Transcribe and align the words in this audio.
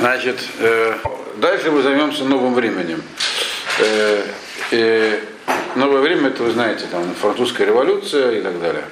Значит, 0.00 0.40
э, 0.60 0.94
дальше 1.36 1.70
мы 1.70 1.82
займемся 1.82 2.24
новым 2.24 2.54
временем. 2.54 3.02
Э, 3.78 4.24
э, 4.70 5.20
новое 5.74 6.00
время, 6.00 6.28
это 6.28 6.42
вы 6.42 6.52
знаете, 6.52 6.86
там 6.90 7.14
французская 7.20 7.66
революция 7.66 8.38
и 8.38 8.40
так 8.40 8.58
далее. 8.60 8.84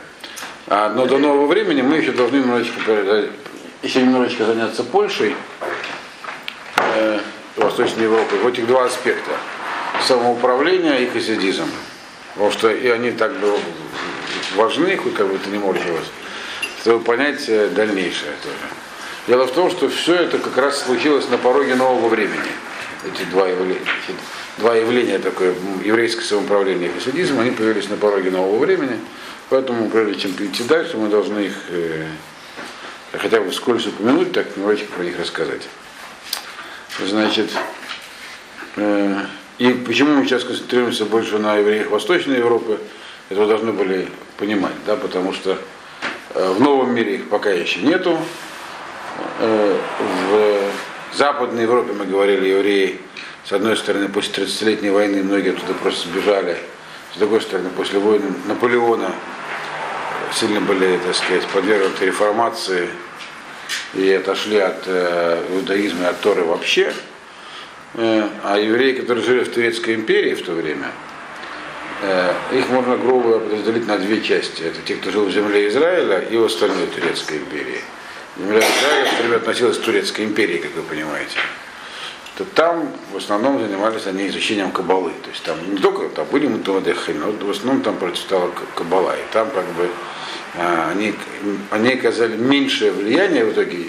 А, 0.67 0.91
но 0.91 1.07
до 1.07 1.17
нового 1.17 1.47
времени 1.47 1.81
мы 1.81 1.97
еще 1.97 2.13
должны 2.13 2.37
немножечко, 2.37 3.25
еще 3.83 4.03
немножечко 4.03 4.45
заняться 4.45 4.85
Польшей, 4.85 5.35
э, 6.77 7.21
Восточной 7.57 8.03
Европой, 8.03 8.41
в 8.41 8.47
этих 8.47 8.67
два 8.67 8.85
аспекта. 8.85 9.31
Самоуправление 10.07 11.05
и 11.05 11.07
хасидизм. 11.07 11.71
Потому 12.35 12.53
что 12.53 12.71
и 12.71 12.87
они 12.87 13.13
так 13.13 13.33
бы 13.39 13.59
важны, 14.57 14.97
как 14.97 15.27
бы 15.27 15.37
это 15.37 15.49
не 15.49 15.59
морщилось, 15.59 16.11
чтобы 16.83 17.03
понять 17.03 17.49
э, 17.49 17.69
дальнейшее 17.69 18.33
тоже. 18.43 18.88
Дело 19.29 19.47
в 19.47 19.53
том, 19.53 19.71
что 19.71 19.91
все 19.91 20.15
это 20.15 20.39
как 20.39 20.57
раз 20.57 20.83
случилось 20.83 21.29
на 21.29 21.37
пороге 21.37 21.75
нового 21.75 22.09
времени. 22.09 22.49
Эти 23.05 23.25
два 23.31 23.47
явления, 23.47 23.83
два 24.57 24.75
явления 24.75 25.19
такое, 25.19 25.55
еврейское 25.85 26.23
самоуправление 26.23 26.89
и 26.89 26.93
хасидизм, 26.95 27.39
они 27.39 27.51
появились 27.51 27.91
на 27.91 27.99
пороге 27.99 28.31
нового 28.31 28.59
времени. 28.59 28.99
Поэтому, 29.51 29.91
прежде 29.91 30.15
чем 30.19 30.33
перейти 30.33 30.65
дальше, 30.65 30.97
мы 30.97 31.09
должны 31.09 31.41
их 31.41 31.53
э, 31.69 32.07
хотя 33.13 33.43
бы 33.43 33.51
вскользь 33.51 33.87
упомянуть, 33.87 34.33
так 34.33 34.57
немножечко 34.57 34.91
про 34.95 35.05
них 35.05 35.21
рассказать. 35.21 35.69
Значит, 36.99 37.51
э, 38.77 39.15
и 39.59 39.75
почему 39.75 40.15
мы 40.15 40.25
сейчас 40.25 40.43
концентрируемся 40.43 41.05
больше 41.05 41.37
на 41.37 41.57
евреях 41.57 41.91
Восточной 41.91 42.39
Европы, 42.39 42.81
это 43.29 43.41
вы 43.41 43.47
должны 43.47 43.73
были 43.73 44.09
понимать, 44.39 44.73
да, 44.87 44.97
потому 44.97 45.35
что 45.35 45.59
э, 46.35 46.51
в 46.51 46.63
новом 46.63 46.95
мире 46.95 47.17
их 47.17 47.29
пока 47.29 47.51
еще 47.51 47.81
нету. 47.81 48.19
Э, 49.41 49.79
в 50.31 51.17
Западной 51.17 51.63
Европе, 51.63 51.93
мы 51.93 52.05
говорили, 52.05 52.49
евреи, 52.49 53.01
с 53.45 53.53
одной 53.53 53.77
стороны, 53.77 54.09
после 54.09 54.45
30-летней 54.45 54.91
войны 54.91 55.23
многие 55.23 55.51
оттуда 55.51 55.75
просто 55.75 56.09
сбежали, 56.09 56.59
с 57.15 57.19
другой 57.19 57.41
стороны, 57.41 57.71
после 57.71 57.99
войны 57.99 58.27
Наполеона 58.47 59.11
сильно 60.33 60.61
были, 60.61 60.99
так 60.99 61.15
сказать, 61.15 61.47
подвергнуты 61.47 62.07
реформации 62.07 62.89
и 63.95 64.13
отошли 64.13 64.59
от 64.59 64.83
э, 64.87 65.45
иудаизма 65.51 66.05
и 66.05 66.09
от 66.09 66.21
Торы 66.21 66.45
вообще. 66.45 66.93
Э, 67.95 68.29
а 68.45 68.59
евреи, 68.59 68.93
которые 68.93 69.25
жили 69.25 69.45
в 69.45 69.53
Турецкой 69.53 69.95
империи 69.95 70.35
в 70.35 70.45
то 70.45 70.53
время, 70.53 70.93
э, 72.03 72.35
их 72.53 72.69
можно 72.69 72.97
грубо 72.97 73.43
разделить 73.51 73.87
на 73.87 73.99
две 73.99 74.21
части. 74.21 74.63
Это 74.63 74.81
те, 74.85 74.97
кто 74.97 75.11
жил 75.11 75.25
в 75.25 75.33
земле 75.33 75.69
Израиля 75.69 76.21
и 76.21 76.37
в 76.37 76.45
остальной 76.45 76.87
Турецкой 76.87 77.39
империи. 77.39 77.81
Земля 78.39 78.61
Израиля 78.61 79.07
все 79.07 79.23
время 79.23 79.37
относилась 79.37 79.79
к 79.79 79.83
Турецкой 79.83 80.25
империи, 80.25 80.59
как 80.59 80.75
вы 80.75 80.83
понимаете 80.83 81.39
то 82.39 82.45
там 82.45 82.93
в 83.13 83.17
основном 83.17 83.61
занимались 83.61 84.07
они 84.07 84.29
изучением 84.29 84.71
кабалы. 84.71 85.11
То 85.25 85.31
есть 85.31 85.43
там 85.43 85.57
не 85.75 85.79
только 85.79 86.09
там 86.09 86.25
были 86.29 86.47
мутавадехи, 86.47 87.11
но 87.11 87.33
в 87.33 87.51
основном 87.51 87.83
там 87.83 87.97
процветала 87.97 88.53
кабала. 88.77 89.17
И 89.17 89.33
там 89.33 89.51
как 89.51 89.67
бы 89.73 89.91
а, 90.55 90.91
они, 90.93 91.15
они 91.71 91.95
оказали 91.95 92.37
меньшее 92.37 92.93
влияние 92.93 93.45
в 93.45 93.53
итоге, 93.53 93.89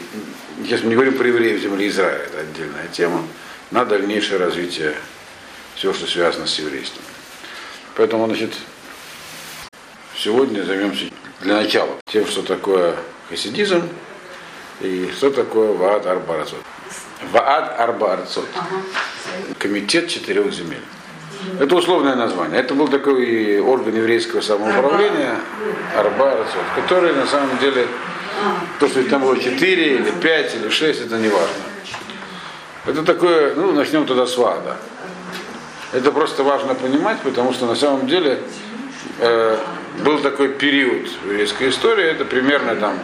если 0.63 0.85
мы 0.85 0.89
не 0.89 0.95
говорим 0.95 1.13
про 1.13 1.27
евреев 1.27 1.61
земли 1.61 1.87
Израиля, 1.89 2.23
это 2.23 2.39
отдельная 2.39 2.87
тема, 2.87 3.23
на 3.69 3.85
дальнейшее 3.85 4.39
развитие 4.39 4.95
всего, 5.75 5.93
что 5.93 6.07
связано 6.07 6.47
с 6.47 6.57
еврейством. 6.57 7.03
Поэтому, 7.95 8.25
значит, 8.25 8.55
сегодня 10.17 10.63
займемся 10.63 11.05
для 11.41 11.53
начала 11.53 11.97
тем, 12.07 12.25
что 12.25 12.41
такое 12.41 12.95
хасидизм 13.29 13.87
и 14.81 15.11
что 15.15 15.29
такое 15.29 15.73
ваад 15.73 16.05
арбаразот. 16.05 16.61
Ваад 17.31 17.79
арбарцот. 17.79 18.47
Комитет 19.57 20.07
четырех 20.07 20.51
земель. 20.53 20.83
Это 21.59 21.75
условное 21.75 22.15
название. 22.15 22.59
Это 22.59 22.73
был 22.73 22.87
такой 22.87 23.59
орган 23.59 23.95
еврейского 23.95 24.41
самоуправления, 24.41 25.35
Арбарцот, 25.97 26.63
который 26.75 27.13
на 27.13 27.25
самом 27.25 27.57
деле, 27.59 27.87
то, 28.79 28.87
что 28.87 29.03
там 29.03 29.21
было 29.21 29.39
4 29.39 29.95
или 29.95 30.11
5 30.11 30.55
или 30.55 30.69
6, 30.69 31.01
это 31.01 31.17
не 31.17 31.29
важно. 31.29 31.63
Это 32.85 33.03
такое, 33.03 33.55
ну, 33.55 33.71
начнем 33.71 34.05
тогда 34.05 34.25
с 34.25 34.37
ВАДа. 34.37 34.77
Это 35.93 36.11
просто 36.11 36.43
важно 36.43 36.75
понимать, 36.75 37.19
потому 37.21 37.53
что 37.53 37.65
на 37.65 37.75
самом 37.75 38.07
деле 38.07 38.39
э, 39.19 39.57
был 40.03 40.19
такой 40.19 40.49
период 40.49 41.07
в 41.07 41.25
еврейской 41.25 41.69
истории, 41.69 42.05
это 42.05 42.25
примерно 42.25 42.75
там 42.75 42.99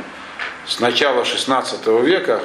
с 0.67 0.79
начала 0.79 1.25
16 1.25 1.87
века, 2.03 2.41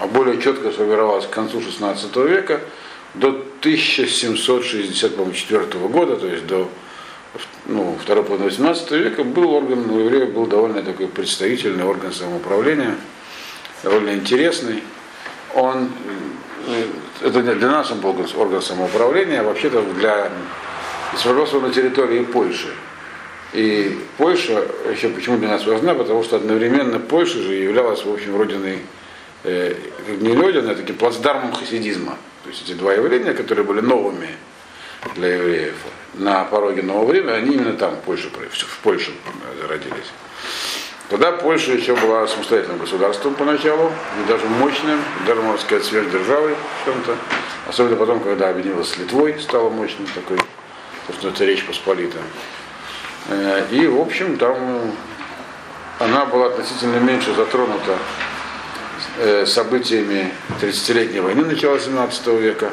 а 0.00 0.06
более 0.06 0.40
четко 0.40 0.70
сформировалось 0.70 1.26
к 1.26 1.30
концу 1.30 1.60
16 1.60 2.16
века, 2.16 2.62
до 3.14 3.28
1764 3.28 5.66
года, 5.88 6.16
то 6.16 6.26
есть 6.26 6.46
до 6.46 6.70
ну, 7.66 7.96
второй 8.00 8.24
половины 8.24 8.48
18 8.50 8.90
века, 8.92 9.24
был 9.24 9.52
орган 9.54 9.90
у 9.90 9.98
евреев 10.00 10.32
был 10.32 10.46
довольно 10.46 10.82
такой 10.82 11.08
представительный 11.08 11.84
орган 11.84 12.12
самоуправления, 12.12 12.94
довольно 13.82 14.14
интересный. 14.14 14.82
Он, 15.54 15.90
э, 16.68 16.84
это 17.22 17.42
для 17.42 17.68
нас 17.68 17.90
он 17.90 18.00
был 18.00 18.16
орган 18.36 18.62
самоуправления, 18.62 19.40
а 19.40 19.44
вообще-то 19.44 19.82
для 19.82 20.30
сформировался 21.16 21.60
на 21.60 21.70
территории 21.70 22.24
Польши. 22.24 22.74
И 23.54 23.96
Польша 24.18 24.66
еще 24.90 25.08
почему 25.10 25.38
для 25.38 25.48
нас 25.48 25.64
важна, 25.64 25.94
потому 25.94 26.24
что 26.24 26.36
одновременно 26.36 26.98
Польша 26.98 27.38
же 27.38 27.54
являлась, 27.54 28.04
в 28.04 28.12
общем, 28.12 28.36
родиной, 28.36 28.80
э, 29.44 29.76
не 30.20 30.32
родиной, 30.36 30.72
а 30.72 30.74
таким 30.74 30.96
плацдармом 30.96 31.52
хасидизма. 31.52 32.18
То 32.42 32.50
есть 32.50 32.62
эти 32.64 32.72
два 32.72 32.92
явления, 32.92 33.32
которые 33.32 33.64
были 33.64 33.80
новыми 33.80 34.30
для 35.14 35.36
евреев 35.36 35.76
на 36.14 36.44
пороге 36.44 36.82
нового 36.82 37.06
времени, 37.06 37.30
они 37.30 37.54
именно 37.54 37.74
там, 37.74 37.94
в 37.94 38.00
Польше, 38.00 38.28
в 38.28 38.78
Польше 38.78 39.12
зародились. 39.60 40.10
Тогда 41.08 41.30
Польша 41.30 41.72
еще 41.72 41.94
была 41.94 42.26
самостоятельным 42.26 42.78
государством 42.78 43.34
поначалу, 43.34 43.92
и 44.20 44.28
даже 44.28 44.46
мощным, 44.46 45.00
даже, 45.28 45.42
можно 45.42 45.60
сказать, 45.60 45.84
сверхдержавой 45.84 46.54
в 46.54 46.84
чем-то. 46.86 47.16
Особенно 47.68 47.94
потом, 47.94 48.18
когда 48.18 48.48
объединилась 48.48 48.88
с 48.88 48.98
Литвой, 48.98 49.38
стала 49.38 49.70
мощным 49.70 50.08
такой, 50.12 50.38
собственно, 51.06 51.30
это 51.30 51.44
Речь 51.44 51.64
Посполита. 51.64 52.18
Э, 53.28 53.66
и, 53.70 53.86
в 53.86 54.00
общем, 54.00 54.36
там 54.36 54.56
она 55.98 56.26
была 56.26 56.46
относительно 56.46 56.98
меньше 56.98 57.34
затронута 57.34 57.98
Э, 59.16 59.46
событиями 59.46 60.32
30-летней 60.60 61.20
войны 61.20 61.44
начала 61.44 61.78
17 61.78 62.26
века. 62.40 62.70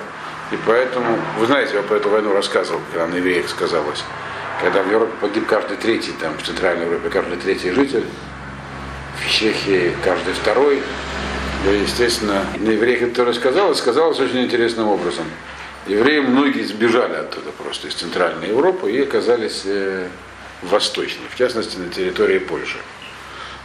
И 0.52 0.58
поэтому, 0.66 1.20
вы 1.38 1.46
знаете, 1.46 1.76
я 1.76 1.84
про 1.84 1.98
эту 1.98 2.10
войну 2.10 2.34
рассказывал, 2.34 2.82
когда 2.92 3.06
на 3.06 3.16
евреях 3.16 3.48
сказалось. 3.48 4.04
Когда 4.60 4.82
в 4.82 4.90
Европе 4.90 5.14
погиб 5.22 5.46
каждый 5.46 5.78
третий, 5.78 6.14
там 6.20 6.36
в 6.38 6.44
Центральной 6.44 6.86
Европе 6.86 7.10
каждый 7.10 7.38
третий 7.38 7.72
житель, 7.72 8.06
в 9.24 9.30
Чехии 9.30 9.96
каждый 10.04 10.34
второй. 10.34 10.82
Да, 11.64 11.72
естественно, 11.72 12.44
на 12.58 12.70
евреях 12.70 13.04
это 13.04 13.24
рассказалось, 13.24 13.78
сказалось 13.78 14.20
очень 14.20 14.44
интересным 14.44 14.88
образом. 14.88 15.26
Евреи 15.86 16.22
многие 16.22 16.64
сбежали 16.64 17.18
оттуда 17.18 17.52
просто 17.52 17.88
из 17.88 17.94
Центральной 17.94 18.50
Европы 18.50 18.92
и 18.92 19.02
оказались 19.04 19.62
э, 19.66 20.08
Восточной, 20.62 21.28
в 21.30 21.38
частности 21.38 21.78
на 21.78 21.90
территории 21.90 22.40
Польши. 22.40 22.78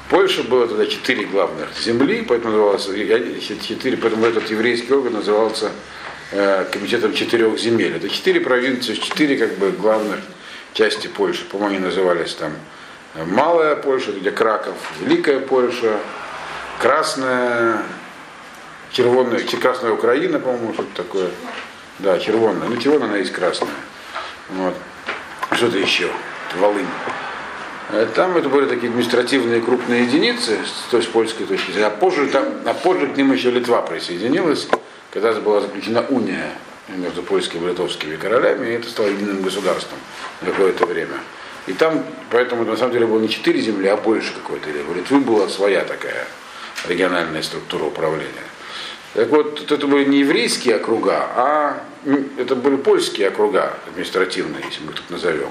Польша 0.09 0.45
было 0.45 0.69
тогда 0.69 0.87
четыре 0.87 1.27
главных 1.27 1.69
земли, 1.79 2.25
поэтому 2.27 2.53
назывался 2.53 2.93
четыре, 2.95 3.97
поэтому 3.97 4.27
этот 4.27 4.49
еврейский 4.51 4.93
орган 4.93 5.15
назывался 5.15 5.73
э, 6.31 6.65
комитетом 6.71 7.13
четырех 7.13 7.59
земель. 7.59 7.97
Это 7.97 8.09
четыре 8.09 8.41
провинции, 8.41 8.95
четыре 8.95 9.37
как 9.37 9.59
бы 9.59 9.73
главных 9.73 10.21
части 10.75 11.09
Польши. 11.09 11.45
По-моему, 11.47 11.77
они 11.77 11.85
назывались 11.85 12.35
там 12.35 12.53
э, 13.15 13.25
Малая 13.25 13.75
Польша, 13.75 14.13
где 14.13 14.31
Краков, 14.31 14.77
Великая 15.01 15.41
Польша, 15.41 15.99
Красная, 16.81 17.83
Червонная, 18.93 19.41
Красная 19.41 19.91
Украина, 19.91 20.39
по-моему, 20.39 20.73
что-то 20.73 21.03
такое. 21.03 21.31
Да, 21.99 22.19
червонная. 22.19 22.69
Ну, 22.69 22.77
червонная 22.77 23.09
она 23.09 23.17
есть 23.19 23.33
красная. 23.33 23.71
Вот. 24.51 24.75
Что-то 25.53 25.79
еще. 25.79 26.11
Волынь. 26.57 26.87
Э, 27.91 28.07
там 28.15 28.37
это 28.37 28.49
были 28.49 28.67
такие 28.67 28.89
административные 28.89 29.61
крупные 29.61 30.05
единицы, 30.05 30.59
с 30.65 30.91
той 30.91 31.03
с 31.03 31.07
польской 31.07 31.47
точки 31.47 31.71
зрения. 31.71 31.87
А 31.87 31.91
позже, 31.91 32.27
там, 32.27 32.45
а 32.65 32.75
позже 32.75 33.07
к 33.07 33.17
ним 33.17 33.33
еще 33.33 33.51
Литва 33.51 33.83
присоединилась, 33.83 34.69
когда 35.11 35.33
была 35.33 35.61
заключена 35.61 36.05
уния 36.09 36.51
между 36.89 37.23
польскими 37.23 37.65
и 37.65 37.69
литовскими 37.71 38.17
королями, 38.17 38.69
и 38.69 38.73
это 38.73 38.89
стало 38.89 39.09
единым 39.09 39.43
государством 39.43 39.99
на 40.43 40.51
какое-то 40.51 40.87
время. 40.87 41.17
И 41.67 41.73
там, 41.73 42.05
поэтому 42.31 42.65
на 42.65 42.77
самом 42.77 42.93
деле 42.93 43.07
было 43.07 43.21
не 43.21 43.29
четыре 43.29 43.61
земли, 43.61 43.89
а 43.89 43.97
больше 43.97 44.33
какой-то. 44.35 44.69
У 44.89 44.95
Литвы 44.95 45.21
была 45.21 45.49
своя 45.49 45.85
такая 45.85 46.27
региональная 46.89 47.43
структура 47.43 47.85
управления. 47.85 48.33
Так 49.15 49.29
вот, 49.31 49.71
это 49.71 49.87
были 49.87 50.05
не 50.05 50.19
еврейские 50.19 50.77
округа, 50.77 51.29
а 51.35 51.83
это 52.37 52.55
были 52.55 52.77
польские 52.77 53.29
округа 53.29 53.75
административные, 53.89 54.63
если 54.65 54.85
мы 54.85 54.93
так 54.93 55.05
назовем 55.09 55.49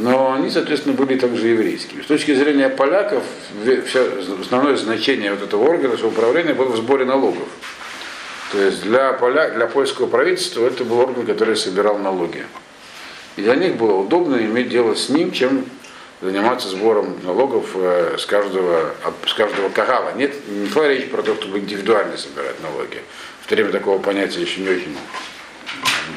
но 0.00 0.32
они, 0.32 0.50
соответственно, 0.50 0.94
были 0.94 1.18
также 1.18 1.48
еврейскими. 1.48 2.02
С 2.02 2.06
точки 2.06 2.34
зрения 2.34 2.68
поляков, 2.68 3.24
все, 3.86 4.20
основное 4.40 4.76
значение 4.76 5.32
вот 5.32 5.42
этого 5.42 5.68
органа 5.68 5.94
управления 6.06 6.54
было 6.54 6.70
в 6.70 6.76
сборе 6.76 7.04
налогов. 7.04 7.48
То 8.52 8.60
есть 8.62 8.82
для, 8.82 9.12
поля, 9.12 9.50
для 9.50 9.66
польского 9.66 10.06
правительства 10.06 10.66
это 10.66 10.84
был 10.84 11.00
орган, 11.00 11.26
который 11.26 11.56
собирал 11.56 11.98
налоги. 11.98 12.46
И 13.36 13.42
для 13.42 13.56
них 13.56 13.76
было 13.76 13.96
удобно 13.96 14.36
иметь 14.36 14.68
дело 14.68 14.94
с 14.94 15.08
ним, 15.08 15.32
чем 15.32 15.66
заниматься 16.20 16.68
сбором 16.68 17.16
налогов 17.24 17.70
э, 17.74 18.16
с 18.18 18.26
каждого, 18.26 18.94
с 19.26 19.34
каждого 19.34 19.68
кагала. 19.68 20.12
Нет, 20.14 20.34
не 20.48 20.68
шла 20.68 20.88
речь 20.88 21.08
про 21.10 21.22
то, 21.22 21.34
чтобы 21.34 21.58
индивидуально 21.58 22.16
собирать 22.16 22.60
налоги. 22.62 23.02
В 23.42 23.48
то 23.48 23.54
время 23.54 23.70
такого 23.70 23.98
понятия 23.98 24.40
еще 24.40 24.60
не 24.60 24.68
очень, 24.68 24.96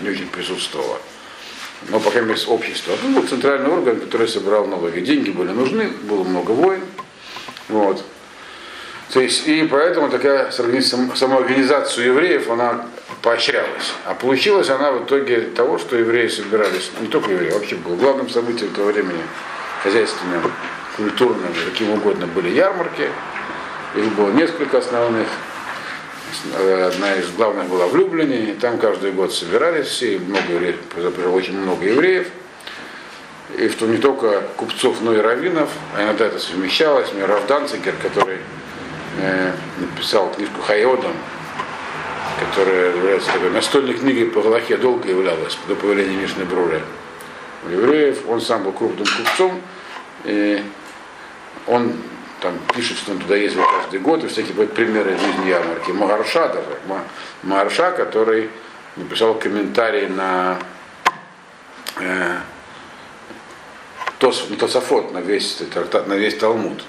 не 0.04 0.10
очень 0.10 0.28
присутствовало. 0.28 1.00
Но, 1.90 2.00
по 2.00 2.12
крайней 2.12 2.30
мере, 2.30 2.40
с 2.40 2.48
общества. 2.48 2.94
Это 2.94 3.08
был 3.08 3.28
центральный 3.28 3.70
орган, 3.70 4.00
который 4.00 4.28
собирал 4.28 4.68
налоги. 4.68 5.00
Деньги 5.00 5.32
были 5.32 5.52
нужны, 5.52 5.90
было 6.04 6.24
много 6.24 6.52
войн. 6.52 6.82
Вот. 7.70 8.04
То 9.12 9.20
есть, 9.20 9.48
и 9.48 9.64
поэтому 9.64 10.10
такая 10.10 10.52
самоорганизация 10.52 12.06
евреев, 12.06 12.50
она 12.50 12.86
поощрялась. 13.22 13.94
А 14.06 14.14
получилась 14.14 14.70
она 14.70 14.92
в 14.92 15.04
итоге 15.04 15.42
того, 15.42 15.78
что 15.80 15.98
евреи 15.98 16.28
собирались, 16.28 16.92
не 17.02 17.08
только 17.08 17.32
евреи, 17.32 17.52
вообще 17.52 17.76
было 17.76 17.96
главным 17.96 18.30
событием 18.30 18.72
того 18.72 18.88
времени, 18.88 19.22
хозяйственным, 19.84 20.52
культурным, 20.96 21.54
каким 21.66 21.92
угодно, 21.92 22.28
были 22.28 22.50
ярмарки. 22.50 23.10
Их 23.96 24.14
было 24.14 24.32
несколько 24.32 24.78
основных. 24.78 25.28
Одна 26.56 27.16
из 27.16 27.30
главных 27.32 27.68
была 27.68 27.88
в 27.88 27.96
Люблине, 27.96 28.52
и 28.52 28.54
там 28.54 28.78
каждый 28.78 29.12
год 29.12 29.34
собирались 29.34 29.88
все, 29.88 30.16
и 30.16 30.20
много 30.20 30.54
евреев, 30.54 30.78
очень 31.34 31.58
много 31.58 31.86
евреев. 31.86 32.28
И 33.58 33.68
что 33.70 33.86
не 33.86 33.98
только 33.98 34.44
купцов, 34.56 35.02
но 35.02 35.14
и 35.14 35.18
раввинов, 35.18 35.70
а 35.96 36.04
иногда 36.04 36.26
это 36.28 36.40
совмещалось. 36.40 37.12
Мне 37.12 37.26
Равдан 37.26 37.68
который 38.02 38.38
э, 39.20 39.52
написал 39.78 40.32
книжку 40.32 40.62
Хайодом, 40.62 41.14
которая 42.40 42.96
является 42.96 43.32
такой 43.32 43.50
настольной 43.52 43.94
книгой 43.96 44.28
по 44.28 44.42
Галахе, 44.42 44.78
долго 44.78 45.10
являлась 45.10 45.58
до 45.68 45.76
появления 45.76 46.16
Мишны 46.16 46.46
Бруля 46.46 46.82
у 47.66 47.70
евреев. 47.70 48.20
Он 48.30 48.40
сам 48.40 48.64
был 48.64 48.72
крупным 48.72 49.06
купцом, 49.06 49.62
и 50.24 50.64
он 51.68 51.94
там 52.42 52.60
пишет, 52.74 52.98
что 52.98 53.12
он 53.12 53.20
туда 53.20 53.36
ездил 53.36 53.64
каждый 53.64 54.00
год, 54.00 54.24
и 54.24 54.28
всякие 54.28 54.68
примеры 54.68 55.18
жизни 55.18 55.50
ярмарки. 55.50 55.92
Магарша 55.92 56.50
даже, 56.50 57.04
Магарша, 57.44 57.92
который 57.92 58.50
написал 58.96 59.36
комментарий 59.36 60.08
на 60.08 60.58
э, 61.98 62.38
Тос, 64.18 64.48
Тософот, 64.60 65.14
на 65.14 65.20
весь, 65.20 65.62
на 66.08 66.14
весь 66.14 66.38
Талмуд. 66.38 66.84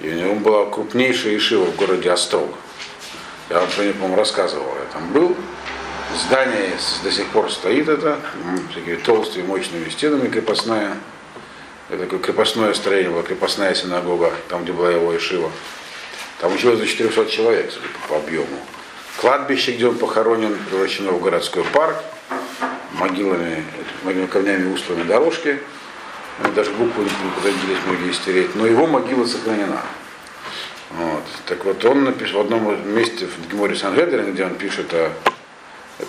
И 0.00 0.08
у 0.08 0.12
него 0.12 0.34
была 0.36 0.70
крупнейшая 0.70 1.36
ишива 1.36 1.66
в 1.66 1.76
городе 1.76 2.10
Острог. 2.10 2.50
Я 3.50 3.60
вам 3.60 3.68
сегодня, 3.70 3.92
по-моему, 3.94 4.16
рассказывал, 4.16 4.66
я 4.76 4.92
там 4.92 5.12
был. 5.12 5.36
Здание 6.26 6.70
до 7.02 7.10
сих 7.10 7.26
пор 7.28 7.50
стоит 7.50 7.88
это, 7.88 8.20
такие 8.72 8.96
толстые 8.96 9.44
мощными 9.44 9.88
стенами 9.88 10.28
крепостная. 10.28 10.96
Такое 11.98 12.18
крепостное 12.18 12.74
строение, 12.74 13.10
была 13.10 13.22
крепостная 13.22 13.74
синагога, 13.74 14.32
там, 14.48 14.64
где 14.64 14.72
была 14.72 14.90
его 14.90 15.16
Ишива. 15.16 15.50
Там 16.40 16.52
училось 16.54 16.78
за 16.78 16.86
400 16.86 17.26
человек, 17.26 17.70
судя 17.72 17.86
по 18.08 18.16
объему. 18.16 18.58
Кладбище, 19.20 19.72
где 19.72 19.86
он 19.86 19.96
похоронен, 19.96 20.56
превращено 20.70 21.12
в 21.12 21.22
городской 21.22 21.64
парк, 21.64 21.96
могилами, 22.92 23.64
могилами 24.02 24.26
камнями 24.26 24.74
усланы 24.74 25.04
дорожки. 25.04 25.60
Даже 26.54 26.70
буквы 26.72 27.04
не 27.04 27.30
подходились 27.34 27.78
многие 27.86 28.12
стереть, 28.12 28.54
но 28.56 28.66
его 28.66 28.86
могила 28.86 29.24
сохранена. 29.24 29.82
Вот. 30.90 31.22
Так 31.46 31.64
вот, 31.64 31.84
он 31.84 32.04
напишет 32.04 32.34
в 32.34 32.40
одном 32.40 32.94
месте 32.94 33.26
в 33.26 33.50
Геморе 33.50 33.76
Сангедрин, 33.76 34.32
где 34.32 34.44
он 34.44 34.56
пишет 34.56 34.92
о 34.92 35.12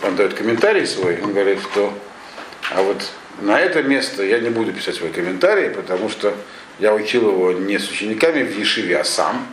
он 0.03 0.15
дает 0.15 0.33
комментарий 0.33 0.85
свой, 0.85 1.21
он 1.21 1.33
говорит, 1.33 1.59
что 1.61 1.93
а 2.71 2.81
вот 2.81 3.11
на 3.41 3.59
это 3.59 3.83
место 3.83 4.23
я 4.23 4.39
не 4.39 4.49
буду 4.49 4.73
писать 4.73 4.95
свой 4.95 5.11
комментарий, 5.11 5.69
потому 5.69 6.09
что 6.09 6.33
я 6.79 6.93
учил 6.93 7.29
его 7.29 7.51
не 7.51 7.77
с 7.77 7.89
учениками 7.89 8.43
в 8.43 8.57
Ешиве, 8.57 8.99
а 8.99 9.03
сам, 9.03 9.47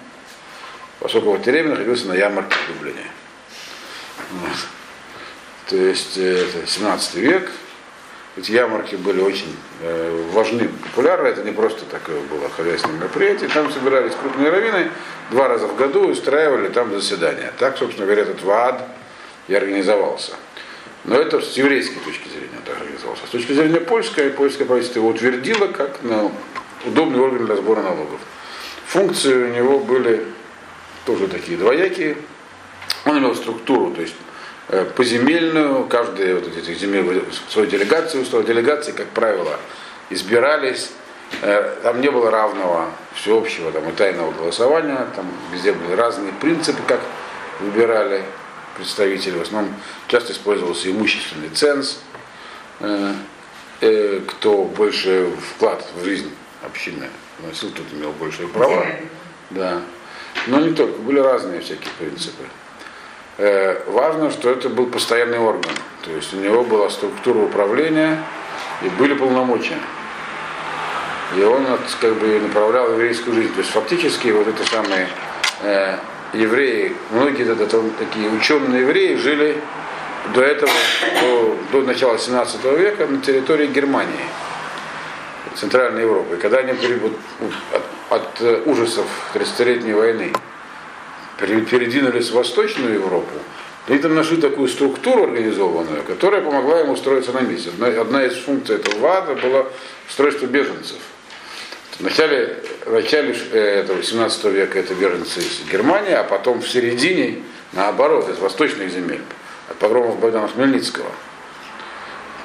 поскольку 1.01 1.33
в 1.33 1.41
это 1.41 1.51
время 1.51 1.71
находился 1.71 2.09
на 2.09 2.15
ярмарке 2.15 2.57
в 2.57 2.75
Дублине. 2.75 3.07
Вот. 4.33 4.57
То 5.69 5.77
есть 5.77 6.19
э, 6.19 6.47
это 6.49 6.67
17 6.67 7.15
век, 7.15 7.51
эти 8.37 8.53
ярмарки 8.53 8.97
были 8.97 9.21
очень 9.21 9.55
э, 9.81 10.29
важны, 10.33 10.69
популярны, 10.69 11.29
это 11.29 11.43
не 11.43 11.53
просто 11.53 11.85
такое 11.85 12.21
было 12.23 12.49
хозяйственное 12.51 12.99
мероприятие, 12.99 13.49
там 13.51 13.73
собирались 13.73 14.15
крупные 14.15 14.51
раввины, 14.51 14.91
два 15.31 15.49
раза 15.49 15.67
в 15.67 15.77
году 15.77 16.09
устраивали 16.09 16.69
там 16.69 16.93
заседания. 16.93 17.53
Так, 17.59 17.79
собственно 17.79 18.07
говоря, 18.07 18.23
этот 18.23 18.43
ВАД, 18.43 18.83
и 19.49 19.55
организовался. 19.55 20.33
Но 21.05 21.17
это 21.17 21.41
с 21.41 21.57
еврейской 21.57 21.99
точки 22.01 22.29
зрения 22.29 22.61
так 22.65 22.81
организовался. 22.81 23.27
С 23.27 23.31
точки 23.31 23.53
зрения 23.53 23.81
польской, 23.81 24.31
польское 24.31 24.67
правительство 24.67 25.01
его 25.01 25.09
утвердило 25.09 25.67
как 25.67 26.03
на 26.03 26.31
удобный 26.85 27.21
орган 27.21 27.47
для 27.47 27.57
сбора 27.57 27.83
налогов. 27.83 28.21
Функции 28.87 29.35
у 29.35 29.49
него 29.49 29.81
были 29.81 30.25
тоже 31.05 31.27
такие 31.27 31.59
двоякие. 31.59 32.17
Он 33.05 33.19
имел 33.19 33.35
структуру, 33.35 33.93
то 33.93 34.03
есть 34.03 34.15
э, 34.69 34.85
поземельную, 34.97 35.87
каждая 35.87 36.37
вот 36.37 36.57
этих 36.57 36.79
земель 36.79 37.25
свою 37.49 37.67
делегацию 37.69 38.23
устроила. 38.23 38.47
Делегации, 38.47 38.93
как 38.93 39.09
правило, 39.09 39.59
избирались. 40.11 40.91
Э, 41.41 41.75
там 41.83 42.01
не 42.01 42.11
было 42.11 42.31
равного 42.31 42.91
всеобщего 43.15 43.73
там, 43.73 43.89
и 43.89 43.93
тайного 43.93 44.31
голосования, 44.33 45.07
там 45.17 45.27
везде 45.53 45.73
были 45.73 45.95
разные 45.95 46.33
принципы, 46.35 46.81
как 46.87 47.01
выбирали 47.61 48.23
представителей, 48.77 49.39
в 49.39 49.43
основном 49.43 49.75
часто 50.09 50.33
использовался 50.33 50.91
имущественный 50.91 51.49
ценз, 51.49 51.99
э, 52.81 53.15
э, 53.81 54.21
кто 54.27 54.65
больше 54.65 55.31
вклад 55.55 55.85
в 55.97 56.05
жизнь 56.05 56.31
общины 56.63 57.09
вносил, 57.39 57.71
тот 57.71 57.87
имел 57.93 58.13
большие 58.13 58.49
права. 58.49 58.87
Да. 59.51 59.81
Но 60.47 60.61
не 60.61 60.73
только, 60.75 60.99
были 61.01 61.19
разные 61.19 61.61
всякие 61.61 61.91
принципы. 61.99 62.45
Э, 63.39 63.83
важно, 63.87 64.31
что 64.31 64.51
это 64.51 64.69
был 64.69 64.87
постоянный 64.87 65.39
орган, 65.39 65.73
то 66.03 66.11
есть 66.11 66.33
у 66.35 66.37
него 66.39 66.65
была 66.65 66.91
структура 66.91 67.39
управления 67.39 68.23
и 68.83 68.89
были 68.89 69.15
полномочия. 69.15 69.79
И 71.37 71.43
он 71.43 71.67
как 72.01 72.15
бы 72.17 72.41
направлял 72.41 72.93
еврейскую 72.93 73.35
жизнь. 73.35 73.53
То 73.55 73.61
есть 73.61 73.71
фактически 73.71 74.29
вот 74.29 74.49
это 74.49 74.65
самые 74.69 75.09
евреи, 76.33 76.95
многие 77.11 77.51
это, 77.51 77.83
такие 77.99 78.31
ученые 78.31 78.83
евреи 78.83 79.17
жили 79.17 79.59
до 80.35 80.43
этого, 80.43 80.73
до, 81.21 81.57
до 81.73 81.83
начала 81.83 82.19
17 82.19 82.65
века 82.79 83.07
на 83.07 83.21
территории 83.21 83.67
Германии, 83.67 84.25
Центральной 85.55 86.03
Европы. 86.03 86.37
Когда 86.37 86.59
они 86.59 86.73
от, 86.73 86.79
от, 88.11 88.41
от 88.41 88.67
ужасов 88.67 89.07
30-летней 89.35 89.93
войны 89.93 90.33
передвинулись 91.39 92.31
в 92.31 92.35
Восточную 92.35 92.95
Европу, 92.95 93.33
они 93.89 93.99
там 93.99 94.15
нашли 94.15 94.37
такую 94.37 94.69
структуру 94.69 95.25
организованную, 95.25 96.05
которая 96.05 96.41
помогла 96.41 96.83
им 96.83 96.91
устроиться 96.91 97.33
на 97.33 97.41
месте. 97.41 97.71
Одна, 97.71 97.89
одна 98.01 98.25
из 98.25 98.37
функций 98.37 98.77
этого 98.77 98.99
ВАДа 99.01 99.35
была 99.35 99.67
устройство 100.09 100.47
беженцев. 100.47 100.99
В 101.99 102.01
начале, 102.01 102.59
в 102.87 102.93
начале 102.93 103.37
э, 103.53 103.81
этого 103.81 104.03
17 104.03 104.45
века 104.45 104.79
это 104.79 104.95
беженцы 104.95 105.41
из 105.41 105.63
Германии, 105.71 106.13
а 106.13 106.25
потом 106.25 106.63
в 106.63 106.69
середине, 106.69 107.43
наоборот, 107.73 108.31
из 108.31 108.39
восточных 108.39 108.91
земель, 108.91 109.21
от 109.69 109.77
погромов 109.77 110.19
Богдана 110.19 110.49
Хмельницкого. 110.49 111.11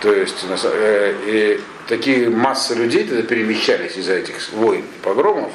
То 0.01 0.13
есть 0.13 0.45
э, 0.63 1.15
и 1.25 1.61
такие 1.87 2.29
массы 2.29 2.75
людей 2.75 3.05
тогда 3.05 3.23
перемещались 3.23 3.95
из-за 3.95 4.15
этих 4.15 4.35
войн 4.51 4.83
и 4.83 5.03
погромов, 5.03 5.53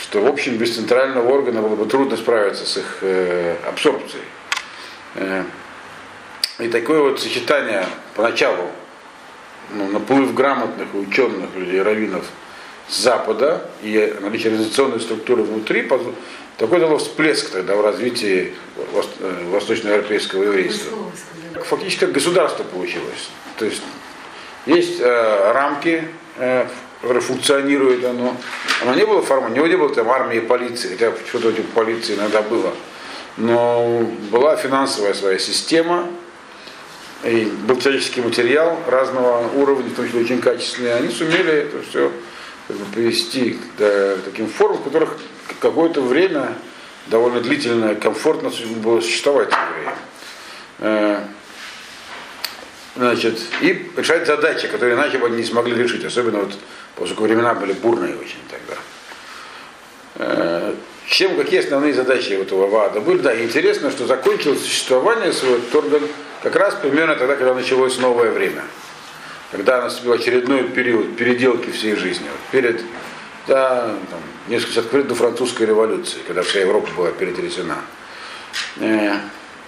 что, 0.00 0.22
в 0.22 0.26
общем, 0.26 0.56
без 0.56 0.74
центрального 0.74 1.28
органа 1.28 1.60
было 1.60 1.76
бы 1.76 1.84
трудно 1.84 2.16
справиться 2.16 2.64
с 2.64 2.78
их 2.78 2.98
э, 3.02 3.56
абсорбцией. 3.68 4.24
И 6.58 6.68
такое 6.68 7.00
вот 7.00 7.20
сочетание 7.20 7.86
поначалу 8.14 8.70
ну, 9.72 9.88
наплыв 9.88 10.32
грамотных 10.34 10.88
и 10.94 10.96
ученых 10.96 11.54
людей, 11.54 11.82
раввинов– 11.82 12.24
Запада 12.88 13.62
и 13.82 14.14
наличие 14.20 14.50
организационной 14.50 15.00
структуры 15.00 15.42
внутри, 15.42 15.88
такой 16.56 16.80
дало 16.80 16.98
всплеск 16.98 17.50
тогда 17.50 17.74
в 17.76 17.80
развитии 17.82 18.54
э, 18.76 19.44
восточноевропейского 19.50 20.44
еврейства. 20.44 20.96
Фактически 21.64 22.04
государство 22.06 22.62
получилось. 22.64 23.30
То 23.58 23.64
есть 23.64 23.82
есть 24.66 25.00
э, 25.00 25.52
рамки, 25.52 26.08
э, 26.36 26.66
которые 27.00 27.22
функционирует 27.22 28.04
оно. 28.04 28.36
Оно 28.82 28.94
не 28.94 29.04
было 29.04 29.20
формально, 29.22 29.54
у 29.54 29.56
него 29.56 29.66
не 29.66 29.76
было 29.76 29.94
там 29.94 30.08
армии 30.08 30.38
и 30.38 30.40
полиции, 30.40 30.88
хотя 30.90 31.12
что-то 31.28 31.52
типа 31.52 31.68
полиции 31.74 32.14
иногда 32.14 32.42
было. 32.42 32.72
Но 33.36 34.00
была 34.30 34.56
финансовая 34.56 35.12
своя 35.14 35.38
система, 35.38 36.08
и 37.22 37.44
был 37.66 37.78
человеческий 37.78 38.22
материал 38.22 38.78
разного 38.86 39.48
уровня, 39.54 39.90
в 39.90 39.94
том 39.94 40.06
числе 40.06 40.20
очень 40.22 40.40
качественный. 40.40 40.96
Они 40.96 41.08
сумели 41.08 41.52
это 41.52 41.82
все 41.82 42.10
как 42.66 42.76
бы, 42.76 42.84
привести 42.86 43.58
к 43.78 44.22
таким 44.24 44.48
формам, 44.48 44.78
в 44.78 44.84
которых 44.84 45.18
какое-то 45.60 46.00
время 46.00 46.56
довольно 47.06 47.40
длительное, 47.40 47.94
комфортно 47.94 48.50
было 48.76 49.00
существовать 49.00 49.50
евреям. 49.50 49.94
Э, 50.78 51.20
значит, 52.96 53.38
и 53.60 53.90
решать 53.96 54.26
задачи, 54.26 54.68
которые 54.68 54.96
иначе 54.96 55.18
бы 55.18 55.26
они 55.26 55.36
не 55.36 55.44
смогли 55.44 55.74
решить, 55.74 56.04
особенно 56.04 56.40
вот, 56.40 56.54
поскольку 56.96 57.24
времена 57.24 57.54
были 57.54 57.72
бурные 57.72 58.14
очень 58.16 58.40
тогда. 58.50 58.80
Э, 60.16 60.74
чем, 61.06 61.36
какие 61.36 61.60
основные 61.60 61.94
задачи 61.94 62.32
этого 62.32 62.66
ВАДа 62.66 63.00
были? 63.00 63.18
Да, 63.18 63.40
интересно, 63.40 63.90
что 63.90 64.06
закончилось 64.06 64.62
существование 64.62 65.32
своего 65.32 65.60
орган 65.72 66.02
как 66.42 66.56
раз 66.56 66.74
примерно 66.74 67.14
тогда, 67.14 67.36
когда 67.36 67.54
началось 67.54 67.98
новое 67.98 68.32
время. 68.32 68.62
Когда 69.52 69.80
наступил 69.82 70.12
очередной 70.12 70.64
период 70.64 71.16
переделки 71.16 71.70
всей 71.70 71.94
жизни. 71.94 72.26
Вот 72.28 72.40
перед 72.50 72.82
да, 73.46 73.94
там, 74.10 74.20
несколько 74.48 74.96
лет 74.96 75.06
до 75.06 75.14
французской 75.14 75.66
революции, 75.66 76.18
когда 76.26 76.42
вся 76.42 76.60
Европа 76.60 76.88
была 76.96 77.10
перетрясена. 77.12 77.76
Э, 78.80 79.12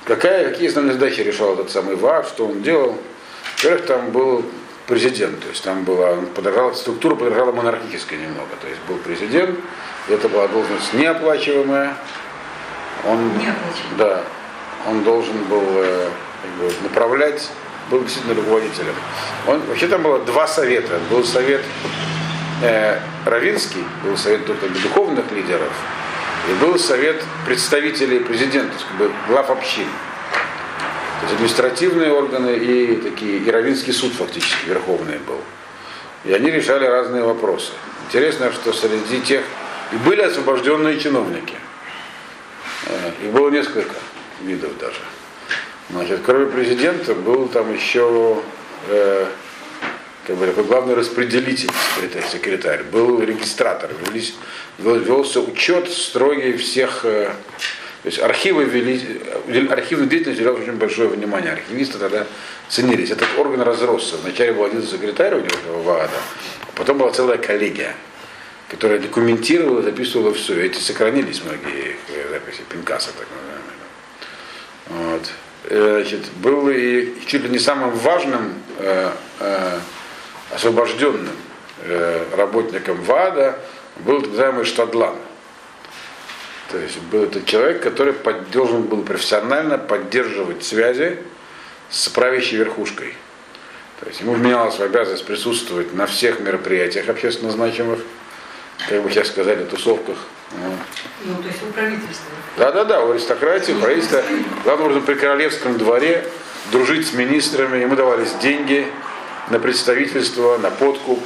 какая, 0.05 0.51
какие 0.51 0.69
основные 0.69 0.95
задачи 0.95 1.21
решал 1.21 1.55
этот 1.55 1.71
самый 1.71 1.95
ВАД, 1.95 2.27
что 2.29 2.47
он 2.47 2.63
делал? 2.63 2.99
Во-первых, 3.57 3.87
там 3.87 4.11
был 4.11 4.45
президент, 4.87 5.41
то 5.41 5.49
есть 5.49 5.63
там 5.63 5.85
была, 5.85 6.17
подражала, 6.35 6.73
структура 6.73 7.15
подражала 7.15 7.53
монархической 7.53 8.19
немного, 8.19 8.51
то 8.61 8.67
есть 8.67 8.81
был 8.89 8.97
президент, 8.97 9.59
это 10.09 10.29
была 10.29 10.49
должность 10.49 10.95
неоплачиваемая. 10.95 11.95
Он, 13.07 13.31
Да, 13.97 14.25
он 14.89 15.05
должен 15.05 15.45
был 15.45 15.63
э, 15.63 16.09
как 16.43 16.51
бы, 16.67 16.73
направлять, 16.83 17.49
был 17.91 18.03
действительно 18.03 18.35
руководителем. 18.35 18.95
Он, 19.47 19.61
вообще 19.67 19.87
там 19.89 20.03
было 20.03 20.19
два 20.21 20.47
совета. 20.47 20.99
Был 21.11 21.25
совет 21.25 21.63
э, 22.63 23.01
Равинский, 23.25 23.85
был 24.05 24.17
совет 24.17 24.47
только 24.47 24.69
духовных 24.69 25.31
лидеров, 25.33 25.73
и 26.49 26.65
был 26.65 26.79
совет 26.79 27.23
представителей 27.47 28.21
президента, 28.21 28.73
как 28.89 28.97
бы 28.99 29.13
глав 29.29 29.51
общин. 29.51 29.87
То 31.21 31.25
есть 31.25 31.35
административные 31.35 32.13
органы 32.13 32.57
и 32.57 32.97
такие, 32.97 33.39
и 33.39 33.51
Равинский 33.51 33.93
суд 33.93 34.13
фактически 34.13 34.69
верховный 34.69 35.19
был. 35.19 35.41
И 36.25 36.33
они 36.33 36.51
решали 36.51 36.85
разные 36.85 37.25
вопросы. 37.25 37.73
Интересно, 38.07 38.53
что 38.53 38.73
среди 38.73 39.21
тех 39.21 39.45
и 39.93 39.97
были 39.97 40.21
освобожденные 40.23 40.99
чиновники. 40.99 41.55
Э, 42.87 43.11
их 43.25 43.33
было 43.33 43.51
несколько 43.51 43.95
видов 44.43 44.77
даже. 44.79 45.01
Значит, 45.91 46.21
кроме 46.25 46.47
президента 46.47 47.15
был 47.15 47.49
там 47.49 47.73
еще 47.73 48.43
э, 48.89 49.27
как 50.27 50.37
бы 50.37 50.47
такой 50.47 50.65
главный 50.65 50.95
распределитель, 50.95 51.71
секретарь, 51.95 52.31
секретарь 52.31 52.83
был 52.85 53.23
регистратор, 53.23 53.91
велись, 54.07 54.35
велся 54.79 55.41
учет 55.41 55.91
строгий 55.91 56.59
всех, 56.59 57.05
э, 57.05 57.33
то 58.03 58.07
есть 58.07 58.19
архивы 58.19 58.65
вели, 58.65 59.23
архивная 59.71 60.07
деятельность 60.09 60.41
уделялась 60.41 60.63
очень 60.63 60.79
большое 60.79 61.09
внимание, 61.09 61.53
архивисты 61.53 61.99
тогда 61.99 62.27
ценились. 62.69 63.11
Этот 63.11 63.29
орган 63.39 63.63
разросся. 63.63 64.17
Вначале 64.19 64.53
был 64.53 64.65
один 64.65 64.87
секретарь 64.87 65.37
у 65.37 65.41
него, 65.41 65.83
ВАДА, 65.83 66.11
а 66.63 66.71
потом 66.75 66.99
была 66.99 67.11
целая 67.11 67.39
коллегия 67.39 67.95
которая 68.69 68.99
документировала, 68.99 69.83
записывала 69.83 70.33
все. 70.35 70.61
Эти 70.61 70.79
сохранились 70.79 71.43
многие 71.43 71.97
записи 72.31 72.61
Пинкаса, 72.69 73.11
так 73.19 73.27
называемые. 74.91 75.13
Вот. 75.15 75.33
Э, 75.71 76.01
значит, 76.01 76.33
был 76.37 76.71
и 76.71 77.15
чуть 77.27 77.43
ли 77.43 77.51
не 77.51 77.59
самым 77.59 77.91
важным 77.91 78.55
э, 78.79 79.13
э, 79.41 79.79
освобожденным 80.55 81.37
э, 81.83 82.25
работником 82.35 83.03
ВАДА 83.03 83.59
был 83.99 84.23
так 84.23 84.31
называемый 84.31 84.65
Штадлан. 84.65 85.17
То 86.71 86.79
есть 86.79 86.99
был 87.13 87.25
это 87.25 87.45
человек, 87.45 87.83
который 87.83 88.15
под, 88.15 88.51
должен 88.51 88.83
был 88.83 89.03
профессионально 89.03 89.77
поддерживать 89.77 90.65
связи 90.65 91.19
с 91.91 92.09
правящей 92.09 92.59
верхушкой. 92.59 93.15
То 94.01 94.07
есть 94.09 94.21
ему 94.21 94.33
вменялась 94.33 94.79
в 94.79 94.83
обязанность 94.83 95.27
присутствовать 95.27 95.93
на 95.93 96.07
всех 96.07 96.41
мероприятиях 96.41 97.11
общественно 97.11 97.51
значимых, 97.51 98.01
как 98.89 99.03
бы 99.03 99.11
сейчас 99.11 99.29
сказали, 99.29 99.65
тусовках. 99.65 100.17
Ну, 101.25 101.35
то 101.35 101.49
есть 101.49 101.63
у 101.63 101.73
правительства. 101.73 102.31
Да, 102.57 102.73
да, 102.73 102.85
да, 102.85 103.05
у 103.05 103.11
аристократии, 103.11 103.73
у 103.73 103.81
правительства, 103.81 104.23
главным 104.65 104.87
образом 104.87 105.05
при 105.05 105.15
королевском 105.15 105.77
дворе, 105.77 106.25
дружить 106.73 107.07
с 107.07 107.13
министрами, 107.13 107.79
ему 107.79 107.97
давались 107.97 108.33
деньги 108.35 108.87
на 109.51 109.59
представительство, 109.59 110.59
на 110.59 110.71
подкуп, 110.71 111.23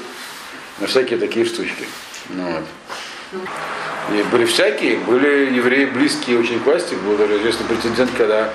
на 0.81 0.87
всякие 0.87 1.19
такие 1.19 1.45
штучки. 1.45 1.87
Ну, 2.31 2.45
вот. 3.33 3.49
И 4.13 4.23
были 4.25 4.45
всякие, 4.45 4.99
были 4.99 5.55
евреи 5.55 5.87
близкие 5.87 6.39
очень 6.39 6.61
к 6.61 6.67
власти, 6.67 6.95
был 6.95 7.17
даже 7.17 7.39
известный 7.39 7.67
прецедент, 7.67 8.11
когда 8.17 8.53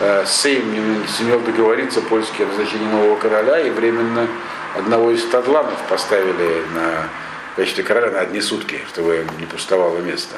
э, 0.00 0.24
Сейм 0.26 0.72
не 0.72 1.06
сумел 1.06 1.40
договориться 1.40 2.00
польский 2.00 2.44
о 2.44 2.48
назначении 2.48 2.86
нового 2.86 3.16
короля, 3.16 3.60
и 3.60 3.70
временно 3.70 4.26
одного 4.74 5.10
из 5.10 5.24
тадланов 5.26 5.78
поставили 5.88 6.62
на 6.74 7.08
качестве 7.56 7.84
короля 7.84 8.10
на 8.10 8.20
одни 8.20 8.40
сутки, 8.40 8.80
чтобы 8.88 9.26
не 9.38 9.46
пустовало 9.46 9.98
место. 9.98 10.36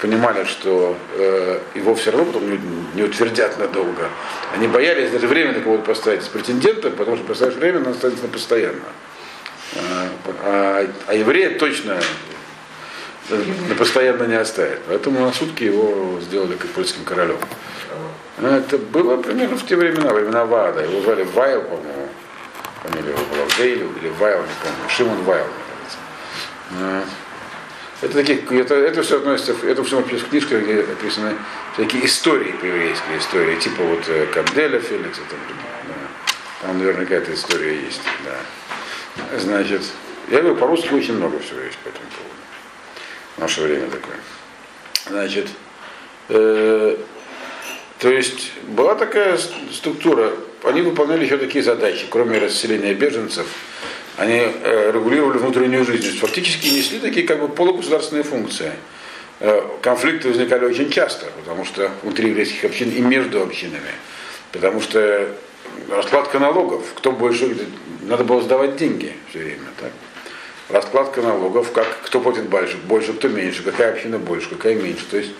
Понимали, 0.00 0.44
что 0.44 0.96
э, 1.16 1.58
его 1.74 1.92
все 1.96 2.12
равно 2.12 2.26
потом 2.26 2.48
не, 2.94 3.02
утвердят 3.02 3.58
надолго. 3.58 4.08
Они 4.54 4.68
боялись 4.68 5.10
даже 5.10 5.26
временно 5.26 5.60
кого-то 5.60 5.82
поставить 5.82 6.22
с 6.22 6.28
претендентом, 6.28 6.92
потому 6.92 7.16
что 7.16 7.26
поставишь 7.26 7.56
временно, 7.56 7.88
он 7.88 7.94
останется 7.94 8.28
постоянно. 8.28 8.78
А, 9.74 10.08
а, 10.44 10.86
а 11.08 11.14
еврея 11.14 11.58
точно 11.58 11.98
на 13.68 13.74
постоянно 13.74 14.22
не 14.24 14.36
оставит. 14.36 14.82
Поэтому 14.86 15.18
на 15.18 15.32
сутки 15.32 15.64
его 15.64 16.20
сделали 16.20 16.54
как 16.54 16.70
польским 16.70 17.02
королем. 17.04 17.38
Это 18.40 18.78
было 18.78 19.20
примерно 19.20 19.56
в 19.56 19.66
те 19.66 19.74
времена, 19.74 20.12
времена 20.12 20.44
Вада. 20.44 20.84
Его 20.84 21.00
звали 21.00 21.24
Вайл, 21.24 21.62
по-моему. 21.62 22.08
Фамилия 22.84 23.10
его 23.10 23.24
была 23.24 23.44
Вейлю 23.58 23.90
или 24.00 24.10
Вайл, 24.10 24.38
не 24.38 24.54
помню. 24.62 24.88
Шимон 24.88 25.22
Вайл. 25.24 25.46
Это, 28.00 28.14
такие, 28.14 28.38
это, 28.60 28.74
это 28.76 29.02
все 29.02 29.16
относится, 29.16 29.54
это 29.66 29.82
все 29.82 30.00
книжках, 30.02 30.62
где 30.62 30.80
описаны 30.82 31.34
всякие 31.74 32.06
истории 32.06 32.52
по-еврейской 32.52 33.18
истории, 33.18 33.58
типа 33.58 33.82
вот 33.82 34.08
э, 34.08 34.26
Кабделя 34.26 34.78
Феликса, 34.78 35.22
там, 35.28 35.38
да. 35.88 36.66
там 36.66 36.78
наверняка 36.78 37.16
эта 37.16 37.34
история 37.34 37.74
есть, 37.74 38.00
да. 38.24 39.38
Значит, 39.38 39.82
я 40.30 40.40
говорю, 40.40 40.56
по-русски 40.56 40.92
очень 40.92 41.14
много 41.14 41.40
всего 41.40 41.60
есть 41.60 41.78
по 41.78 41.88
этому 41.88 42.06
поводу. 42.10 42.34
В 43.36 43.40
наше 43.40 43.62
время 43.62 43.90
такое. 43.90 44.16
Значит, 45.08 45.48
э, 46.28 46.96
то 47.98 48.08
есть 48.08 48.52
была 48.68 48.94
такая 48.94 49.38
структура, 49.72 50.32
они 50.62 50.82
выполняли 50.82 51.24
еще 51.24 51.36
такие 51.36 51.64
задачи, 51.64 52.06
кроме 52.08 52.38
расселения 52.38 52.94
беженцев, 52.94 53.46
они 54.18 54.34
э, 54.34 54.90
регулировали 54.92 55.38
внутреннюю 55.38 55.84
жизнь. 55.84 56.18
Фактически 56.18 56.66
несли 56.66 56.98
такие 56.98 57.26
как 57.26 57.40
бы 57.40 57.48
полугосударственные 57.48 58.24
функции. 58.24 58.72
Э, 59.38 59.62
конфликты 59.80 60.28
возникали 60.28 60.64
очень 60.64 60.90
часто, 60.90 61.26
потому 61.38 61.64
что 61.64 61.92
внутри 62.02 62.30
еврейских 62.30 62.64
общин 62.64 62.90
и 62.90 63.00
между 63.00 63.40
общинами. 63.40 63.92
Потому 64.50 64.80
что 64.80 65.28
раскладка 65.88 66.40
налогов, 66.40 66.84
кто 66.96 67.12
больше, 67.12 67.56
надо 68.02 68.24
было 68.24 68.42
сдавать 68.42 68.76
деньги 68.76 69.14
все 69.30 69.38
время. 69.38 69.68
Так? 69.80 69.92
Раскладка 70.68 71.22
налогов, 71.22 71.70
как, 71.70 71.86
кто 72.02 72.20
платит 72.20 72.48
больше, 72.48 72.76
больше, 72.76 73.12
кто 73.12 73.28
меньше, 73.28 73.62
какая 73.62 73.92
община 73.92 74.18
больше, 74.18 74.50
какая 74.50 74.74
меньше. 74.74 75.06
То 75.08 75.18
есть 75.18 75.30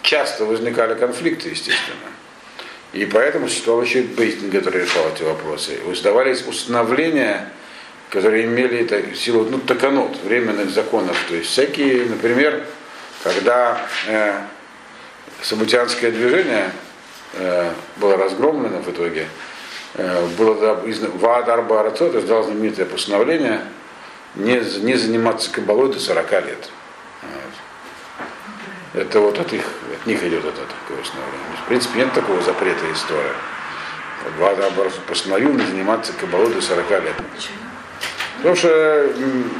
часто 0.00 0.46
возникали 0.46 0.98
конфликты, 0.98 1.50
естественно. 1.50 1.98
И 2.94 3.04
поэтому 3.04 3.48
существовал 3.48 3.82
еще 3.82 4.00
Бейстинг, 4.02 4.52
который 4.52 4.82
решал 4.82 5.06
эти 5.14 5.22
вопросы. 5.22 5.78
Издавались 5.90 6.46
установления 6.46 7.52
которые 8.12 8.44
имели 8.44 8.84
так, 8.84 9.16
силу, 9.16 9.46
ну, 9.46 9.58
таканот, 9.58 10.18
временных 10.22 10.68
законов. 10.68 11.16
То 11.28 11.34
есть 11.34 11.48
всякие, 11.48 12.04
например, 12.04 12.62
когда 13.24 13.80
э, 14.06 14.38
Сабутианское 15.40 16.10
движение 16.10 16.72
э, 17.32 17.72
было 17.96 18.18
разгромлено 18.18 18.82
в 18.82 18.90
итоге, 18.90 19.28
э, 19.94 20.26
было 20.36 20.78
Ваад 21.14 21.48
Арба 21.48 21.80
Арацот 21.80 22.14
издал 22.14 22.44
знаменитое 22.44 22.84
постановление 22.84 23.62
не, 24.34 24.56
не 24.56 24.94
заниматься 24.94 25.50
кабалой 25.50 25.90
до 25.90 25.98
40 25.98 26.32
лет. 26.32 26.68
Вот. 27.22 29.02
Это 29.02 29.20
вот 29.20 29.38
от, 29.38 29.54
их, 29.54 29.64
от 29.98 30.06
них 30.06 30.22
идет 30.22 30.44
это 30.44 30.60
такое 30.60 30.98
постановление. 30.98 31.46
В 31.64 31.68
принципе, 31.68 32.00
нет 32.00 32.12
такого 32.12 32.42
запрета 32.42 32.92
истории. 32.92 33.32
Ваад 34.38 34.60
Арба 34.60 34.90
постановил 35.08 35.54
не 35.54 35.64
заниматься 35.64 36.12
кабалой 36.12 36.52
до 36.52 36.60
40 36.60 36.90
лет. 36.90 37.16
Почему? 37.34 37.71
Потому 38.42 38.56
что 38.56 38.68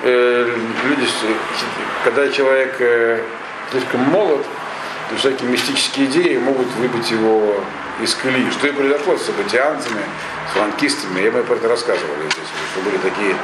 э, 0.03 0.57
люди, 0.89 1.07
когда 2.03 2.29
человек 2.29 2.75
э, 2.81 3.21
слишком 3.71 4.01
молод, 4.01 4.45
то 5.09 5.17
всякие 5.17 5.49
мистические 5.51 6.07
идеи 6.07 6.37
могут 6.39 6.67
выбить 6.73 7.09
его 7.13 7.63
из 8.03 8.13
колеи. 8.17 8.51
Что 8.51 8.67
и 8.67 8.73
произошло 8.73 9.17
с 9.17 9.23
сабатианцами, 9.23 10.03
с 10.51 10.57
франкистами. 10.57 11.21
Я 11.21 11.31
бы 11.31 11.45
про 11.45 11.55
это 11.55 11.69
рассказывал 11.69 12.17
что 12.29 12.81
были 12.81 12.97
такие 12.99 13.37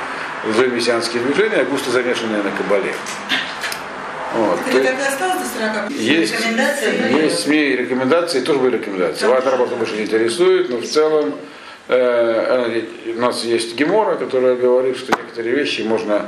лжемессианские 0.44 1.22
движения, 1.22 1.62
густо 1.64 1.92
замешанные 1.92 2.42
на 2.42 2.50
кабале. 2.50 2.92
Вот. 4.34 4.58
И 4.74 4.86
осталось 4.86 5.38
до 5.38 5.88
40? 5.88 5.90
Есть, 5.92 6.34
Рекомендации? 6.34 7.22
есть 7.22 7.42
СМИ 7.44 7.76
рекомендации, 7.76 8.40
тоже 8.40 8.58
были 8.58 8.76
рекомендации. 8.76 9.26
Об 9.26 9.46
этом 9.46 9.78
больше 9.78 9.94
не 9.94 10.02
интересует, 10.02 10.68
но 10.68 10.78
в 10.78 10.84
целом 10.84 11.34
у 11.88 13.20
нас 13.20 13.44
есть 13.44 13.74
Гемора, 13.76 14.16
которая 14.16 14.56
говорит, 14.56 14.98
что 14.98 15.16
некоторые 15.18 15.54
вещи 15.54 15.80
можно 15.82 16.26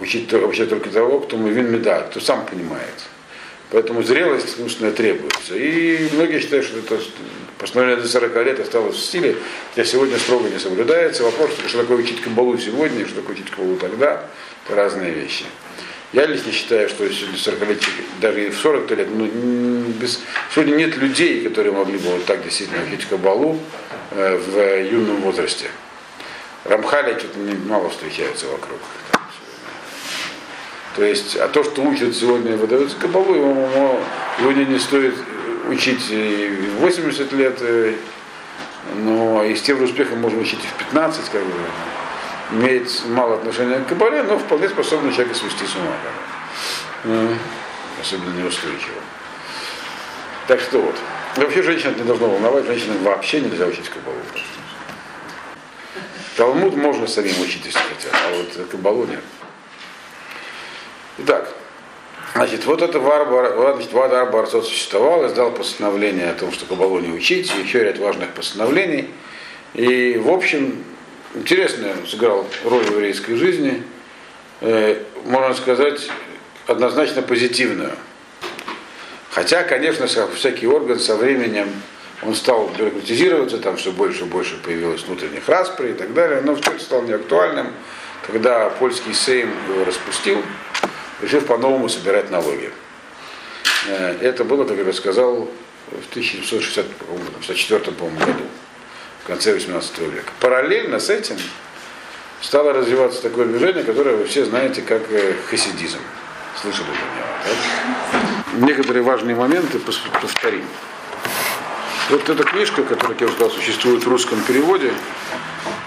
учить 0.00 0.32
вообще 0.32 0.66
только 0.66 0.88
того, 0.90 1.20
кто 1.20 1.36
мувин 1.36 1.70
меда, 1.70 2.00
кто 2.02 2.20
сам 2.20 2.46
понимает. 2.46 2.94
Поэтому 3.70 4.02
зрелость 4.02 4.58
умственная 4.58 4.92
требуется. 4.92 5.54
И 5.54 6.08
многие 6.12 6.40
считают, 6.40 6.66
что 6.66 6.78
это 6.78 6.98
постановление 7.58 8.02
до 8.02 8.08
40 8.08 8.46
лет 8.46 8.60
осталось 8.60 8.96
в 8.96 9.00
стиле, 9.00 9.36
хотя 9.70 9.86
сегодня 9.86 10.18
строго 10.18 10.48
не 10.48 10.58
соблюдается. 10.58 11.22
Вопрос, 11.22 11.50
что 11.66 11.78
такое 11.78 11.98
учить 11.98 12.20
кабалу 12.20 12.58
сегодня, 12.58 13.06
что 13.06 13.16
такое 13.16 13.36
учить 13.36 13.50
кабалу 13.50 13.76
тогда, 13.76 14.24
это 14.66 14.74
разные 14.74 15.12
вещи. 15.12 15.44
Я 16.12 16.26
лично 16.26 16.50
считаю, 16.50 16.88
что 16.88 17.06
для 17.06 17.36
40 17.36 17.68
лет, 17.68 17.78
даже 18.20 18.50
в 18.50 18.56
40 18.56 18.90
лет, 18.90 19.08
ну, 19.14 19.26
без, 20.00 20.20
сегодня 20.52 20.74
нет 20.74 20.96
людей, 20.96 21.44
которые 21.44 21.72
могли 21.72 21.98
бы 21.98 22.10
вот 22.10 22.24
так 22.24 22.42
действительно 22.42 22.82
учить 22.84 23.06
кабалу 23.08 23.60
э, 23.89 23.89
в 24.10 24.82
юном 24.82 25.20
возрасте. 25.22 25.70
Рамхали 26.64 27.18
что-то 27.18 27.38
мало 27.66 27.88
встречаются 27.90 28.46
вокруг. 28.46 28.78
То 30.96 31.04
есть, 31.04 31.36
а 31.36 31.48
то, 31.48 31.62
что 31.62 31.82
учат 31.82 32.14
сегодня 32.16 32.52
и 32.52 32.56
выдается 32.56 32.96
кабалу, 32.96 33.34
его- 33.34 34.00
его 34.40 34.52
не, 34.52 34.78
стоит 34.78 35.14
учить 35.68 36.10
и 36.10 36.48
в 36.76 36.80
80 36.80 37.32
лет, 37.32 37.58
э, 37.60 37.94
но 38.96 39.44
и 39.44 39.54
с 39.54 39.62
тем 39.62 39.78
же 39.78 39.84
успехом 39.84 40.20
можно 40.20 40.40
учить 40.40 40.58
и 40.62 40.66
в 40.66 40.72
15, 40.74 41.30
как 41.30 41.42
бы, 41.42 41.52
имеет 42.52 42.90
мало 43.06 43.36
отношения 43.36 43.78
к 43.78 43.88
кабале, 43.88 44.24
но 44.24 44.38
вполне 44.38 44.68
способен 44.68 45.12
человека 45.12 45.36
свести 45.38 45.64
с 45.64 45.76
ума. 45.76 45.92
как 47.02 47.12
бы. 47.12 47.36
Особенно 48.00 48.34
неустойчиво. 48.42 49.00
Так 50.48 50.60
что 50.60 50.80
вот. 50.80 50.96
И 51.36 51.40
Вообще 51.40 51.62
женщин 51.62 51.90
это 51.90 52.00
не 52.00 52.06
должно 52.06 52.28
волновать, 52.28 52.66
женщинам 52.66 53.02
вообще 53.04 53.40
нельзя 53.40 53.66
учить 53.66 53.88
кабалу. 53.88 54.18
Талмуд 56.36 56.74
можно 56.74 57.06
самим 57.06 57.40
учить, 57.40 57.64
если 57.66 57.78
хотят, 57.78 58.12
а 58.12 58.36
вот 58.36 58.68
кабалу 58.68 59.06
нет. 59.06 59.20
Итак, 61.18 61.54
значит, 62.34 62.64
вот 62.64 62.82
это 62.82 62.98
Варбар, 62.98 63.74
значит, 63.74 63.92
Вадар 63.92 64.30
Барцот 64.30 64.66
существовал, 64.66 65.26
издал 65.26 65.52
постановление 65.52 66.30
о 66.30 66.34
том, 66.34 66.50
что 66.52 66.66
кабалу 66.66 66.98
не 66.98 67.12
учить, 67.12 67.52
и 67.54 67.60
еще 67.60 67.84
ряд 67.84 67.98
важных 67.98 68.30
постановлений. 68.30 69.10
И, 69.74 70.16
в 70.18 70.30
общем, 70.30 70.82
интересно 71.34 71.94
сыграл 72.08 72.46
роль 72.64 72.84
в 72.84 72.90
еврейской 72.90 73.36
жизни, 73.36 73.82
э, 74.62 75.02
можно 75.24 75.54
сказать, 75.54 76.08
однозначно 76.66 77.22
позитивную. 77.22 77.92
Хотя, 79.30 79.62
конечно, 79.62 80.06
всякий 80.34 80.66
орган 80.66 80.98
со 80.98 81.16
временем 81.16 81.70
он 82.22 82.34
стал 82.34 82.68
бюрократизироваться, 82.76 83.58
там 83.58 83.76
все 83.76 83.92
больше 83.92 84.24
и 84.24 84.26
больше 84.26 84.56
появилось 84.58 85.02
внутренних 85.02 85.48
распри 85.48 85.90
и 85.90 85.94
так 85.94 86.12
далее, 86.12 86.40
но 86.42 86.56
все 86.56 86.72
это 86.72 86.82
стало 86.82 87.02
неактуальным, 87.02 87.72
когда 88.26 88.68
польский 88.70 89.14
сейм 89.14 89.50
его 89.68 89.84
распустил, 89.84 90.42
решив 91.22 91.46
по-новому 91.46 91.88
собирать 91.88 92.30
налоги. 92.30 92.70
Э, 93.88 94.16
Это 94.20 94.44
было, 94.44 94.64
как 94.64 94.76
я 94.76 94.84
рассказал, 94.84 95.48
в 95.90 96.10
1764 96.10 97.92
по-моему, 97.92 98.18
году, 98.18 98.44
в 99.24 99.26
конце 99.26 99.54
18 99.54 99.98
века. 99.98 100.32
Параллельно 100.40 100.98
с 101.00 101.08
этим 101.08 101.36
стало 102.42 102.72
развиваться 102.72 103.22
такое 103.22 103.46
движение, 103.46 103.84
которое 103.84 104.16
вы 104.16 104.26
все 104.26 104.44
знаете 104.44 104.82
как 104.82 105.02
э, 105.10 105.34
хасидизм. 105.48 105.98
Слышали 106.60 106.86
про 106.86 106.92
него? 106.92 107.04
да? 108.12 108.19
Некоторые 108.60 109.02
важные 109.02 109.34
моменты 109.34 109.78
повторим. 109.78 110.64
Вот 112.10 112.28
эта 112.28 112.44
книжка, 112.44 112.82
которая, 112.82 113.12
как 113.12 113.20
я 113.22 113.26
уже 113.26 113.36
сказал, 113.36 113.52
существует 113.52 114.04
в 114.04 114.08
русском 114.08 114.38
переводе, 114.42 114.92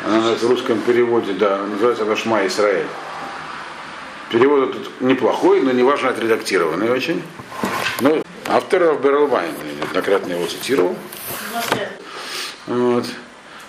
она 0.04 0.34
в 0.34 0.44
русском 0.44 0.82
переводе, 0.82 1.34
да, 1.34 1.60
называется 1.60 2.04
она 2.04 2.16
«Шма 2.16 2.48
Исраэль». 2.48 2.88
Перевод 4.32 4.72
этот 4.72 5.02
неплохой, 5.02 5.62
но 5.62 5.72
неважно 5.72 6.10
отредактированный 6.10 6.90
очень. 6.90 7.22
Но 8.02 8.24
автор 8.48 8.96
Берлвайн, 8.96 9.52
неоднократно 9.80 10.34
его 10.34 10.48
цитировал. 10.48 10.96
Вот. 12.66 13.06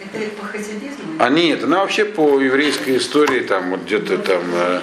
Это 0.01 0.31
по 0.41 0.47
хасидизму? 0.47 1.17
А 1.19 1.29
нет, 1.29 1.63
она 1.63 1.81
вообще 1.81 2.07
по 2.07 2.41
еврейской 2.41 2.97
истории, 2.97 3.41
там 3.41 3.71
вот 3.71 3.81
где-то 3.81 4.17
там. 4.17 4.43
э, 4.55 4.81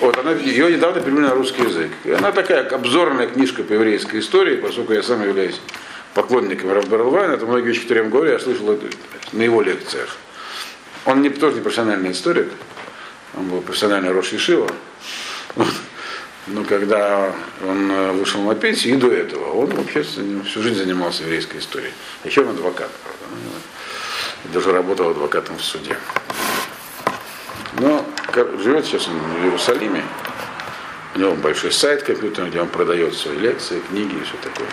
вот 0.00 0.18
она, 0.18 0.32
ее 0.32 0.70
недавно 0.70 1.00
перевели 1.00 1.22
на 1.22 1.34
русский 1.34 1.62
язык. 1.62 1.90
И 2.04 2.10
она 2.10 2.32
такая 2.32 2.68
обзорная 2.68 3.28
книжка 3.28 3.62
по 3.62 3.72
еврейской 3.72 4.20
истории, 4.20 4.56
поскольку 4.56 4.92
я 4.92 5.02
сам 5.02 5.22
являюсь 5.22 5.60
поклонником 6.14 6.72
Рафбарлвайна, 6.72 7.32
это 7.32 7.46
многие 7.46 7.68
вещи, 7.68 7.82
которые 7.82 8.04
я 8.04 8.10
говорю, 8.10 8.32
я 8.32 8.38
слышал 8.38 8.78
на 9.32 9.42
его 9.42 9.62
лекциях. 9.62 10.16
Он 11.04 11.22
не, 11.22 11.30
тоже 11.30 11.56
не 11.56 11.60
профессиональный 11.60 12.12
историк, 12.12 12.48
он 13.36 13.48
был 13.48 13.60
профессиональный 13.60 14.12
Рош 14.12 14.32
Ешива. 14.32 14.68
Но 16.46 16.62
когда 16.64 17.32
он 17.66 17.90
э, 17.90 18.12
вышел 18.12 18.40
на 18.42 18.54
пенсию, 18.54 18.94
и 18.94 18.96
до 18.98 19.10
этого, 19.10 19.52
он 19.52 19.66
вообще 19.74 20.02
всю 20.02 20.62
жизнь 20.62 20.76
занимался 20.76 21.24
еврейской 21.24 21.58
историей. 21.58 21.92
Еще 22.24 22.42
он 22.42 22.50
адвокат, 22.50 22.90
правда. 23.02 23.24
ну, 23.32 24.52
даже 24.52 24.70
работал 24.70 25.10
адвокатом 25.10 25.58
в 25.58 25.64
суде. 25.64 25.96
Но 27.78 28.06
живет 28.62 28.84
сейчас 28.86 29.06
в 29.06 29.44
Иерусалиме. 29.44 30.02
У 31.14 31.18
него 31.18 31.34
большой 31.34 31.72
сайт 31.72 32.02
компьютерный, 32.02 32.50
где 32.50 32.60
он 32.60 32.68
продает 32.68 33.14
свои 33.14 33.38
лекции, 33.38 33.80
книги 33.88 34.14
и 34.14 34.22
все 34.22 34.34
такое. 34.42 34.68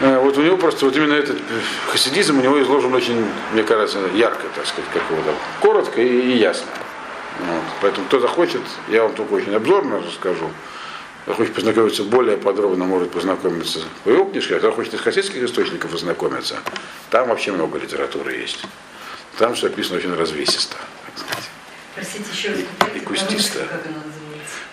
Э, 0.00 0.18
Вот 0.18 0.36
у 0.36 0.42
него 0.42 0.56
просто 0.56 0.86
вот 0.86 0.96
именно 0.96 1.14
этот 1.14 1.36
э, 1.36 1.60
хасидизм 1.88 2.38
у 2.38 2.42
него 2.42 2.60
изложен 2.62 2.92
очень, 2.92 3.24
мне 3.52 3.62
кажется, 3.62 3.98
ярко, 4.14 4.42
так 4.54 4.66
сказать, 4.66 4.90
как 4.92 5.02
его 5.10 5.22
там, 5.22 5.34
коротко 5.60 6.00
и, 6.00 6.32
и 6.32 6.36
ясно. 6.38 6.66
Вот. 7.40 7.62
Поэтому 7.80 8.06
кто 8.06 8.20
захочет, 8.20 8.62
я 8.88 9.02
вам 9.02 9.14
только 9.14 9.32
очень 9.34 9.54
обзорно 9.54 10.00
расскажу. 10.00 10.50
Кто 11.22 11.34
хочет 11.34 11.54
познакомиться 11.54 12.04
более 12.04 12.36
подробно, 12.36 12.84
может 12.84 13.10
познакомиться 13.10 13.80
по 14.04 14.10
его 14.10 14.24
книжке, 14.24 14.56
а 14.56 14.58
кто 14.58 14.72
хочет 14.72 14.94
из 14.94 15.00
хасидских 15.00 15.42
источников 15.42 15.92
ознакомиться, 15.92 16.56
там 17.10 17.28
вообще 17.28 17.52
много 17.52 17.78
литературы 17.78 18.34
есть. 18.34 18.64
Там 19.38 19.54
все 19.54 19.66
описано 19.66 19.98
очень 19.98 20.14
развесисто. 20.14 20.76
так 20.76 21.24
сказать. 21.26 21.50
Простите, 21.96 22.24
еще 22.30 22.50
раз 22.50 22.58
И 22.94 23.00
кустисто. 23.00 23.66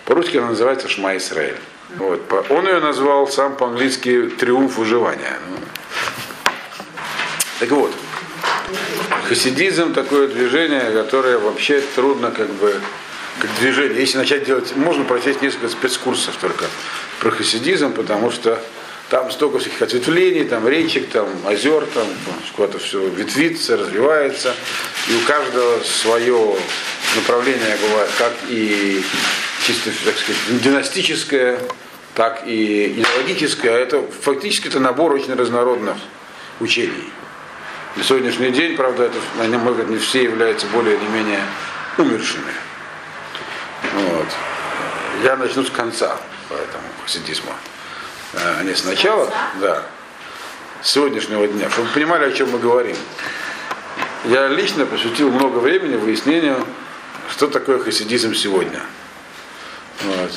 по-русски, 0.04 0.36
она 0.36 0.48
называется? 0.48 0.88
Шма 0.88 1.16
Исраэль. 1.16 1.56
Вот. 1.96 2.20
Он 2.50 2.66
ее 2.66 2.80
назвал 2.80 3.26
сам 3.28 3.56
по-английски 3.56 4.30
«Триумф 4.38 4.76
выживания». 4.76 5.38
Ну. 5.48 5.56
Так 7.60 7.70
вот, 7.70 7.92
хасидизм 9.26 9.94
такое 9.94 10.28
движение, 10.28 10.90
которое 10.92 11.38
вообще 11.38 11.82
трудно 11.94 12.30
как 12.30 12.50
бы 12.50 12.78
как 13.38 13.50
движение. 13.58 14.00
Если 14.00 14.18
начать 14.18 14.44
делать, 14.44 14.76
можно 14.76 15.04
прочесть 15.04 15.40
несколько 15.40 15.68
спецкурсов 15.68 16.36
только 16.36 16.66
про 17.20 17.30
хасидизм, 17.30 17.92
потому 17.92 18.30
что 18.30 18.62
там 19.14 19.30
столько 19.30 19.60
всяких 19.60 19.80
ответвлений, 19.80 20.42
там 20.42 20.66
речек, 20.66 21.08
там 21.10 21.28
озер, 21.46 21.86
там 21.94 22.04
куда-то 22.56 22.80
все 22.80 23.06
ветвится, 23.10 23.76
развивается. 23.76 24.52
И 25.08 25.14
у 25.14 25.20
каждого 25.20 25.84
свое 25.84 26.56
направление 27.14 27.76
бывает, 27.80 28.10
как 28.18 28.32
и 28.48 29.04
чисто, 29.64 29.90
так 30.04 30.18
сказать, 30.18 30.60
династическое, 30.60 31.60
так 32.16 32.42
и 32.44 32.88
идеологическое. 32.88 33.76
А 33.76 33.78
Это 33.78 34.02
фактически 34.02 34.66
это 34.66 34.80
набор 34.80 35.12
очень 35.12 35.32
разнородных 35.32 35.94
учений. 36.58 37.08
На 37.94 38.02
сегодняшний 38.02 38.50
день, 38.50 38.74
правда, 38.74 39.04
это, 39.04 39.58
может 39.58 39.78
быть, 39.78 39.90
не 39.90 39.98
все 39.98 40.24
являются 40.24 40.66
более 40.66 40.96
или 40.96 41.06
менее 41.06 41.42
умершими. 41.98 42.52
Вот. 43.92 44.26
Я 45.22 45.36
начну 45.36 45.62
с 45.62 45.70
конца 45.70 46.16
по 46.48 46.54
этому 46.54 46.88
хасидизму. 47.04 47.52
А 48.36 48.62
не 48.62 48.74
сначала, 48.74 49.32
да, 49.60 49.82
сегодняшнего 50.82 51.46
дня, 51.46 51.70
чтобы 51.70 51.88
вы 51.88 51.94
понимали, 51.94 52.24
о 52.26 52.32
чем 52.32 52.50
мы 52.50 52.58
говорим. 52.58 52.96
Я 54.24 54.48
лично 54.48 54.86
посвятил 54.86 55.30
много 55.30 55.58
времени 55.58 55.96
выяснению, 55.96 56.64
что 57.30 57.48
такое 57.48 57.78
хасидизм 57.78 58.34
сегодня. 58.34 58.80
Вот. 60.02 60.32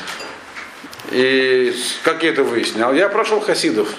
И 1.11 1.73
как 2.03 2.23
я 2.23 2.31
это 2.31 2.43
выяснял? 2.43 2.93
Я 2.93 3.09
прошел 3.09 3.39
хасидов, 3.39 3.89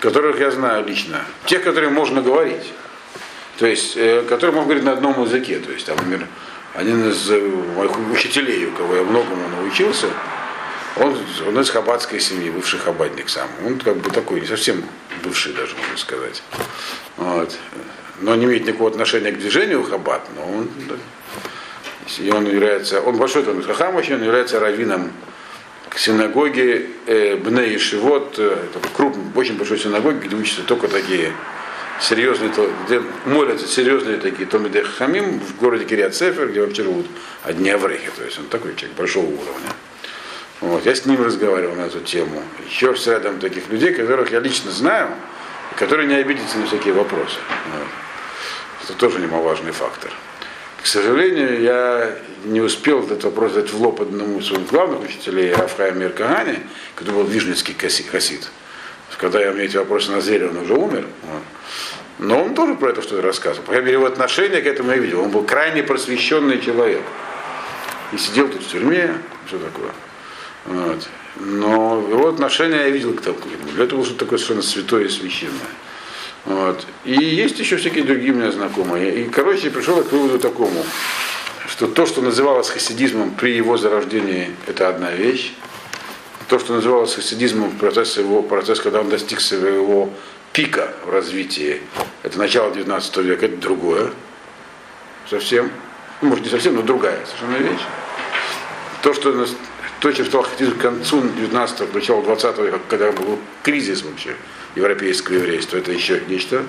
которых 0.00 0.40
я 0.40 0.50
знаю 0.50 0.84
лично. 0.84 1.24
Тех, 1.46 1.62
которые 1.62 1.90
можно 1.90 2.22
говорить. 2.22 2.72
То 3.58 3.66
есть, 3.66 3.96
э, 3.96 4.22
которые 4.22 4.52
можно 4.52 4.66
говорить 4.66 4.84
на 4.84 4.92
одном 4.92 5.22
языке. 5.22 5.60
То 5.60 5.70
есть, 5.70 5.86
там, 5.86 5.96
например, 5.96 6.26
один 6.74 7.08
из 7.08 7.30
э, 7.30 7.40
моих 7.76 7.92
учителей, 8.12 8.66
у 8.66 8.72
кого 8.72 8.96
я 8.96 9.02
многому 9.04 9.48
научился, 9.48 10.08
он, 10.96 11.16
он 11.48 11.60
из 11.60 11.70
хаббатской 11.70 12.20
семьи, 12.20 12.50
бывший 12.50 12.78
хаббатник 12.78 13.28
сам. 13.28 13.48
Он 13.66 13.78
как 13.78 13.96
бы 13.96 14.10
такой, 14.10 14.40
не 14.40 14.46
совсем 14.46 14.84
бывший 15.22 15.52
даже, 15.52 15.74
можно 15.76 15.96
сказать. 15.96 16.42
Вот. 17.16 17.56
Но 18.20 18.34
не 18.36 18.44
имеет 18.44 18.66
никакого 18.66 18.90
отношения 18.90 19.32
к 19.32 19.38
движению 19.38 19.82
хаббат, 19.82 20.28
но 20.36 20.44
он 20.44 20.70
И 22.18 22.30
он 22.30 22.46
является, 22.46 23.00
он 23.00 23.16
большой 23.16 23.42
там 23.42 23.60
хахам 23.62 23.96
очень, 23.96 24.14
он 24.14 24.22
является 24.22 24.60
раввином 24.60 25.10
к 25.88 25.98
синагоге 25.98 26.86
э, 27.06 27.36
Бней 27.36 27.78
Шивот, 27.78 28.34
э, 28.38 28.56
крупный, 28.96 29.24
очень 29.34 29.56
большой 29.56 29.78
синагоге, 29.78 30.26
где 30.26 30.36
учатся 30.36 30.62
только 30.62 30.88
такие 30.88 31.32
серьезные, 32.00 32.52
где 32.86 33.02
молятся 33.26 33.66
серьезные 33.66 34.18
такие 34.18 34.46
Томиде 34.46 34.82
Хамим 34.82 35.40
в 35.40 35.56
городе 35.56 35.84
Кириат 35.84 36.14
Сефер, 36.14 36.50
где 36.50 36.60
вообще 36.60 36.82
живут 36.82 37.06
одни 37.44 37.70
аврехи, 37.70 38.10
то 38.16 38.24
есть 38.24 38.38
он 38.38 38.46
такой 38.46 38.74
человек 38.74 38.96
большого 38.96 39.26
уровня. 39.26 39.70
Вот, 40.60 40.86
я 40.86 40.94
с 40.94 41.04
ним 41.04 41.22
разговаривал 41.22 41.74
на 41.74 41.82
эту 41.82 42.00
тему. 42.00 42.42
Еще 42.68 42.94
с 42.94 43.06
рядом 43.06 43.38
таких 43.38 43.68
людей, 43.68 43.92
которых 43.92 44.30
я 44.30 44.40
лично 44.40 44.70
знаю, 44.70 45.10
которые 45.76 46.06
не 46.06 46.14
обидятся 46.14 46.58
на 46.58 46.66
всякие 46.66 46.94
вопросы. 46.94 47.38
Вот. 47.72 47.88
Это 48.84 48.92
тоже 48.94 49.18
немаловажный 49.18 49.72
фактор. 49.72 50.10
К 50.82 50.86
сожалению, 50.86 51.62
я 51.62 52.14
не 52.44 52.60
успел 52.60 53.02
этот 53.02 53.24
вопрос 53.24 53.52
задать 53.52 53.72
в 53.72 53.80
лоб 53.80 54.02
одному 54.02 54.38
из 54.38 54.46
своих 54.46 54.66
главных 54.66 55.00
учителей, 55.02 55.54
Рафхая 55.54 55.92
Меркагане, 55.92 56.60
который 56.94 57.14
был 57.14 57.24
вижницкий 57.24 57.74
хасид. 57.74 58.50
Когда 59.16 59.40
я 59.40 59.52
мне 59.52 59.64
эти 59.64 59.78
вопросы 59.78 60.10
назрели, 60.10 60.44
он 60.44 60.58
уже 60.58 60.74
умер. 60.74 61.06
Но 62.18 62.42
он 62.44 62.54
тоже 62.54 62.74
про 62.74 62.90
это 62.90 63.00
что-то 63.00 63.22
рассказывал. 63.22 63.64
По 63.64 63.72
крайней 63.72 63.86
мере, 63.86 63.98
его 63.98 64.06
отношение 64.06 64.60
к 64.60 64.66
этому 64.66 64.90
я 64.90 64.98
видел. 64.98 65.22
Он 65.22 65.30
был 65.30 65.44
крайне 65.44 65.82
просвещенный 65.82 66.60
человек. 66.60 67.02
И 68.12 68.18
сидел 68.18 68.48
тут 68.48 68.62
в 68.62 68.70
тюрьме, 68.70 69.14
все 69.46 69.58
такое. 69.58 69.92
Вот. 70.64 71.08
Но 71.36 72.04
его 72.08 72.28
отношение 72.28 72.80
я 72.80 72.90
видел 72.90 73.12
к. 73.14 73.22
Для 73.22 73.84
этого 73.84 73.98
было 73.98 74.06
что-то 74.06 74.24
такое 74.24 74.38
совершенно 74.38 74.62
святое 74.62 75.04
и 75.04 75.08
священное. 75.08 75.70
Вот. 76.44 76.86
И 77.04 77.12
есть 77.12 77.58
еще 77.58 77.76
всякие 77.76 78.04
другие 78.04 78.32
у 78.32 78.36
меня 78.36 78.52
знакомые. 78.52 79.24
И, 79.24 79.28
короче, 79.28 79.70
пришел 79.70 80.02
к 80.02 80.12
выводу 80.12 80.38
такому, 80.38 80.84
что 81.68 81.86
то, 81.86 82.06
что 82.06 82.20
называлось 82.20 82.68
хасидизмом 82.68 83.30
при 83.30 83.56
его 83.56 83.76
зарождении, 83.76 84.54
это 84.66 84.88
одна 84.88 85.10
вещь. 85.12 85.52
То, 86.48 86.58
что 86.58 86.74
называлось 86.74 87.14
хасидизмом 87.14 87.70
в 87.70 87.78
процессе 87.78 88.20
его, 88.20 88.42
процесс, 88.42 88.78
когда 88.80 89.00
он 89.00 89.08
достиг 89.08 89.40
своего 89.40 90.10
пика 90.52 90.92
в 91.06 91.10
развитии, 91.10 91.80
это 92.22 92.38
начало 92.38 92.70
19 92.70 93.16
века, 93.18 93.46
это 93.46 93.56
другое. 93.56 94.12
Совсем. 95.28 95.70
Ну, 96.20 96.28
может, 96.28 96.44
не 96.44 96.50
совсем, 96.50 96.74
но 96.74 96.82
другая 96.82 97.24
совершенно 97.24 97.56
вещь. 97.66 97.82
То, 99.02 99.14
что 99.14 99.46
то, 100.04 100.12
чем 100.12 100.26
стал 100.26 100.42
хасидизм 100.42 100.76
к 100.76 100.82
концу 100.82 101.22
19-го, 101.22 101.86
к 101.86 101.94
началу 101.94 102.22
20 102.22 102.58
века, 102.58 102.78
когда 102.90 103.10
был 103.10 103.38
кризис 103.62 104.02
вообще 104.02 104.36
европейского 104.74 105.36
еврейства, 105.36 105.78
это 105.78 105.92
еще 105.92 106.20
нечто 106.28 106.62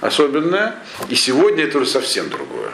особенное. 0.00 0.74
И 1.08 1.14
сегодня 1.14 1.62
это 1.62 1.78
уже 1.78 1.88
совсем 1.88 2.28
другое. 2.28 2.72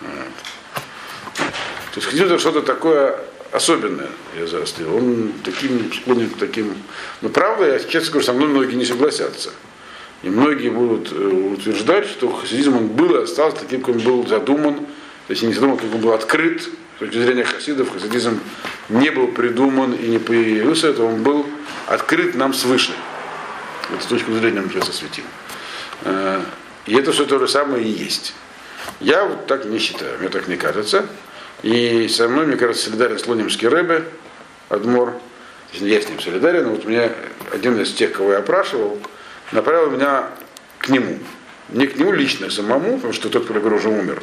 То 0.00 1.96
есть 1.96 2.06
хасидизм 2.06 2.32
это 2.32 2.38
что-то 2.38 2.62
такое 2.62 3.18
особенное, 3.52 4.08
я 4.38 4.46
заострил. 4.46 4.96
Он 4.96 5.34
таким, 5.44 5.92
склонен 5.92 6.30
таким... 6.30 6.74
Но 7.20 7.28
правда, 7.28 7.66
я 7.74 7.78
честно 7.78 8.08
скажу, 8.08 8.24
со 8.24 8.32
мной 8.32 8.48
многие 8.48 8.76
не 8.76 8.86
согласятся. 8.86 9.50
И 10.22 10.30
многие 10.30 10.70
будут 10.70 11.12
э, 11.12 11.26
утверждать, 11.26 12.06
что 12.06 12.32
хасидизм 12.32 12.74
он 12.74 12.86
был 12.86 13.14
и 13.14 13.24
остался 13.24 13.58
таким, 13.58 13.82
как 13.82 13.96
он 13.96 14.00
был 14.00 14.26
задуман, 14.26 14.86
то 15.28 15.34
не 15.34 15.52
задуман, 15.52 15.76
как 15.76 15.92
он 15.92 16.00
был 16.00 16.12
открыт. 16.14 16.62
С 16.62 16.98
точки 17.00 17.18
зрения 17.18 17.44
хасидов, 17.44 17.92
хасидизм 17.92 18.40
не 18.88 19.10
был 19.10 19.28
придуман 19.28 19.92
и 19.92 20.08
не 20.08 20.18
появился, 20.18 20.88
это 20.88 21.02
он 21.02 21.22
был 21.22 21.46
открыт 21.86 22.34
нам 22.34 22.54
свыше. 22.54 22.92
Эту 23.96 24.08
точку 24.08 24.32
зрения 24.32 24.60
мы 24.60 24.70
сейчас 24.70 24.88
осветим. 24.88 25.24
Э, 26.02 26.40
и 26.86 26.94
это 26.94 27.12
все 27.12 27.24
то 27.24 27.38
же 27.38 27.48
самое 27.48 27.84
и 27.84 27.88
есть. 27.88 28.34
Я 29.00 29.24
вот 29.24 29.46
так 29.46 29.64
не 29.64 29.78
считаю, 29.78 30.18
мне 30.18 30.28
так 30.28 30.48
не 30.48 30.56
кажется. 30.56 31.06
И 31.62 32.08
со 32.08 32.28
мной, 32.28 32.46
мне 32.46 32.56
кажется, 32.56 32.86
солидарен 32.86 33.18
с 33.18 33.26
Лонимский 33.26 33.68
Рэбе, 33.68 34.04
Адмор. 34.68 35.14
Я 35.72 36.00
с 36.00 36.08
ним 36.08 36.20
солидарен. 36.20 36.68
Вот 36.68 36.84
мне 36.84 37.10
один 37.52 37.80
из 37.80 37.92
тех, 37.92 38.12
кого 38.12 38.32
я 38.32 38.38
опрашивал, 38.38 38.98
направил 39.52 39.90
меня 39.90 40.28
к 40.78 40.88
нему. 40.88 41.18
Не 41.70 41.86
к 41.86 41.96
нему 41.96 42.12
лично 42.12 42.50
самому, 42.50 42.96
потому 42.96 43.12
что 43.12 43.28
тот, 43.28 43.46
который 43.46 43.78
уже 43.78 43.88
умер. 43.88 44.22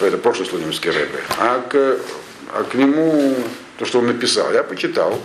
Это 0.00 0.18
прошлый 0.18 0.48
Слонимский 0.48 0.90
Рэбе. 0.90 1.20
А 1.38 1.60
к, 1.60 1.98
а 2.52 2.64
к 2.64 2.74
нему 2.74 3.36
то, 3.78 3.86
что 3.86 4.00
он 4.00 4.06
написал. 4.06 4.52
Я 4.52 4.62
почитал. 4.62 5.20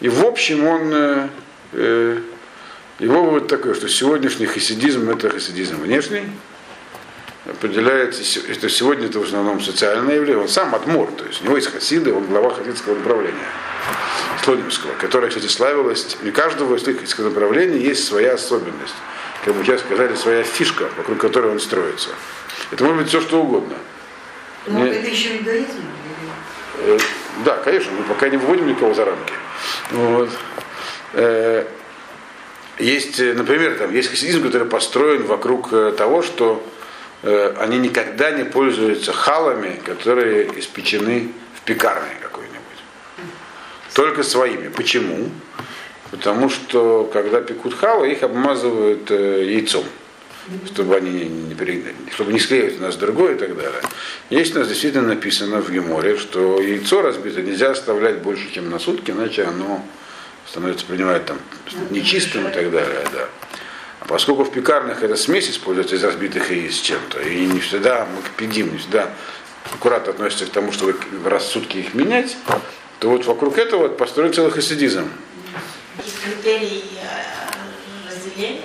И 0.00 0.08
в 0.08 0.24
общем 0.24 0.66
он 0.66 0.92
э, 0.92 1.28
э 1.72 2.18
его 2.98 3.24
вывод 3.24 3.48
такой, 3.48 3.74
что 3.74 3.88
сегодняшний 3.88 4.46
хасидизм 4.46 5.10
это 5.10 5.28
хасидизм 5.28 5.80
внешний, 5.80 6.22
определяется, 7.46 8.22
что 8.22 8.68
сегодня 8.68 9.06
это 9.06 9.18
в 9.18 9.24
основном 9.24 9.60
социальное 9.60 10.16
явление. 10.16 10.42
Он 10.42 10.48
сам 10.48 10.72
Адмор, 10.74 11.10
то 11.10 11.24
есть 11.24 11.40
у 11.40 11.44
него 11.46 11.56
есть 11.56 11.72
хасиды, 11.72 12.12
он 12.12 12.26
глава 12.26 12.54
хасидского 12.54 12.94
направления, 12.94 13.48
Слонимского, 14.44 14.92
которое, 15.00 15.28
кстати, 15.28 15.46
славилось, 15.46 16.16
у 16.22 16.30
каждого 16.30 16.76
из 16.76 16.84
хасидского 16.84 17.30
направления 17.30 17.78
есть 17.78 18.04
своя 18.04 18.34
особенность. 18.34 18.94
Как 19.44 19.54
бы 19.54 19.64
сейчас 19.64 19.80
сказали, 19.80 20.14
своя 20.14 20.44
фишка, 20.44 20.88
вокруг 20.96 21.18
которой 21.18 21.50
он 21.50 21.58
строится. 21.58 22.10
Это 22.70 22.84
может 22.84 23.00
быть 23.00 23.08
все, 23.08 23.20
что 23.20 23.42
угодно. 23.42 23.74
Но 24.68 24.78
Мне... 24.78 24.92
это 24.92 25.08
еще 25.08 25.38
иудаизм? 25.38 25.82
Э, 26.78 26.98
да, 27.44 27.56
конечно, 27.56 27.92
мы 27.92 28.04
пока 28.04 28.28
не 28.28 28.36
выводим 28.36 28.68
никого 28.68 28.94
за 28.94 29.04
рамки. 29.04 29.32
Вот. 29.90 30.30
Э, 31.14 31.64
есть, 32.78 33.20
э, 33.20 33.34
например, 33.34 33.76
там 33.76 33.92
есть 33.92 34.08
хасидизм, 34.08 34.42
который 34.42 34.66
построен 34.66 35.24
вокруг 35.24 35.70
того, 35.96 36.22
что 36.22 36.64
они 37.22 37.78
никогда 37.78 38.32
не 38.32 38.42
пользуются 38.42 39.12
халами, 39.12 39.80
которые 39.84 40.58
испечены 40.58 41.28
в 41.54 41.60
пекарне 41.60 42.16
какой-нибудь. 42.20 42.58
Только 43.94 44.24
своими. 44.24 44.66
Почему? 44.66 45.30
Потому 46.10 46.50
что 46.50 47.08
когда 47.12 47.40
пекут 47.40 47.78
халы, 47.78 48.10
их 48.10 48.24
обмазывают 48.24 49.08
яйцом 49.10 49.84
чтобы 50.66 50.96
они 50.96 51.10
не, 51.10 51.24
не, 51.24 52.12
чтобы 52.12 52.32
не 52.32 52.40
склеивать 52.40 52.78
у 52.78 52.82
нас 52.82 52.96
другое 52.96 53.34
и 53.34 53.38
так 53.38 53.56
далее. 53.56 53.80
Есть 54.30 54.54
у 54.56 54.58
нас 54.58 54.68
действительно 54.68 55.08
написано 55.08 55.60
в 55.60 55.70
Геморе, 55.70 56.16
что 56.16 56.60
яйцо 56.60 57.02
разбито 57.02 57.42
нельзя 57.42 57.70
оставлять 57.70 58.18
больше, 58.18 58.50
чем 58.52 58.70
на 58.70 58.78
сутки, 58.78 59.10
иначе 59.10 59.44
оно 59.44 59.84
становится, 60.48 60.84
принимает 60.86 61.26
там 61.26 61.38
нечистым 61.90 62.48
и 62.48 62.52
так 62.52 62.70
далее, 62.70 63.04
да. 63.12 63.28
А 64.00 64.04
поскольку 64.06 64.44
в 64.44 64.50
пекарнях 64.50 65.02
эта 65.02 65.16
смесь 65.16 65.48
используется 65.48 65.94
из 65.94 66.02
разбитых 66.02 66.50
яиц 66.50 66.74
с 66.74 66.80
чем-то, 66.80 67.20
и 67.20 67.46
не 67.46 67.60
всегда 67.60 68.06
мы 68.06 68.20
педим, 68.36 68.72
не 68.72 68.78
всегда 68.78 69.10
аккуратно 69.72 70.12
относятся 70.12 70.46
к 70.46 70.50
тому, 70.50 70.72
чтобы 70.72 70.96
раз 71.24 71.44
в 71.44 71.52
сутки 71.52 71.78
их 71.78 71.94
менять, 71.94 72.36
то 72.98 73.10
вот 73.10 73.24
вокруг 73.26 73.58
этого 73.58 73.82
вот 73.82 73.96
построен 73.96 74.32
целый 74.32 74.50
хасидизм. 74.50 75.08
Есть 76.04 76.20
критерии 76.20 76.84
э, 77.00 78.10
разделения? 78.10 78.62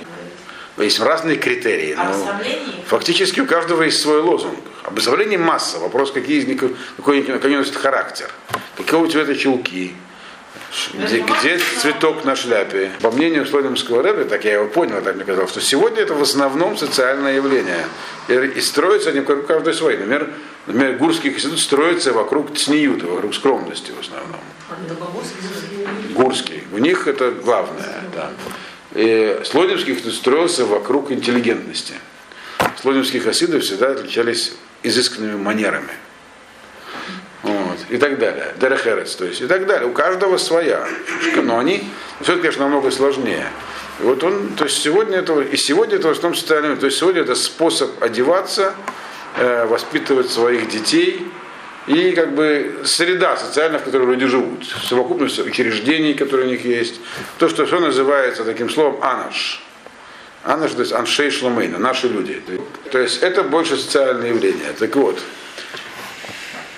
Есть 0.77 0.99
разные 0.99 1.37
критерии. 1.37 1.95
Но 1.95 2.39
фактически 2.85 3.39
у 3.39 3.45
каждого 3.45 3.83
есть 3.83 3.99
свой 3.99 4.21
лозунг. 4.21 4.59
Обособление 4.83 5.39
масса. 5.39 5.79
Вопрос, 5.79 6.11
какие 6.11 6.39
из 6.39 6.47
них, 6.47 6.63
какой, 6.97 7.23
какой 7.23 7.55
носит 7.55 7.75
характер. 7.75 8.29
Какого 8.77 9.09
цвета 9.09 9.35
чулки, 9.35 9.95
где, 10.93 11.21
где 11.21 11.57
цветок 11.79 12.23
на 12.25 12.35
шляпе? 12.35 12.91
По 13.01 13.11
мнению 13.11 13.45
Слонимского 13.45 14.03
рэба, 14.03 14.25
так 14.25 14.45
я 14.45 14.53
его 14.53 14.67
понял, 14.67 15.01
так 15.01 15.15
мне 15.15 15.25
казалось, 15.25 15.51
что 15.51 15.61
сегодня 15.61 16.01
это 16.01 16.13
в 16.13 16.21
основном 16.21 16.77
социальное 16.77 17.35
явление. 17.35 17.85
И, 18.27 18.33
и 18.33 18.61
строятся 18.61 19.09
они 19.09 19.21
вокруг 19.21 19.47
каждой 19.47 19.73
своей. 19.73 19.97
Например, 19.97 20.29
например, 20.67 20.97
Гурский 20.97 21.31
институт 21.31 21.59
строится 21.59 22.13
вокруг 22.13 22.55
цниюта, 22.55 23.07
вокруг 23.07 23.33
скромности 23.33 23.91
в 23.91 23.99
основном. 23.99 24.41
Гурский. 26.13 26.63
У 26.73 26.77
них 26.77 27.07
это 27.07 27.31
главное. 27.31 28.01
Да. 28.13 28.31
Институт 28.97 30.13
строился 30.13 30.65
вокруг 30.65 31.12
интеллигентности. 31.12 31.93
Слонимские 32.81 33.21
хасиды 33.21 33.60
всегда 33.60 33.91
отличались 33.91 34.53
изысканными 34.83 35.36
манерами 35.36 35.91
вот, 37.43 37.77
и 37.89 37.97
так 37.97 38.19
далее. 38.19 38.53
Дерехерец, 38.60 39.15
то 39.15 39.25
есть, 39.25 39.41
и 39.41 39.47
так 39.47 39.65
далее. 39.65 39.88
У 39.88 39.93
каждого 39.93 40.38
своя. 40.38 40.88
Но 41.36 41.60
они, 41.60 41.88
все 42.21 42.33
это, 42.33 42.41
конечно, 42.41 42.63
намного 42.63 42.91
сложнее. 42.91 43.47
И 43.99 44.03
вот 44.03 44.23
он, 44.23 44.49
то 44.55 44.65
есть 44.65 44.81
сегодня 44.81 45.17
это, 45.19 45.41
и 45.41 45.57
сегодня 45.57 45.95
это 45.95 46.10
в 46.10 46.12
основном 46.12 46.39
социальное, 46.39 46.75
то 46.75 46.86
есть 46.86 46.99
сегодня 46.99 47.21
это 47.21 47.36
способ 47.36 48.01
одеваться, 48.01 48.75
э, 49.38 49.65
воспитывать 49.65 50.29
своих 50.29 50.69
детей, 50.69 51.27
и 51.88 52.12
как 52.12 52.36
бы 52.36 52.82
среда 52.84 53.38
социальная, 53.38 53.80
в 53.80 53.84
которой 53.84 54.08
люди 54.08 54.28
живут, 54.28 54.65
совокупность 54.84 55.39
учреждений, 55.39 56.13
которые 56.13 56.47
у 56.47 56.52
них 56.52 56.65
есть, 56.65 57.00
то, 57.38 57.47
что 57.47 57.65
все 57.65 57.80
называется 57.80 58.43
таким 58.43 58.69
словом 58.69 59.02
анаш. 59.02 59.63
Анаш, 60.43 60.71
то 60.71 60.82
есть 60.82 60.91
аншей 60.91 61.32
шломейна, 61.32 61.78
наши 61.78 62.08
люди. 62.08 62.41
То 62.91 63.00
есть 63.00 63.23
это 63.23 63.43
больше 63.43 63.78
социальное 63.78 64.30
явление. 64.30 64.73
Так 64.78 64.95
вот, 64.95 65.19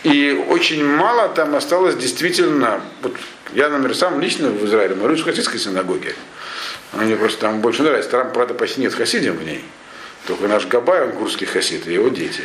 и 0.03 0.45
очень 0.49 0.85
мало 0.85 1.29
там 1.29 1.55
осталось 1.55 1.95
действительно, 1.95 2.81
вот 3.01 3.15
я, 3.53 3.69
например, 3.69 3.95
сам 3.95 4.19
лично 4.21 4.49
в 4.49 4.63
Израиле 4.65 4.95
молюсь 4.95 5.21
в 5.21 5.25
хасидской 5.25 5.59
синагоге. 5.59 6.15
Мне 6.93 7.15
просто 7.15 7.41
там 7.41 7.61
больше 7.61 7.83
нравится. 7.83 8.11
Там, 8.11 8.31
правда, 8.31 8.53
почти 8.53 8.81
нет 8.81 8.93
хасидим 8.93 9.37
в 9.37 9.43
ней. 9.43 9.63
Только 10.27 10.47
наш 10.47 10.67
Габай, 10.67 11.03
он 11.03 11.11
курский 11.13 11.47
хасид, 11.47 11.87
и 11.87 11.93
его 11.93 12.09
дети. 12.09 12.43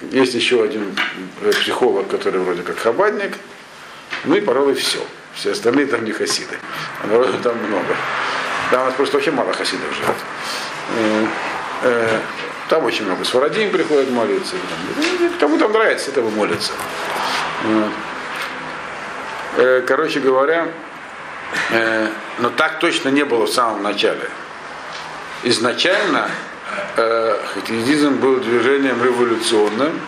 Есть 0.00 0.34
еще 0.34 0.62
один 0.62 0.96
психолог, 1.52 2.08
который 2.08 2.40
вроде 2.40 2.62
как 2.62 2.78
хабадник, 2.78 3.36
ну 4.24 4.36
и, 4.36 4.40
пожалуй, 4.40 4.74
все. 4.74 5.00
Все 5.34 5.50
остальные 5.52 5.86
там 5.86 6.04
не 6.04 6.12
хасиды. 6.12 6.56
А 7.02 7.06
народу 7.06 7.38
там 7.42 7.56
много. 7.56 7.96
Там 8.70 8.82
у 8.82 8.84
нас 8.86 8.94
просто 8.94 9.16
вообще 9.16 9.30
мало 9.30 9.52
хасидов 9.52 9.92
живет. 9.94 10.16
Э, 10.96 11.26
э, 11.82 12.20
там 12.68 12.84
очень 12.84 13.04
много 13.04 13.24
сварадим 13.24 13.70
приходят 13.70 14.10
молиться. 14.10 14.54
Кому 15.40 15.58
там 15.58 15.72
нравится, 15.72 16.10
этого 16.10 16.30
молятся. 16.30 16.72
Э, 19.56 19.82
короче 19.86 20.20
говоря, 20.20 20.68
но 22.38 22.50
так 22.50 22.78
точно 22.80 23.10
не 23.10 23.24
было 23.24 23.46
в 23.46 23.50
самом 23.50 23.82
начале. 23.82 24.28
Изначально 25.42 26.30
хасидизм 27.54 28.16
был 28.16 28.40
движением 28.40 29.02
революционным, 29.02 30.00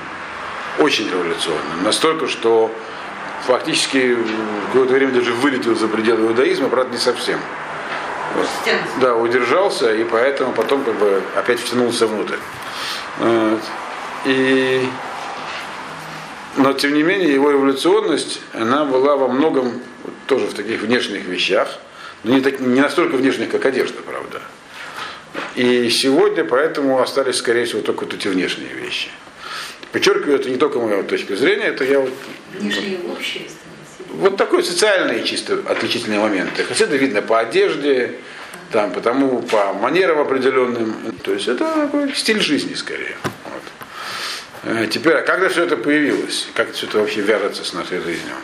очень 0.79 1.09
революционным. 1.11 1.83
Настолько, 1.85 2.29
что 2.29 2.71
фактически 3.47 4.17
какое-то 4.67 4.95
время 4.95 5.13
даже 5.13 5.33
вылетел 5.33 5.75
за 5.75 5.89
пределы 5.89 6.27
иудаизма, 6.27 6.69
правда, 6.69 6.93
не 6.93 6.99
совсем. 6.99 7.41
Вот. 8.35 8.47
Да, 9.01 9.15
удержался, 9.15 9.95
и 9.95 10.05
поэтому 10.05 10.53
потом 10.53 10.85
как 10.85 10.95
бы 10.97 11.23
опять 11.37 11.61
втянулся 11.61 12.07
внутрь. 12.07 12.37
Вот. 13.19 13.61
И... 14.25 14.87
Но 16.57 16.73
тем 16.73 16.95
не 16.95 17.03
менее 17.03 17.33
его 17.33 17.53
эволюционность, 17.53 18.41
она 18.55 18.85
была 18.85 19.17
во 19.17 19.29
многом 19.29 19.81
тоже 20.27 20.47
в 20.47 20.55
таких 20.55 20.83
внешних 20.83 21.25
вещах, 21.27 21.69
но 22.25 22.35
не, 22.35 22.41
так, 22.41 22.61
не 22.61 22.81
настолько 22.81 23.17
внешних, 23.17 23.51
как 23.51 23.65
одежда, 23.67 24.01
правда. 24.03 24.41
И 25.57 25.91
сегодня 25.91 26.45
поэтому 26.45 27.01
остались, 27.01 27.37
скорее 27.37 27.65
всего, 27.65 27.83
только 27.83 28.05
вот 28.05 28.15
эти 28.15 28.29
внешние 28.29 28.73
вещи. 28.73 29.09
Подчеркиваю, 29.93 30.39
это 30.39 30.51
не 30.51 30.57
только 30.57 30.79
моя 30.79 31.03
точка 31.03 31.35
зрения, 31.37 31.65
это 31.65 31.85
я 31.85 32.01
вот... 32.01 32.13
Внешние 32.59 32.99
общие 33.11 33.47
вот 34.17 34.37
такой 34.37 34.63
социальные 34.63 35.25
чисто 35.25 35.63
отличительные 35.67 36.21
моменты. 36.21 36.65
Хотя 36.65 36.85
это 36.85 36.97
видно 36.97 37.23
по 37.23 37.39
одежде, 37.39 38.17
там, 38.73 38.93
потому 38.93 39.43
по 39.43 39.73
манерам 39.75 40.19
определенным. 40.21 41.15
То 41.23 41.33
есть 41.33 41.49
это 41.49 41.73
такой 41.75 42.15
стиль 42.15 42.41
жизни 42.41 42.75
скорее. 42.75 43.17
Вот. 43.45 43.63
Э, 44.65 44.87
теперь, 44.87 45.15
а 45.15 45.23
когда 45.23 45.49
все 45.49 45.65
это 45.65 45.77
появилось? 45.77 46.49
Как 46.55 46.73
все 46.73 46.87
это 46.87 46.99
вообще 46.99 47.21
вяжется 47.21 47.65
с 47.65 47.73
нашей 47.73 48.01
жизнью? 48.01 48.35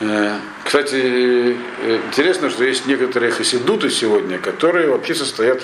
Э, 0.00 0.38
кстати, 0.64 0.96
э, 0.96 1.98
интересно, 2.08 2.50
что 2.50 2.64
есть 2.64 2.86
некоторые 2.86 3.32
хасидуты 3.32 3.90
сегодня, 3.90 4.38
которые 4.38 4.88
вообще 4.88 5.14
состоят 5.14 5.62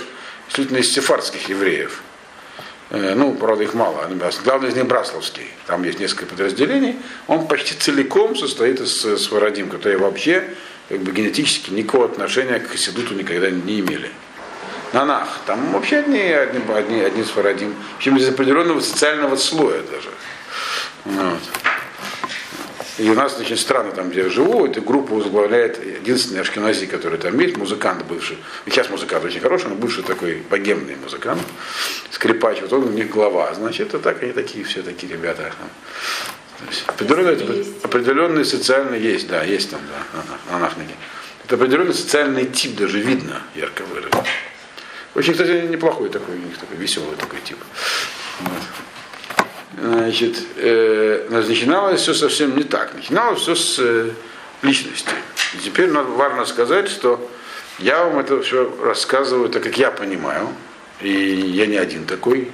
исключительно 0.48 0.78
из 0.78 0.92
сефардских 0.92 1.48
евреев. 1.48 2.02
Ну, 2.90 3.34
правда, 3.34 3.64
их 3.64 3.74
мало. 3.74 4.08
Главный 4.44 4.70
из 4.70 4.74
них 4.74 4.87
Брасловский. 4.87 5.46
Там 5.66 5.82
есть 5.84 6.00
несколько 6.00 6.26
подразделений. 6.26 6.96
Он 7.26 7.46
почти 7.46 7.74
целиком 7.74 8.34
состоит 8.34 8.80
из 8.80 9.22
свародим, 9.22 9.68
которые 9.68 9.98
вообще 9.98 10.48
как 10.88 11.00
бы 11.00 11.12
генетически 11.12 11.70
никакого 11.70 12.06
отношения 12.06 12.58
к 12.58 12.70
Хасидуту 12.70 13.14
никогда 13.14 13.50
не 13.50 13.80
имели. 13.80 14.11
Нанах, 14.94 15.40
там 15.44 15.72
вообще 15.72 15.98
одни, 15.98 16.18
одни, 16.18 16.62
одни, 16.74 17.02
одни 17.02 17.22
с 17.22 17.28
Фарадим, 17.28 17.74
причем 17.98 18.16
из 18.16 18.26
определенного 18.26 18.80
социального 18.80 19.37
слоя 19.37 19.82
даже. 19.82 20.08
Вот. 21.04 21.40
И 22.98 23.08
у 23.08 23.14
нас 23.14 23.38
очень 23.38 23.56
странно, 23.56 23.92
там, 23.92 24.11
где 24.11 24.22
я 24.22 24.28
живу, 24.28 24.66
эту 24.66 24.82
группу 24.82 25.14
возглавляет 25.14 25.84
единственный 25.84 26.40
ашкенази, 26.40 26.87
который 26.87 27.18
там 27.18 27.38
есть, 27.38 27.56
музыкант 27.56 28.04
бывший. 28.04 28.38
И 28.66 28.70
сейчас 28.70 28.90
музыкант 28.90 29.24
очень 29.24 29.40
хороший, 29.40 29.68
но 29.68 29.76
бывший 29.76 30.02
такой 30.02 30.42
богемный 30.50 30.96
музыкант, 30.96 31.40
скрипач, 32.11 32.61
вот 32.61 32.72
он 32.72 32.84
у 32.84 32.90
них 32.90 33.08
глава. 33.08 33.54
Значит, 33.54 33.88
это 33.88 34.00
так, 34.00 34.20
они 34.22 34.32
такие 34.32 34.64
все 34.64 34.82
такие 34.82 35.12
ребята. 35.12 35.52
Определенный, 36.88 37.66
определенный 37.84 38.44
социальный 38.44 39.00
есть, 39.00 39.28
да, 39.28 39.44
есть 39.44 39.70
там, 39.70 39.80
да, 39.87 40.56
анахники. 40.56 40.94
Это 41.44 41.54
определенный 41.54 41.94
социальный 41.94 42.46
тип, 42.46 42.74
даже 42.74 42.98
видно, 42.98 43.42
ярко 43.54 43.82
выражен. 43.82 44.11
Очень, 45.14 45.32
кстати, 45.32 45.66
неплохой 45.68 46.08
такой, 46.08 46.34
у 46.34 46.38
них 46.38 46.58
такой 46.58 46.76
веселый 46.76 47.16
такой 47.16 47.38
тип. 47.44 47.58
Вот. 48.40 48.62
Значит, 49.80 50.36
э, 50.56 51.26
начиналось 51.30 52.00
все 52.00 52.14
совсем 52.14 52.56
не 52.56 52.64
так. 52.64 52.94
Начиналось 52.94 53.40
все 53.40 53.54
с 53.54 53.78
э, 53.78 54.10
личности. 54.62 55.10
И 55.54 55.58
теперь 55.58 55.90
важно 55.90 56.44
сказать, 56.46 56.88
что 56.88 57.30
я 57.78 58.04
вам 58.04 58.18
это 58.18 58.40
все 58.42 58.74
рассказываю 58.82 59.48
так, 59.48 59.62
как 59.62 59.78
я 59.78 59.90
понимаю. 59.90 60.48
И 61.00 61.10
я 61.10 61.66
не 61.66 61.76
один 61.76 62.06
такой. 62.06 62.50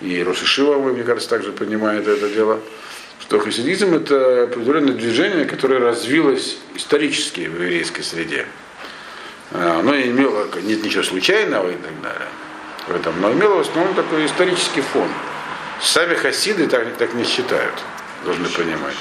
И 0.00 0.22
Рошишива, 0.22 0.78
мне 0.78 1.02
кажется, 1.04 1.30
также 1.30 1.52
понимает 1.52 2.06
это 2.06 2.28
дело 2.28 2.60
что 3.28 3.40
хасидизм 3.40 3.94
это 3.94 4.44
определенное 4.44 4.94
движение, 4.94 5.44
которое 5.44 5.80
развилось 5.80 6.56
исторически 6.74 7.40
в 7.40 7.62
еврейской 7.62 8.00
среде. 8.00 8.46
А, 9.52 9.80
оно 9.80 9.94
не 9.94 10.06
имело, 10.06 10.46
нет 10.62 10.82
ничего 10.82 11.02
случайного 11.02 11.68
и 11.70 11.74
так 11.74 12.00
далее 12.02 12.28
в 12.86 12.96
этом, 12.96 13.20
но 13.20 13.30
имело 13.30 13.56
в 13.56 13.68
основном 13.68 13.94
такой 13.94 14.24
исторический 14.24 14.80
фон. 14.80 15.08
Сами 15.80 16.14
хасиды 16.14 16.66
так, 16.66 16.96
так 16.96 17.14
не 17.14 17.24
считают, 17.24 17.74
должны 18.24 18.48
понимать. 18.48 18.96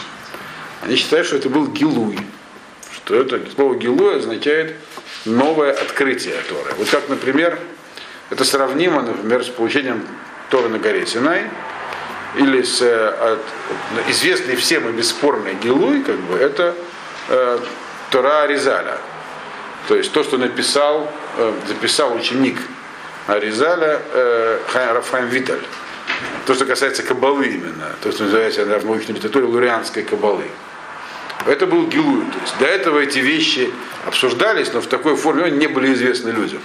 Они 0.83 0.95
считают, 0.95 1.27
что 1.27 1.37
это 1.37 1.49
был 1.49 1.67
Гилуй, 1.67 2.19
что 2.93 3.15
это 3.15 3.41
слово 3.55 3.75
Гилуй 3.75 4.17
означает 4.17 4.75
новое 5.25 5.71
открытие 5.71 6.35
Торы. 6.47 6.73
Вот 6.77 6.89
как, 6.89 7.09
например, 7.09 7.57
это 8.29 8.43
сравнимо, 8.45 9.01
например, 9.01 9.43
с 9.43 9.47
получением 9.47 10.05
Торы 10.49 10.69
на 10.69 10.77
горе 10.77 11.05
Синай, 11.07 11.49
или 12.35 12.61
с 12.61 12.81
э, 12.81 13.07
от, 13.07 13.39
известный 14.09 14.55
всем 14.55 14.87
и 14.89 14.91
бесспорный 14.91 15.55
Гилуй, 15.55 16.03
как 16.03 16.17
бы, 16.17 16.37
это 16.37 16.75
э, 17.29 17.59
Тора 18.11 18.43
Аризаля. 18.43 18.97
То 19.87 19.95
есть 19.95 20.11
то, 20.11 20.23
что 20.23 20.37
написал, 20.37 21.11
э, 21.37 21.53
записал 21.67 22.15
ученик 22.15 22.59
Аризаля 23.25 24.01
э, 24.13 24.59
Рафаим 24.73 25.27
Виталь. 25.29 25.61
То, 26.45 26.53
что 26.55 26.65
касается 26.65 27.03
кабалы 27.03 27.47
именно, 27.47 27.95
то, 28.01 28.11
что 28.11 28.23
называется 28.23 28.65
в 28.65 28.85
научной 28.85 29.15
литературе 29.15 29.45
лурианской 29.45 30.03
кабалы. 30.03 30.45
Это 31.45 31.67
был 31.67 31.87
Гилуй. 31.87 32.25
То 32.25 32.39
есть 32.41 32.57
до 32.59 32.65
этого 32.65 32.99
эти 32.99 33.19
вещи 33.19 33.71
обсуждались, 34.05 34.73
но 34.73 34.81
в 34.81 34.87
такой 34.87 35.15
форме 35.15 35.43
они 35.43 35.57
не 35.57 35.67
были 35.67 35.93
известны 35.93 36.29
людям. 36.29 36.61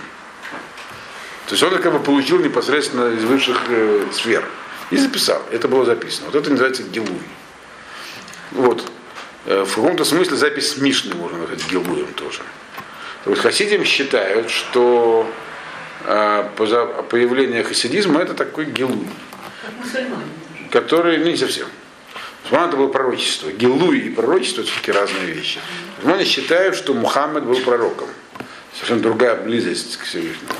То 1.46 1.54
есть 1.54 1.62
он 1.62 1.80
как 1.80 1.92
бы 1.92 1.98
получил 1.98 2.38
непосредственно 2.38 3.14
из 3.14 3.24
высших 3.24 3.62
э, 3.68 4.06
сфер. 4.12 4.44
И 4.90 4.96
записал. 4.96 5.42
Это 5.50 5.68
было 5.68 5.84
записано. 5.84 6.26
Вот 6.26 6.34
это 6.34 6.50
называется 6.50 6.82
гилуй. 6.82 7.22
Вот. 8.52 8.90
Э, 9.46 9.64
в 9.64 9.74
каком-то 9.74 10.04
смысле 10.04 10.36
запись 10.36 10.76
Мишны 10.78 11.14
можно 11.14 11.38
назвать 11.38 11.66
гилуем 11.70 12.12
тоже. 12.14 12.40
Вот 13.24 13.38
хасидим 13.38 13.84
считают, 13.84 14.50
что 14.50 15.26
э, 16.04 16.48
появление 16.56 17.64
хасидизма 17.64 18.20
это 18.20 18.34
такой 18.34 18.66
гилуй. 18.66 19.06
Который, 20.70 21.18
ну 21.18 21.26
не 21.26 21.36
совсем. 21.36 21.66
Мусульман 22.44 22.68
это 22.68 22.76
было 22.76 22.88
пророчество. 22.88 23.50
Гилуй 23.50 24.00
и 24.00 24.10
пророчество 24.10 24.62
это 24.62 24.70
все-таки 24.70 24.92
разные 24.92 25.26
вещи. 25.26 25.60
Мусульмане 25.98 26.24
считают, 26.24 26.76
что 26.76 26.94
Мухаммед 26.94 27.44
был 27.44 27.60
пророком. 27.60 28.08
Совершенно 28.74 29.02
другая 29.02 29.36
близость 29.36 29.98
к 29.98 30.04
Всевышнему. 30.04 30.54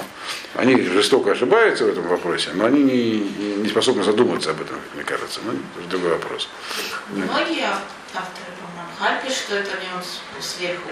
Они 0.55 0.77
жестоко 0.83 1.33
ошибаются 1.33 1.87
в 1.87 1.89
этом 1.89 2.07
вопросе, 2.07 2.51
но 2.53 2.67
они 2.67 2.83
не, 2.83 3.19
не 3.57 3.69
способны 3.69 4.03
задуматься 4.05 4.51
об 4.51 4.61
этом, 4.61 4.77
мне 4.95 5.03
кажется. 5.03 5.41
Ну, 5.45 5.53
это 5.79 5.89
другой 5.89 6.11
вопрос. 6.11 6.49
Многие 7.09 7.71
авторы, 8.15 8.53
пишут, 9.23 9.39
что 9.39 9.57
это 9.57 9.71
у 9.71 9.81
него 9.81 10.03
сверху. 10.41 10.89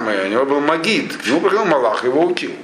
У 0.00 0.28
него 0.28 0.44
был 0.44 0.60
магид, 0.60 1.16
к 1.16 1.26
нему 1.26 1.40
приходил 1.40 1.64
Малах, 1.64 2.04
его 2.04 2.26
учил. 2.26 2.54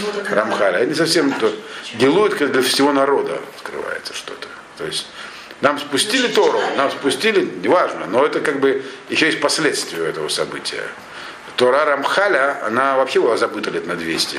Ну, 0.00 0.34
Рамхаль. 0.34 0.76
Они 0.76 0.94
совсем 0.94 1.32
то 1.32 1.52
делают, 1.94 2.34
как 2.34 2.52
для 2.52 2.62
всего 2.62 2.92
народа 2.92 3.40
скрывается 3.58 4.14
что-то. 4.14 4.48
То 4.78 4.86
есть 4.86 5.06
нам 5.60 5.78
спустили 5.78 6.28
Тору, 6.28 6.60
нам 6.76 6.90
спустили, 6.90 7.48
неважно, 7.62 8.06
но 8.06 8.24
это 8.24 8.40
как 8.40 8.60
бы 8.60 8.82
еще 9.08 9.26
есть 9.26 9.40
последствия 9.40 10.06
этого 10.06 10.28
события. 10.28 10.84
Тора 11.56 11.84
Рамхаля, 11.84 12.64
она 12.64 12.96
вообще 12.96 13.20
была 13.20 13.36
забыта 13.36 13.70
лет 13.70 13.86
на 13.86 13.94
200 13.94 14.38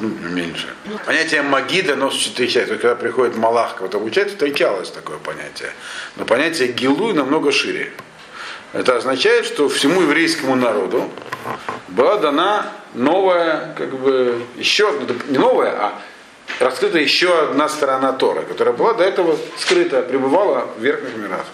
ну, 0.00 0.08
меньше. 0.30 0.68
Понятие 1.04 1.42
Магида, 1.42 1.92
оно 1.92 2.10
встречается. 2.10 2.76
Когда 2.76 2.94
приходит 2.94 3.36
Малах 3.36 3.76
кого-то 3.76 3.98
обучать, 3.98 4.30
встречалось 4.30 4.90
такое 4.90 5.18
понятие. 5.18 5.70
Но 6.16 6.24
понятие 6.24 6.68
Гилуй 6.68 7.12
намного 7.12 7.52
шире. 7.52 7.92
Это 8.72 8.96
означает, 8.96 9.46
что 9.46 9.68
всему 9.68 10.02
еврейскому 10.02 10.56
народу 10.56 11.10
была 11.88 12.16
дана 12.16 12.72
новая, 12.94 13.74
как 13.76 13.96
бы, 13.98 14.42
еще, 14.56 14.92
не 15.28 15.38
новая, 15.38 15.72
а 15.72 16.00
раскрыта 16.60 16.98
еще 16.98 17.36
одна 17.38 17.68
сторона 17.68 18.12
Тора, 18.12 18.42
которая 18.42 18.74
была 18.74 18.94
до 18.94 19.04
этого 19.04 19.36
скрыта, 19.56 20.02
пребывала 20.02 20.68
в 20.78 20.82
верхних 20.82 21.16
мирах. 21.16 21.44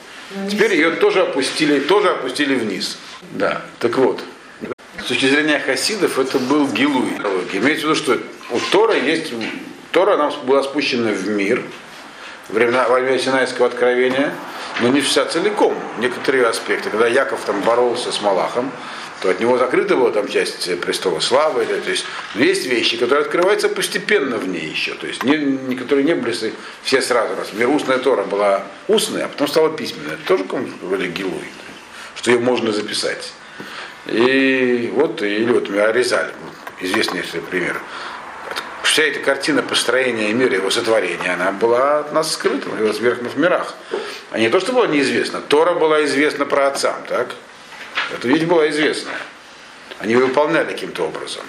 Теперь 0.51 0.75
ее 0.75 0.93
тоже 0.93 1.23
опустили, 1.23 1.81
тоже 1.81 2.11
опустили 2.11 2.55
вниз. 2.55 2.97
Да, 3.33 3.63
так 3.79 3.97
вот. 3.99 4.23
С 4.99 5.05
точки 5.05 5.27
зрения 5.27 5.59
хасидов 5.59 6.19
это 6.19 6.39
был 6.39 6.67
гилуй. 6.69 7.11
Имеется 7.53 7.87
в 7.87 7.91
виду, 7.91 7.95
что 7.95 8.19
у 8.51 8.61
Тора 8.71 8.97
есть, 8.97 9.33
Тора 9.91 10.17
нам 10.17 10.33
была 10.45 10.63
спущена 10.63 11.11
в 11.11 11.29
мир, 11.29 11.63
времена, 12.49 12.89
во 12.89 13.01
время 13.01 13.19
Синайского 13.19 13.67
откровения, 13.67 14.33
но 14.81 14.89
не 14.89 15.01
вся 15.01 15.27
целиком, 15.27 15.75
некоторые 15.99 16.47
аспекты. 16.47 16.89
Когда 16.91 17.09
Яков 17.09 17.41
там 17.45 17.61
боролся 17.63 18.13
с 18.13 18.23
Малахом, 18.23 18.71
то 19.23 19.31
от 19.31 19.39
него 19.39 19.57
закрыта 19.57 19.97
была 19.97 20.11
там 20.11 20.27
часть 20.27 20.81
престола 20.81 21.21
славы, 21.21 21.63
или, 21.63 21.79
то 21.81 21.91
есть 21.91 22.05
есть 22.35 22.67
вещи, 22.67 22.97
которые 22.97 23.23
открываются 23.23 23.69
постепенно 23.69 24.37
в 24.37 24.49
ней 24.49 24.67
еще, 24.67 24.95
то 24.95 25.07
есть 25.07 25.23
не, 25.23 25.37
не, 25.37 25.77
которые 25.77 26.05
не 26.05 26.15
были 26.15 26.35
все 26.83 27.01
сразу 27.01 27.37
раз. 27.37 27.53
Мир 27.53 27.69
устная 27.69 27.99
Тора 27.99 28.25
была 28.25 28.65
устная, 28.89 29.27
а 29.27 29.29
потом 29.29 29.47
стала 29.47 29.71
письменная. 29.71 30.15
Это 30.15 30.25
тоже 30.27 30.45
вроде 30.83 31.07
Гилуй, 31.07 31.49
что 32.17 32.33
ее 32.33 32.41
можно 32.41 32.73
записать. 32.73 33.33
И 34.07 34.91
вот, 34.93 35.23
или 35.23 35.53
вот 35.53 35.71
Аризаль, 35.71 36.33
известный 36.81 37.23
пример. 37.23 37.81
Вся 38.83 39.05
эта 39.05 39.21
картина 39.21 39.63
построения 39.63 40.33
мира, 40.33 40.57
его 40.57 40.71
сотворения, 40.71 41.33
она 41.33 41.53
была 41.53 42.01
от 42.01 42.13
нас 42.13 42.33
скрыта 42.33 42.69
в 42.69 42.79
его 42.79 42.93
сверхных 42.93 43.37
мирах. 43.37 43.77
А 44.33 44.39
не 44.41 44.49
то, 44.49 44.59
что 44.59 44.73
было 44.73 44.87
неизвестно. 44.87 45.41
Тора 45.41 45.75
была 45.75 46.05
известна 46.05 46.45
про 46.45 46.67
отцам, 46.67 46.97
так? 47.09 47.37
Эта 48.11 48.29
вещь 48.29 48.43
была 48.43 48.69
известная. 48.71 49.19
Они 49.99 50.17
выполняли 50.17 50.73
каким-то 50.73 51.07
образом. 51.07 51.43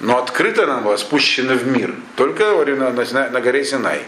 Но 0.00 0.18
открыто 0.18 0.64
она 0.64 0.78
была 0.78 0.96
спущена 0.96 1.54
в 1.54 1.66
мир. 1.66 1.94
Только 2.16 2.50
говорю, 2.50 2.76
на, 2.76 2.90
на, 2.90 3.30
на 3.30 3.40
горе 3.40 3.64
Синай. 3.64 4.02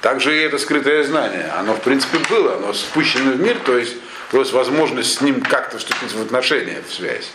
Также 0.00 0.36
и 0.36 0.40
это 0.40 0.58
скрытое 0.58 1.04
знание. 1.04 1.52
Оно, 1.58 1.74
в 1.74 1.80
принципе, 1.80 2.18
было, 2.30 2.58
но 2.58 2.72
спущено 2.72 3.32
в 3.32 3.40
мир, 3.40 3.56
то 3.64 3.76
есть 3.76 3.96
просто 4.30 4.56
возможность 4.56 5.14
с 5.14 5.20
ним 5.20 5.42
как-то 5.42 5.78
вступить 5.78 6.12
в 6.12 6.20
отношения, 6.20 6.82
в 6.86 6.92
связь 6.92 7.30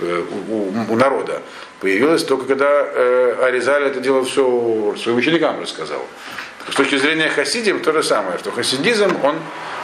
э, 0.00 0.24
у, 0.48 0.54
у, 0.54 0.92
у 0.92 0.96
народа 0.96 1.42
появилась 1.82 2.22
только 2.22 2.46
когда 2.46 2.68
э, 2.70 3.36
Аризаль 3.42 3.82
это 3.82 4.00
дело 4.00 4.24
все 4.24 4.94
своим 5.02 5.18
ученикам 5.18 5.60
рассказал. 5.60 6.06
С 6.70 6.74
точки 6.74 6.96
зрения 6.96 7.28
хасидим 7.28 7.80
то 7.80 7.92
же 7.92 8.02
самое, 8.02 8.38
что 8.38 8.50
хасидизм, 8.52 9.16
он 9.22 9.36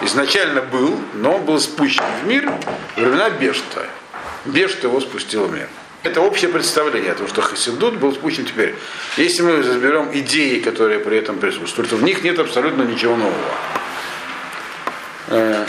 изначально 0.03 0.62
был, 0.62 0.99
но 1.14 1.37
он 1.37 1.45
был 1.45 1.59
спущен 1.59 2.05
в 2.23 2.27
мир 2.27 2.51
во 2.97 3.03
времена 3.03 3.31
Бешта. 3.31 3.87
Бешт 4.45 4.83
его 4.85 5.01
спустил 5.01 5.47
в 5.47 5.53
мир. 5.53 5.69
Это 6.05 6.21
общее 6.21 6.51
представление 6.51 7.12
о 7.12 7.14
том, 7.17 7.27
что 7.27 7.43
хасидут 7.43 7.97
был 7.97 8.14
спущен 8.14 8.45
теперь. 8.45 8.75
Если 9.17 9.43
мы 9.43 9.59
разберем 9.59 10.11
идеи, 10.12 10.61
которые 10.61 11.01
при 11.01 11.19
этом 11.19 11.38
присутствуют, 11.38 11.91
то 11.91 11.97
в 11.97 12.03
них 12.05 12.23
нет 12.23 12.38
абсолютно 12.38 12.83
ничего 12.83 13.17
нового. 13.17 13.35
Э, 15.27 15.64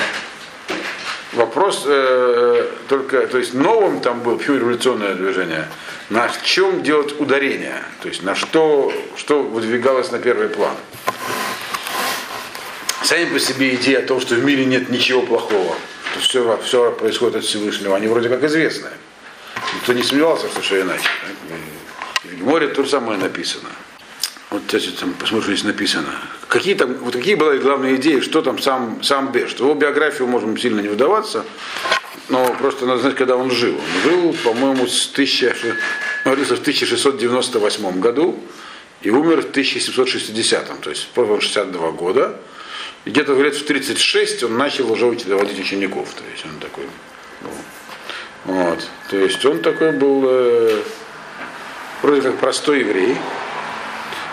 вопрос 1.34 1.84
э, 1.88 2.68
только, 2.88 3.26
то 3.26 3.40
есть 3.40 3.56
новым 3.56 4.02
там 4.02 4.22
был, 4.22 4.38
почему 4.38 4.58
революционное 4.58 5.16
движение, 5.16 5.68
на 6.10 6.30
чем 6.44 6.82
делать 6.84 7.20
ударение, 7.20 7.84
то 8.02 8.08
есть 8.08 8.24
на 8.24 8.36
что, 8.36 8.92
что 9.16 9.44
выдвигалось 9.44 10.12
на 10.12 10.20
первый 10.20 10.50
план. 10.50 10.76
Сами 13.04 13.26
по 13.26 13.40
себе 13.40 13.76
идея 13.76 14.00
о 14.00 14.02
том, 14.04 14.20
что 14.20 14.36
в 14.36 14.44
мире 14.44 14.66
нет 14.66 14.90
ничего 14.90 15.22
плохого, 15.22 15.76
что 16.14 16.22
все, 16.22 16.60
все 16.64 16.92
происходит 16.92 17.38
от 17.38 17.44
Всевышнего, 17.44 17.96
они 17.96 18.08
вроде 18.08 18.30
как 18.30 18.44
известны. 18.44 18.90
Никто 19.76 19.94
не 19.94 20.04
сомневался, 20.04 20.48
что 20.48 20.62
все 20.62 20.82
иначе. 20.82 21.08
В 22.24 22.44
море 22.44 22.68
то 22.68 22.84
же 22.84 22.90
самое 22.90 23.20
написано. 23.20 23.70
Вот 24.50 24.64
сейчас 24.70 24.94
там 24.94 25.14
посмотрю, 25.14 25.54
здесь 25.54 25.64
написано. 25.64 26.10
Какие 26.48 26.74
там, 26.74 26.96
вот 26.96 27.14
какие 27.14 27.36
были 27.36 27.60
главные 27.60 27.98
идеи, 27.98 28.20
что 28.20 28.42
там 28.42 28.58
сам, 28.60 29.04
сам 29.04 29.32
Беш. 29.32 29.54
В 29.54 29.60
его 29.60 29.76
биографию 29.76 30.28
можем 30.28 30.58
сильно 30.58 30.80
не 30.80 30.88
вдаваться, 30.88 31.46
но 32.30 32.54
просто 32.60 32.86
надо 32.86 33.02
знать, 33.02 33.16
когда 33.16 33.36
он 33.36 33.52
жил. 33.52 33.76
Он 33.76 34.02
жил, 34.04 34.36
по-моему, 34.44 34.88
с 34.88 35.10
1000, 35.12 35.56
в 36.26 36.32
1698 36.32 38.00
году 38.00 38.40
и 39.02 39.10
умер 39.10 39.42
в 39.42 39.50
1760, 39.50 40.82
то 40.82 40.90
есть 40.90 41.08
прожил 41.10 41.40
62 41.40 41.92
года. 41.92 42.40
И 43.06 43.12
где-то 43.12 43.34
лет 43.34 43.56
в 43.56 43.66
36 43.66 44.44
он 44.44 44.58
начал 44.58 44.92
уже 44.92 45.06
водить 45.06 45.60
учеников. 45.60 46.10
То 46.14 46.24
есть 46.32 46.46
он 46.46 46.60
такой. 46.60 46.86
Вот. 48.46 48.88
То 49.10 49.18
есть 49.18 49.44
он 49.46 49.62
такой 49.62 49.94
был 49.94 50.24
э, 50.26 50.82
вроде 52.02 52.22
как 52.22 52.38
простой 52.38 52.80
еврей, 52.80 53.16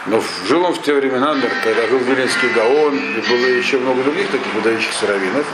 но 0.07 0.23
жил 0.49 0.65
он 0.65 0.75
в 0.75 0.83
те 0.83 0.95
времена, 0.95 1.37
когда 1.65 1.87
жил 1.87 1.99
Виленский 1.99 2.49
Гаон, 2.51 2.97
и 2.97 3.21
было 3.29 3.47
еще 3.47 3.79
много 3.79 4.03
других 4.03 4.31
таких 4.31 4.53
выдающихся 4.55 5.07
раввинов. 5.07 5.47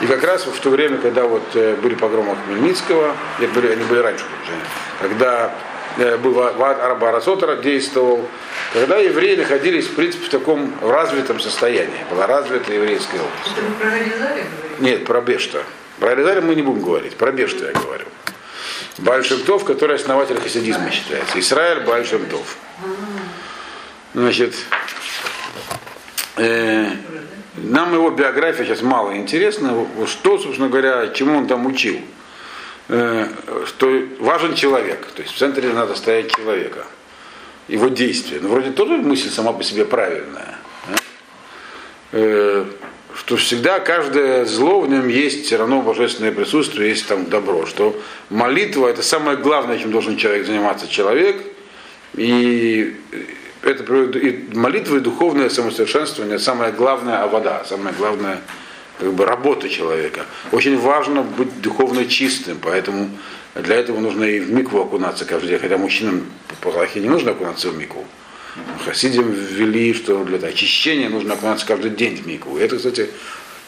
И 0.00 0.06
как 0.06 0.24
раз 0.24 0.46
в 0.46 0.60
то 0.60 0.70
время, 0.70 0.98
когда 0.98 1.24
вот 1.24 1.42
э, 1.54 1.76
были 1.76 1.94
погромы 1.94 2.36
Хмельницкого, 2.44 3.14
были, 3.54 3.72
они 3.72 3.84
были 3.84 3.98
раньше, 3.98 4.24
когда 5.00 5.54
э, 5.98 6.16
был 6.16 6.40
Арбарасотера 6.42 7.56
действовал, 7.56 8.26
когда 8.72 8.96
евреи 8.96 9.36
находились, 9.36 9.86
в 9.86 9.94
принципе, 9.94 10.26
в 10.26 10.28
таком 10.30 10.72
развитом 10.80 11.38
состоянии. 11.38 12.04
Была 12.10 12.26
развита 12.26 12.72
еврейская 12.72 13.18
область. 13.18 13.52
Это 13.52 13.62
вы 13.62 13.74
про 13.74 13.92
Аризале 13.92 14.44
Нет, 14.78 15.04
про 15.04 15.20
Бешта. 15.20 15.62
Про 15.98 16.10
Аризале 16.10 16.40
мы 16.40 16.54
не 16.54 16.62
будем 16.62 16.80
говорить, 16.82 17.16
про 17.16 17.30
Бешта 17.30 17.66
я 17.66 17.72
говорю. 17.72 18.06
Бальшемтов, 18.98 19.64
который 19.64 19.96
основатель 19.96 20.40
хасидизма 20.40 20.90
считается. 20.90 21.38
Израиль 21.38 21.80
Бальшемтов. 21.80 22.56
Значит, 24.14 24.54
э, 26.36 26.90
нам 27.56 27.94
его 27.94 28.10
биография 28.10 28.64
сейчас 28.64 28.82
мало 28.82 29.16
интересна. 29.16 29.86
Что, 30.06 30.38
собственно 30.38 30.68
говоря, 30.68 31.08
чему 31.08 31.38
он 31.38 31.46
там 31.46 31.66
учил? 31.66 32.00
Э, 32.88 33.28
что 33.66 34.02
важен 34.18 34.54
человек. 34.54 35.06
То 35.14 35.22
есть 35.22 35.34
в 35.34 35.38
центре 35.38 35.72
надо 35.72 35.94
стоять 35.94 36.34
человека. 36.34 36.86
Его 37.68 37.88
действия. 37.88 38.38
Ну, 38.40 38.48
вроде 38.50 38.70
тоже 38.70 38.98
мысль 38.98 39.30
сама 39.30 39.52
по 39.52 39.62
себе 39.62 39.84
правильная. 39.84 40.58
Э, 42.12 42.64
что 43.14 43.36
всегда 43.36 43.80
каждое 43.80 44.44
зло 44.44 44.80
в 44.80 44.88
нем 44.88 45.08
есть 45.08 45.46
все 45.46 45.56
равно 45.56 45.82
божественное 45.82 46.32
присутствие, 46.32 46.90
есть 46.90 47.06
там 47.06 47.26
добро. 47.26 47.66
Что 47.66 48.00
молитва 48.28 48.88
это 48.88 49.02
самое 49.02 49.36
главное, 49.36 49.78
чем 49.78 49.90
должен 49.90 50.16
человек 50.16 50.46
заниматься 50.46 50.88
человек. 50.88 51.36
И 52.14 52.96
это 53.62 53.82
и 54.18 54.54
молитва 54.54 54.96
и 54.96 55.00
духовное 55.00 55.48
самосовершенствование 55.48 56.38
самое 56.38 56.72
главное, 56.72 57.22
а 57.22 57.26
вода, 57.26 57.64
самое 57.64 57.94
главное 57.94 58.40
как 58.98 59.12
бы, 59.12 59.24
работа 59.24 59.68
человека. 59.68 60.26
Очень 60.52 60.78
важно 60.78 61.22
быть 61.22 61.60
духовно 61.60 62.06
чистым, 62.06 62.58
поэтому 62.60 63.10
для 63.54 63.76
этого 63.76 64.00
нужно 64.00 64.24
и 64.24 64.40
в 64.40 64.50
микву 64.50 64.80
окунаться 64.80 65.24
каждый 65.24 65.48
день, 65.48 65.58
хотя 65.58 65.78
мужчинам 65.78 66.26
по 66.60 66.70
Галахе 66.70 67.00
не 67.00 67.08
нужно 67.08 67.32
окунаться 67.32 67.70
в 67.70 67.76
микву. 67.76 68.06
Хасидим 68.84 69.30
ввели, 69.30 69.94
что 69.94 70.24
для 70.24 70.38
очищения 70.48 71.08
нужно 71.08 71.34
окунаться 71.34 71.66
каждый 71.66 71.90
день 71.90 72.16
в 72.16 72.26
микву. 72.26 72.58
И 72.58 72.62
это, 72.62 72.76
кстати, 72.76 73.08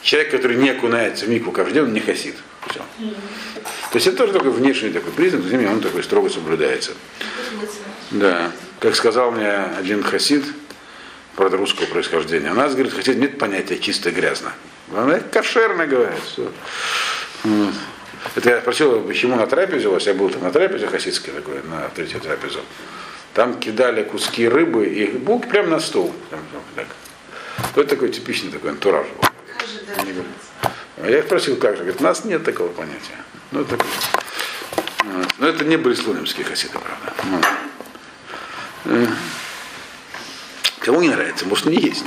человек, 0.03 0.31
который 0.31 0.57
не 0.57 0.71
окунается 0.71 1.27
в 1.27 1.29
микву 1.29 1.53
каждый 1.53 1.75
день, 1.75 1.83
он 1.85 1.93
не 1.93 2.01
хасид. 2.01 2.35
Все. 2.69 2.81
То 3.91 3.97
есть 3.97 4.07
это 4.07 4.17
тоже 4.19 4.33
такой 4.33 4.51
внешний 4.51 4.91
такой 4.91 5.13
признак, 5.13 5.43
он 5.71 5.81
такой 5.81 6.03
строго 6.03 6.29
соблюдается. 6.31 6.93
Да 8.11 8.53
как 8.83 8.97
сказал 8.97 9.31
мне 9.31 9.49
один 9.49 10.03
хасид, 10.03 10.45
правда 11.37 11.57
русского 11.57 11.87
происхождения, 11.87 12.51
у 12.51 12.55
нас, 12.55 12.73
говорит, 12.75 12.93
хасид 12.93 13.17
нет 13.17 13.39
понятия 13.39 13.79
чисто 13.79 14.09
и 14.09 14.13
грязно. 14.13 14.53
Она 14.93 15.21
кошерно 15.21 15.87
говорит. 15.87 16.21
Все. 16.25 16.51
Вот. 17.45 17.75
Это 18.35 18.51
я 18.51 18.61
спросил, 18.61 19.01
почему 19.03 19.37
на 19.37 19.47
трапезе 19.47 19.87
у 19.87 19.93
вас, 19.93 20.05
я 20.07 20.15
был 20.15 20.31
там 20.31 20.43
на 20.43 20.51
трапезе 20.51 20.89
хасидской 20.89 21.33
такой, 21.33 21.63
на 21.63 21.91
третью 21.91 22.21
трапезу. 22.21 22.61
Там 23.35 23.61
кидали 23.61 24.03
куски 24.03 24.49
рыбы 24.49 24.87
и 24.87 25.07
бук 25.07 25.49
прямо 25.49 25.69
на 25.69 25.81
стол. 25.81 26.13
Там, 26.31 26.41
так. 26.75 26.87
Вот 27.77 27.87
такой 27.87 28.09
типичный 28.09 28.51
такой 28.51 28.71
антураж 28.71 29.07
был. 29.07 30.25
А 30.99 31.09
я 31.09 31.19
их 31.19 31.27
спросил, 31.27 31.57
как 31.57 31.77
же? 31.77 31.83
Говорит, 31.83 32.01
у 32.01 32.05
нас 32.05 32.25
нет 32.25 32.45
такого 32.45 32.69
понятия. 32.69 33.17
Ну, 33.51 33.65
вот. 33.65 35.29
Но 35.39 35.49
это 35.49 35.65
не 35.65 35.77
были 35.77 35.95
слонимские 35.95 36.45
хасиды, 36.45 36.79
правда. 36.79 37.47
Кому 40.81 41.01
не 41.01 41.09
нравится, 41.09 41.47
может 41.47 41.67
не 41.67 41.77
есть. 41.77 42.05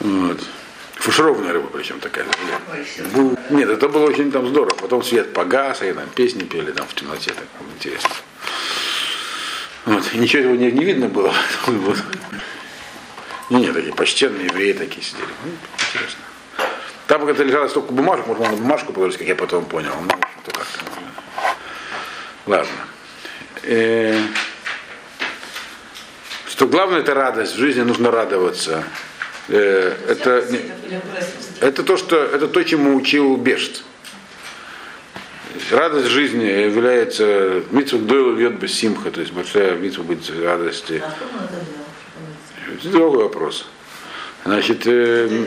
Вот. 0.00 0.40
Фушированная 0.96 1.52
рыба, 1.52 1.68
причем 1.68 2.00
такая. 2.00 2.26
Нет, 3.50 3.68
это 3.68 3.88
было 3.88 4.06
очень 4.06 4.30
там 4.30 4.48
здорово. 4.48 4.74
Потом 4.74 5.02
свет 5.02 5.32
погас, 5.32 5.82
и 5.82 5.92
там 5.92 6.08
песни 6.14 6.44
пели 6.44 6.72
там 6.72 6.86
в 6.86 6.94
темноте. 6.94 7.32
Так 7.32 7.46
интересно. 7.76 8.10
Вот. 9.86 10.14
И 10.14 10.18
ничего 10.18 10.42
этого 10.42 10.54
не, 10.54 10.70
не 10.70 10.84
видно 10.84 11.08
было. 11.08 11.32
Вот. 11.66 11.98
Не, 13.50 13.60
нет, 13.60 13.74
такие 13.74 13.94
почтенные 13.94 14.46
евреи 14.46 14.72
такие 14.72 15.02
сидели. 15.02 15.28
Ну, 15.44 15.52
интересно. 15.78 16.20
Там, 17.06 17.26
когда 17.26 17.44
лежало 17.44 17.68
столько 17.68 17.92
бумажек, 17.92 18.26
можно 18.26 18.50
на 18.50 18.56
бумажку 18.56 18.92
положить, 18.92 19.18
как 19.18 19.28
я 19.28 19.34
потом 19.34 19.66
понял. 19.66 19.92
Ну, 20.00 20.08
то 20.08 20.50
как-то. 20.50 20.80
Ладно. 22.46 22.72
Э, 23.62 24.18
что 26.48 26.66
главное 26.66 27.00
это 27.00 27.14
радость, 27.14 27.54
в 27.54 27.58
жизни 27.58 27.82
нужно 27.82 28.10
радоваться. 28.10 28.84
Э, 29.48 29.94
это, 30.08 30.46
это 31.60 31.82
то, 31.82 31.96
что 31.96 32.16
это 32.16 32.48
то, 32.48 32.62
чему 32.62 32.96
учил 32.96 33.36
Бешт. 33.36 33.84
Радость 35.70 36.08
жизни 36.08 36.44
является 36.44 37.62
митцва 37.70 37.98
дойл 37.98 38.34
вьет 38.34 38.58
без 38.58 38.74
симха, 38.74 39.10
то 39.10 39.20
есть 39.20 39.32
большая 39.32 39.76
митцва 39.76 40.04
быть 40.04 40.30
радости. 40.30 41.02
Это 42.66 42.88
другой 42.88 43.24
вопрос. 43.24 43.66
Значит, 44.44 44.82
э, 44.86 45.46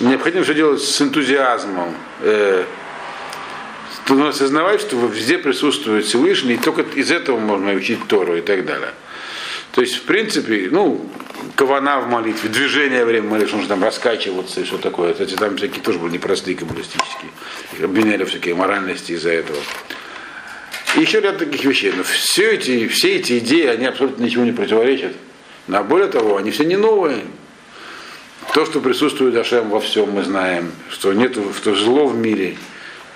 необходимо 0.00 0.44
все 0.44 0.54
делать 0.54 0.82
с 0.82 1.02
энтузиазмом. 1.02 1.94
Э, 2.22 2.64
осознавать, 4.08 4.80
что 4.80 4.96
везде 5.06 5.36
присутствует 5.36 6.06
Всевышний, 6.06 6.54
и 6.54 6.56
только 6.56 6.80
из 6.80 7.10
этого 7.10 7.38
можно 7.38 7.72
учить 7.72 8.08
Тору 8.08 8.36
и 8.36 8.40
так 8.40 8.64
далее. 8.64 8.92
То 9.72 9.82
есть, 9.82 9.96
в 9.96 10.02
принципе, 10.02 10.68
ну, 10.70 11.10
кавана 11.56 12.00
в 12.00 12.08
молитве, 12.08 12.48
движение 12.48 13.00
во 13.00 13.10
время 13.10 13.28
молитвы, 13.28 13.58
нужно 13.58 13.74
там 13.74 13.84
раскачиваться 13.84 14.62
и 14.62 14.64
что 14.64 14.78
такое. 14.78 15.12
Кстати, 15.12 15.34
там 15.34 15.56
всякие 15.58 15.82
тоже 15.82 15.98
были 15.98 16.12
непростые 16.12 16.56
каббалистические. 16.56 17.30
Их 17.74 17.84
обвиняли 17.84 18.24
всякие 18.24 18.54
моральности 18.54 19.12
из-за 19.12 19.30
этого. 19.30 19.58
И 20.96 21.00
еще 21.00 21.20
ряд 21.20 21.36
таких 21.36 21.64
вещей. 21.64 21.92
Но 21.94 22.02
все 22.02 22.52
эти, 22.52 22.88
все 22.88 23.16
эти 23.16 23.38
идеи, 23.40 23.66
они 23.66 23.84
абсолютно 23.84 24.24
ничего 24.24 24.44
не 24.44 24.52
противоречат. 24.52 25.12
Но 25.66 25.84
более 25.84 26.08
того, 26.08 26.38
они 26.38 26.50
все 26.50 26.64
не 26.64 26.76
новые. 26.76 27.24
То, 28.54 28.64
что 28.64 28.80
присутствует 28.80 29.36
Ашем 29.36 29.68
во 29.68 29.78
всем, 29.78 30.10
мы 30.10 30.24
знаем, 30.24 30.72
что 30.90 31.12
нет, 31.12 31.36
что 31.56 31.74
зло 31.74 32.06
в 32.06 32.16
мире, 32.16 32.56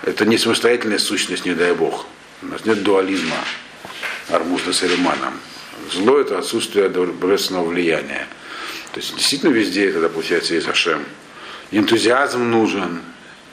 это 0.04 0.26
не 0.26 0.36
самостоятельная 0.36 0.98
сущность, 0.98 1.46
не 1.46 1.54
дай 1.54 1.72
Бог. 1.72 2.06
У 2.42 2.46
нас 2.46 2.64
нет 2.64 2.82
дуализма 2.82 3.36
Армузда 4.30 4.72
с 4.72 4.84
Элиманом. 4.84 5.34
Зло 5.90 6.18
это 6.18 6.38
отсутствие 6.38 6.88
божественного 6.88 7.64
влияния. 7.64 8.26
То 8.92 9.00
есть 9.00 9.16
действительно 9.16 9.50
везде 9.50 9.88
это, 9.88 10.08
получается, 10.08 10.54
есть 10.54 10.68
Ашем. 10.68 11.02
Энтузиазм 11.70 12.50
нужен. 12.50 13.00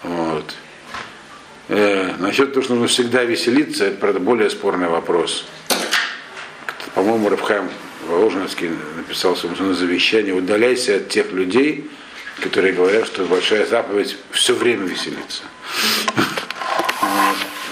Вот. 0.03 0.53
Э, 1.69 2.15
насчет 2.17 2.53
того, 2.53 2.63
что 2.63 2.73
нужно 2.73 2.87
всегда 2.87 3.23
веселиться, 3.23 3.85
это, 3.85 3.97
правда, 3.97 4.19
более 4.19 4.49
спорный 4.49 4.89
вопрос. 4.89 5.45
По-моему, 6.93 7.29
Рабхайм 7.29 7.69
Воложенский 8.07 8.69
написал 8.95 9.35
в 9.35 9.39
своем 9.39 9.75
завещании, 9.75 10.31
удаляйся 10.31 10.97
от 10.97 11.09
тех 11.09 11.31
людей, 11.31 11.89
которые 12.41 12.73
говорят, 12.73 13.05
что 13.05 13.25
большая 13.25 13.65
заповедь 13.65 14.17
все 14.31 14.53
время 14.53 14.85
веселиться. 14.85 15.43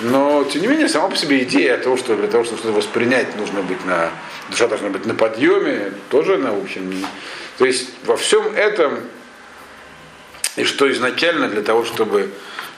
Но, 0.01 0.43
тем 0.43 0.61
не 0.61 0.67
менее, 0.67 0.89
сама 0.89 1.09
по 1.09 1.15
себе 1.15 1.43
идея 1.43 1.77
того, 1.77 1.97
что 1.97 2.15
для 2.15 2.27
того, 2.27 2.43
чтобы 2.43 2.59
что-то 2.59 2.75
воспринять, 2.75 3.35
нужно 3.35 3.61
быть 3.61 3.83
на, 3.85 4.11
душа 4.49 4.67
должна 4.67 4.89
быть 4.89 5.05
на 5.05 5.15
подъеме, 5.15 5.93
тоже 6.09 6.37
научен. 6.37 6.93
То 7.57 7.65
есть 7.65 7.89
во 8.05 8.15
всем 8.15 8.45
этом, 8.53 8.99
и 10.55 10.63
что 10.65 10.91
изначально 10.91 11.49
для 11.49 11.63
того, 11.63 11.83
чтобы 11.83 12.29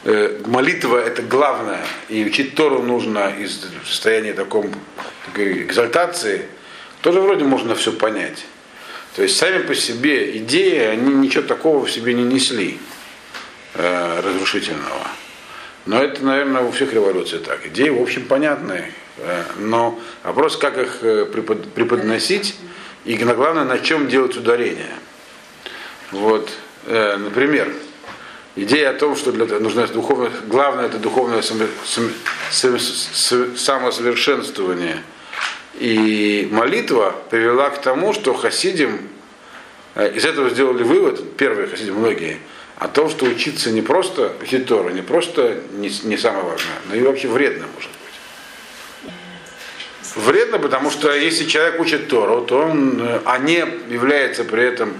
э, 0.05 0.39
молитва 0.45 0.97
это 0.97 1.21
главное, 1.21 1.85
и 2.07 2.23
учить 2.23 2.55
Тору 2.55 2.81
нужно 2.81 3.33
из 3.37 3.65
состояния 3.85 4.31
таком, 4.31 4.73
такой 5.25 5.63
экзальтации, 5.63 6.45
тоже 7.01 7.21
вроде 7.21 7.43
можно 7.45 7.75
все 7.75 7.91
понять. 7.91 8.45
То 9.15 9.23
есть 9.23 9.37
сами 9.37 9.61
по 9.63 9.73
себе 9.75 10.37
идеи, 10.37 10.79
они 10.79 11.13
ничего 11.13 11.43
такого 11.43 11.85
в 11.85 11.91
себе 11.91 12.13
не 12.13 12.23
несли 12.23 12.79
э, 13.75 14.21
разрушительного. 14.21 15.07
Но 15.85 16.01
это, 16.03 16.23
наверное, 16.23 16.61
у 16.61 16.71
всех 16.71 16.93
революций 16.93 17.39
так. 17.39 17.65
Идеи, 17.67 17.89
в 17.89 18.01
общем, 18.01 18.25
понятные. 18.25 18.91
э, 19.17 19.43
Но 19.57 19.99
вопрос, 20.23 20.57
как 20.57 20.77
их 20.77 20.99
э, 21.01 21.25
препод- 21.25 21.71
преподносить, 21.73 22.55
и 23.05 23.15
главное, 23.17 23.63
на 23.63 23.79
чем 23.79 24.07
делать 24.07 24.35
ударение. 24.37 24.93
Вот, 26.11 26.49
э, 26.85 27.17
например, 27.17 27.73
идея 28.55 28.91
о 28.91 28.93
том, 28.93 29.15
что 29.15 29.31
для 29.31 29.45
этого 29.45 29.59
нужно 29.59 29.87
духовное, 29.87 30.31
главное 30.47 30.85
это 30.85 30.97
духовное 30.97 31.41
само- 31.41 31.67
сам- 31.85 32.11
сам- 32.51 32.79
с- 32.79 33.57
самосовершенствование. 33.57 35.01
И 35.79 36.47
молитва 36.51 37.15
привела 37.29 37.69
к 37.69 37.81
тому, 37.81 38.13
что 38.13 38.33
хасидим, 38.33 38.99
э, 39.95 40.13
из 40.13 40.25
этого 40.25 40.49
сделали 40.49 40.83
вывод, 40.83 41.37
первые 41.37 41.67
хасидим, 41.67 41.95
многие, 41.95 42.39
о 42.75 42.89
том, 42.89 43.09
что 43.09 43.25
учиться 43.25 43.71
не 43.71 43.81
просто 43.81 44.33
учить 44.41 44.65
Тору, 44.65 44.89
не 44.89 45.01
просто 45.01 45.61
не, 45.71 45.89
не 46.03 46.17
самое 46.17 46.43
важное, 46.43 46.75
но 46.89 46.95
и 46.95 47.01
вообще 47.01 47.29
вредно 47.29 47.65
может 47.73 47.89
быть. 47.89 47.99
Вредно, 50.15 50.59
потому 50.59 50.91
что 50.91 51.13
если 51.13 51.45
человек 51.45 51.79
учит 51.79 52.09
Тору, 52.09 52.41
то 52.41 52.59
он, 52.59 53.01
э, 53.01 53.21
а 53.23 53.37
не 53.37 53.65
является 53.89 54.43
при 54.43 54.63
этом 54.63 54.93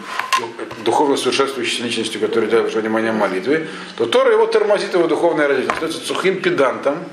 духовно 0.86 1.18
совершенствующей 1.18 1.84
личностью, 1.84 2.22
которая 2.22 2.50
делает 2.50 2.74
внимание 2.74 3.12
молитве, 3.12 3.68
то 3.98 4.06
Тора 4.06 4.32
его 4.32 4.46
тормозит, 4.46 4.94
его 4.94 5.08
духовное 5.08 5.50
развитие. 5.50 5.74
Становится 5.76 6.06
сухим 6.06 6.42
педантом, 6.42 7.04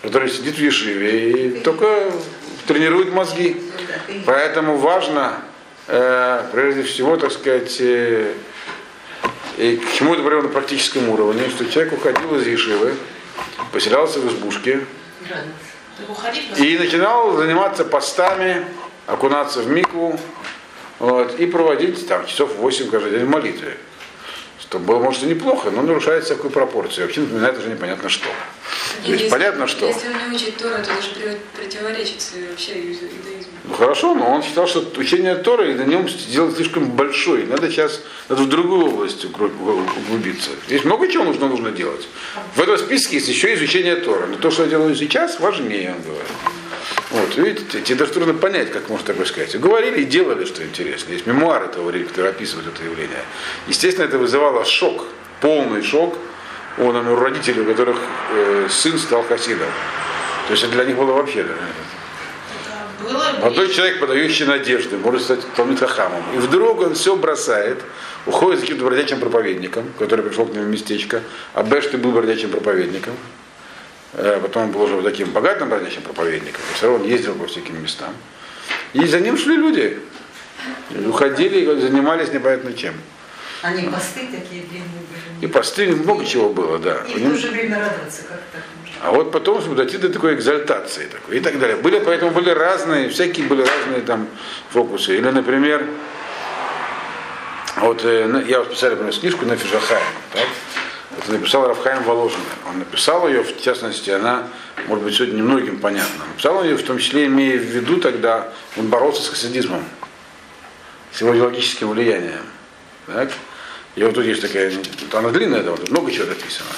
который 0.00 0.30
сидит 0.30 0.54
в 0.54 0.58
Ешиве 0.58 1.32
и 1.32 1.60
только 1.60 2.10
тренирует 2.68 3.12
мозги. 3.12 3.60
Поэтому 4.26 4.76
важно, 4.76 5.40
э, 5.88 6.44
прежде 6.52 6.82
всего, 6.84 7.16
так 7.16 7.32
сказать, 7.32 7.76
э, 7.80 8.34
и 9.56 9.76
к 9.76 9.92
чему 9.92 10.14
это 10.14 10.22
привело 10.22 10.42
на 10.42 10.48
практическом 10.48 11.08
уровне, 11.08 11.48
что 11.48 11.68
человек 11.68 11.94
уходил 11.94 12.36
из 12.36 12.46
Ешивы, 12.46 12.94
поселялся 13.72 14.20
в 14.20 14.28
избушке 14.28 14.84
и 16.58 16.78
начинал 16.78 17.36
заниматься 17.36 17.84
постами, 17.84 18.64
окунаться 19.06 19.62
в 19.62 19.68
микву 19.68 20.20
вот, 20.98 21.40
и 21.40 21.46
проводить 21.46 22.06
там 22.06 22.26
часов 22.26 22.54
8 22.56 22.90
каждый 22.90 23.12
день 23.12 23.24
в 23.24 23.30
молитве. 23.30 23.78
Что 24.68 24.78
было, 24.78 24.98
может, 24.98 25.22
и 25.22 25.26
неплохо, 25.26 25.70
но 25.70 25.80
нарушает 25.80 26.24
всякую 26.24 26.50
пропорцию. 26.50 27.06
Вообще 27.06 27.22
напоминает 27.22 27.56
уже 27.56 27.68
непонятно 27.70 28.10
что. 28.10 28.26
То 28.26 29.10
есть 29.10 29.22
Если- 29.22 29.30
понятно, 29.30 29.66
что. 29.66 29.86
Если 29.86 30.08
он 30.08 30.30
не 30.30 30.36
учит 30.36 30.58
Тору, 30.58 30.74
то 30.74 30.80
это 30.82 31.00
же 31.00 31.08
при- 31.14 31.38
противоречит 31.62 32.22
вообще 32.50 32.72
иудаизму. 32.72 33.52
Ну 33.64 33.74
хорошо, 33.74 34.14
но 34.14 34.26
он 34.30 34.42
считал, 34.42 34.66
что 34.66 34.86
учение 34.98 35.36
Торы 35.36 35.70
и 35.72 35.74
на 35.74 35.84
нем 35.84 36.06
сделать 36.06 36.54
слишком 36.56 36.90
большой. 36.90 37.44
Надо 37.46 37.70
сейчас 37.70 38.02
надо 38.28 38.42
в 38.42 38.48
другую 38.50 38.88
область 38.88 39.24
углубиться. 39.24 40.50
Здесь 40.66 40.84
много 40.84 41.08
чего 41.08 41.24
нужно, 41.24 41.48
нужно 41.48 41.70
делать. 41.70 42.06
В 42.54 42.60
этом 42.60 42.76
списке 42.76 43.16
есть 43.16 43.28
еще 43.28 43.54
изучение 43.54 43.96
Тора. 43.96 44.26
Но 44.26 44.36
то, 44.36 44.50
что 44.50 44.64
я 44.64 44.68
делаю 44.68 44.94
сейчас, 44.94 45.40
важнее, 45.40 45.94
он 45.96 46.02
говорит. 46.02 46.28
Вот, 47.10 47.36
видите, 47.36 47.80
тебе 47.80 47.98
даже 47.98 48.12
трудно 48.12 48.34
понять, 48.34 48.70
как 48.70 48.88
можно 48.90 49.06
такое 49.06 49.24
сказать. 49.24 49.58
Говорили 49.58 50.02
и 50.02 50.04
делали, 50.04 50.44
что 50.44 50.62
интересно. 50.62 51.12
Есть 51.12 51.26
мемуары 51.26 51.66
этого 51.66 51.84
времени, 51.84 52.08
которые 52.08 52.32
описывают 52.32 52.68
это 52.68 52.84
явление. 52.84 53.24
Естественно, 53.66 54.04
это 54.04 54.18
вызывало 54.18 54.64
шок, 54.64 55.06
полный 55.40 55.82
шок 55.82 56.18
у 56.76 56.84
у 56.84 57.16
родителей, 57.16 57.62
у 57.62 57.64
которых 57.64 57.96
э, 58.32 58.66
сын 58.70 58.98
стал 58.98 59.22
хасидом. 59.22 59.68
То 60.46 60.52
есть 60.52 60.62
это 60.64 60.72
для 60.72 60.84
них 60.84 60.96
было 60.96 61.12
вообще 61.12 61.44
да, 61.44 61.54
Молодой 63.40 63.72
человек, 63.72 64.00
подающий 64.00 64.44
надежды, 64.44 64.98
может 64.98 65.22
стать 65.22 65.40
Талмит 65.56 65.78
Хахамом. 65.78 66.22
И 66.34 66.38
вдруг 66.38 66.80
он 66.80 66.94
все 66.94 67.16
бросает, 67.16 67.78
уходит 68.26 68.60
за 68.60 68.66
каким-то 68.66 68.84
бродячим 68.84 69.20
проповедником, 69.20 69.84
который 69.98 70.24
пришел 70.24 70.46
к 70.46 70.52
нему 70.52 70.64
в 70.64 70.68
местечко. 70.68 71.22
А 71.54 71.62
Бэш 71.62 71.86
ты 71.86 71.96
был 71.96 72.12
бродячим 72.12 72.50
проповедником. 72.50 73.14
Э, 74.14 74.38
Потом 74.42 74.64
он 74.64 74.70
был 74.72 74.82
уже 74.82 75.02
таким 75.02 75.30
богатым 75.30 75.68
бродячим 75.68 76.02
проповедником. 76.02 76.62
И 76.70 76.74
все 76.74 76.86
равно 76.88 77.04
он 77.04 77.10
ездил 77.10 77.34
по 77.34 77.46
всяким 77.46 77.82
местам. 77.82 78.12
И 78.94 79.06
за 79.06 79.20
ним 79.20 79.36
шли 79.36 79.56
люди. 79.56 79.98
И 80.90 81.04
Уходили 81.06 81.60
и 81.60 81.80
занимались 81.80 82.32
непонятно 82.32 82.72
чем. 82.72 82.94
Они 83.62 83.88
посты 83.88 84.20
такие 84.30 84.62
длинные 84.62 85.02
И 85.40 85.46
были. 85.46 85.52
посты, 85.52 85.86
много 85.88 86.24
чего 86.24 86.48
было, 86.48 86.78
да. 86.78 86.98
И 87.08 87.18
в 87.18 87.30
то 87.32 87.36
же 87.36 87.48
время 87.48 87.78
радоваться, 87.80 88.22
как 88.22 88.40
так 88.52 88.62
можно. 88.80 88.94
А 89.02 89.10
вот 89.12 89.32
потом 89.32 89.74
дойти 89.74 89.98
до 89.98 90.08
такой 90.10 90.34
экзальтации 90.34 91.06
такой, 91.06 91.38
и 91.38 91.40
так 91.40 91.58
далее. 91.58 91.76
Были, 91.76 91.98
поэтому 91.98 92.30
были 92.30 92.50
разные, 92.50 93.08
всякие 93.08 93.46
были 93.46 93.62
разные 93.62 94.00
там 94.02 94.28
фокусы. 94.70 95.16
Или, 95.16 95.28
например, 95.30 95.84
вот 97.76 98.04
э, 98.04 98.44
я 98.46 98.60
вот 98.60 98.68
специально 98.68 98.96
принес 98.96 99.18
книжку 99.18 99.44
на 99.44 99.56
Фижахаем. 99.56 100.02
Так? 100.32 100.46
Это 101.18 101.32
написал 101.32 101.66
Рафхаим 101.66 102.04
Воложин. 102.04 102.40
Он 102.68 102.78
написал 102.78 103.28
ее, 103.28 103.42
в 103.42 103.60
частности, 103.60 104.10
она, 104.10 104.48
может 104.86 105.04
быть, 105.04 105.14
сегодня 105.14 105.38
немногим 105.38 105.78
понятна. 105.80 106.26
Написал 106.26 106.58
он 106.58 106.64
ее, 106.64 106.76
в 106.76 106.82
том 106.84 106.98
числе, 106.98 107.26
имея 107.26 107.58
в 107.58 107.62
виду 107.62 107.98
тогда, 107.98 108.52
он 108.76 108.86
боролся 108.86 109.22
с 109.22 109.28
хасидизмом, 109.28 109.82
с 111.12 111.20
его 111.20 111.34
идеологическим 111.34 111.88
влиянием. 111.88 112.46
Так? 113.06 113.30
И 113.96 114.02
вот 114.04 114.14
тут 114.14 114.24
есть 114.24 114.42
такая, 114.42 114.72
она 115.12 115.30
длинная, 115.30 115.62
да, 115.62 115.72
вот 115.72 115.90
много 115.90 116.12
чего 116.12 116.26
написано. 116.26 116.70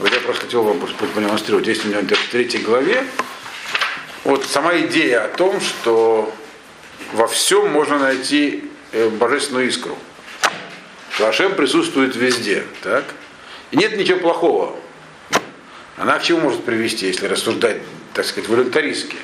Вот 0.00 0.12
я 0.12 0.18
просто 0.20 0.46
хотел 0.46 0.64
вам 0.64 0.80
продемонстрировать. 0.80 1.66
Есть 1.68 1.84
у 1.86 1.88
него 1.88 2.00
в 2.00 2.32
третьей 2.32 2.60
главе 2.62 3.04
вот 4.24 4.44
сама 4.44 4.76
идея 4.80 5.24
о 5.24 5.28
том, 5.28 5.60
что 5.60 6.34
во 7.12 7.26
всем 7.26 7.70
можно 7.70 7.98
найти 7.98 8.64
э, 8.92 9.08
божественную 9.08 9.68
искру. 9.68 9.96
Что 11.10 11.48
присутствует 11.50 12.14
везде. 12.14 12.64
Так? 12.82 13.04
Нет 13.72 13.96
ничего 13.96 14.18
плохого. 14.18 14.76
Она 15.96 16.18
к 16.18 16.22
чему 16.22 16.40
может 16.40 16.64
привести, 16.64 17.06
если 17.06 17.26
рассуждать, 17.26 17.82
так 18.14 18.24
сказать, 18.24 18.48
волюнтаристски, 18.48 19.16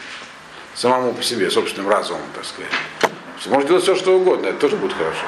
самому 0.75 1.15
по 1.15 1.23
себе, 1.23 1.51
собственным 1.51 1.89
разумом, 1.89 2.23
так 2.35 2.45
сказать. 2.45 2.71
Может 3.47 3.69
делать 3.69 3.83
все, 3.83 3.95
что 3.95 4.17
угодно, 4.17 4.47
это 4.47 4.59
тоже 4.59 4.77
будет 4.77 4.95
хорошо. 4.95 5.25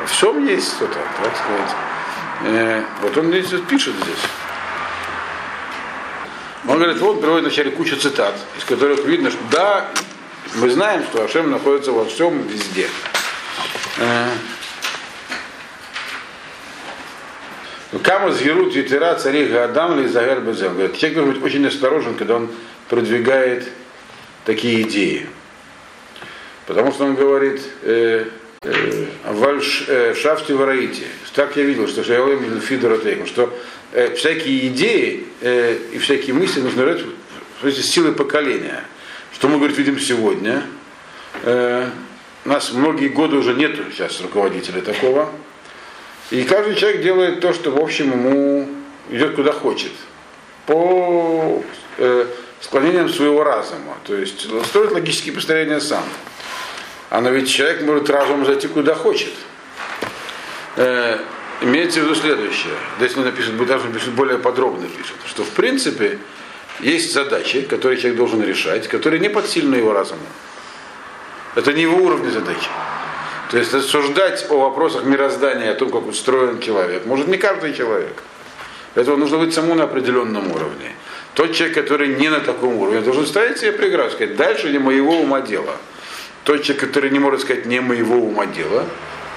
Во 0.00 0.06
всем 0.06 0.46
есть 0.46 0.74
что-то, 0.74 0.98
так 1.22 1.36
сказать. 1.36 1.76
Э, 2.44 2.84
вот 3.02 3.16
он 3.16 3.28
здесь 3.28 3.48
пишет 3.68 3.94
здесь. 3.94 4.18
Он 6.68 6.78
говорит, 6.78 6.98
вот 6.98 7.20
приводит 7.20 7.44
вначале 7.44 7.70
кучу 7.70 7.96
цитат, 7.96 8.34
из 8.58 8.64
которых 8.64 9.04
видно, 9.04 9.30
что 9.30 9.40
да, 9.50 9.88
мы 10.56 10.70
знаем, 10.70 11.02
что 11.04 11.24
Ашем 11.24 11.50
находится 11.50 11.92
во 11.92 12.04
всем 12.04 12.46
везде. 12.46 12.88
Э, 13.98 14.28
Кама 18.02 18.32
згерут 18.32 18.74
ветера 18.74 19.14
цари 19.14 19.46
Гадам 19.46 20.00
ли 20.00 20.08
Загер 20.08 20.40
Безем. 20.40 20.74
Говорит, 20.74 20.96
человек 20.96 21.16
должен 21.16 21.34
быть 21.34 21.42
очень 21.42 21.66
осторожен, 21.66 22.14
когда 22.14 22.36
он 22.36 22.48
продвигает 22.88 23.68
такие 24.44 24.82
идеи. 24.82 25.26
Потому 26.66 26.92
что 26.92 27.04
он 27.04 27.14
говорит, 27.14 27.60
э, 27.82 28.26
э, 28.62 29.06
вальш, 29.24 29.84
э, 29.86 30.14
шафте. 30.14 30.56
Так 31.34 31.56
я 31.56 31.62
видел, 31.62 31.86
что 31.86 32.02
Шаялем 32.02 32.60
Фидора 32.60 32.98
Тейком, 32.98 33.26
что 33.26 33.56
э, 33.92 34.14
всякие 34.14 34.68
идеи 34.68 35.24
и 35.42 35.98
всякие 35.98 36.34
мысли 36.34 36.60
нужно 36.60 36.82
брать 36.82 37.02
эти 37.62 37.80
силы 37.80 38.12
поколения. 38.12 38.84
Что 39.32 39.48
мы, 39.48 39.58
говорит, 39.58 39.76
видим 39.76 40.00
сегодня. 40.00 40.62
Э, 41.42 41.90
нас 42.44 42.72
многие 42.72 43.08
годы 43.08 43.36
уже 43.36 43.54
нету 43.54 43.82
сейчас 43.92 44.20
руководителя 44.20 44.80
такого. 44.80 45.30
И 46.30 46.42
каждый 46.44 46.74
человек 46.74 47.02
делает 47.02 47.40
то, 47.40 47.52
что, 47.52 47.70
в 47.70 47.78
общем, 47.78 48.10
ему 48.10 48.68
идет 49.10 49.34
куда 49.36 49.52
хочет. 49.52 49.92
По 50.66 51.62
э, 51.98 52.26
склонениям 52.60 53.08
своего 53.08 53.44
разума. 53.44 53.96
То 54.04 54.14
есть 54.14 54.48
строит 54.66 54.92
логические 54.92 55.34
построения 55.34 55.80
сам. 55.80 56.04
А 57.10 57.20
но 57.20 57.30
ведь 57.30 57.48
человек 57.48 57.82
может 57.82 58.10
разумом 58.10 58.44
зайти 58.44 58.66
куда 58.66 58.94
хочет. 58.94 59.32
Э, 60.76 61.18
имеется 61.60 62.00
в 62.00 62.04
виду 62.04 62.14
следующее. 62.16 62.74
Здесь 62.98 63.14
напишет, 63.16 63.56
даже 63.66 63.84
напишет 63.84 64.12
более 64.12 64.38
подробно 64.38 64.88
пишет, 64.88 65.16
что 65.26 65.44
в 65.44 65.50
принципе 65.50 66.18
есть 66.80 67.12
задачи, 67.14 67.62
которые 67.62 67.98
человек 67.98 68.18
должен 68.18 68.42
решать, 68.42 68.88
которые 68.88 69.20
не 69.20 69.28
подсильны 69.28 69.76
его 69.76 69.92
разуму. 69.92 70.20
Это 71.54 71.72
не 71.72 71.82
его 71.82 71.96
уровень 71.96 72.30
задачи. 72.30 72.68
То 73.50 73.58
есть 73.58 73.72
рассуждать 73.72 74.44
о 74.50 74.58
вопросах 74.58 75.04
мироздания, 75.04 75.70
о 75.70 75.74
том, 75.74 75.90
как 75.90 76.06
устроен 76.06 76.60
человек, 76.60 77.06
может 77.06 77.28
не 77.28 77.36
каждый 77.36 77.74
человек. 77.74 78.22
Этого 78.94 79.16
нужно 79.16 79.38
быть 79.38 79.54
самому 79.54 79.74
на 79.74 79.84
определенном 79.84 80.50
уровне. 80.50 80.92
Тот 81.34 81.52
человек, 81.52 81.76
который 81.76 82.08
не 82.08 82.28
на 82.28 82.40
таком 82.40 82.76
уровне, 82.76 83.02
должен 83.02 83.26
ставить 83.26 83.58
себе 83.58 83.72
преграду, 83.72 84.10
сказать, 84.10 84.36
дальше 84.36 84.70
не 84.70 84.78
моего 84.78 85.20
ума 85.20 85.42
дело. 85.42 85.76
Тот 86.44 86.62
человек, 86.62 86.86
который 86.86 87.10
не 87.10 87.18
может 87.18 87.42
сказать 87.42 87.66
не 87.66 87.80
моего 87.80 88.16
ума 88.16 88.46
дело, 88.46 88.86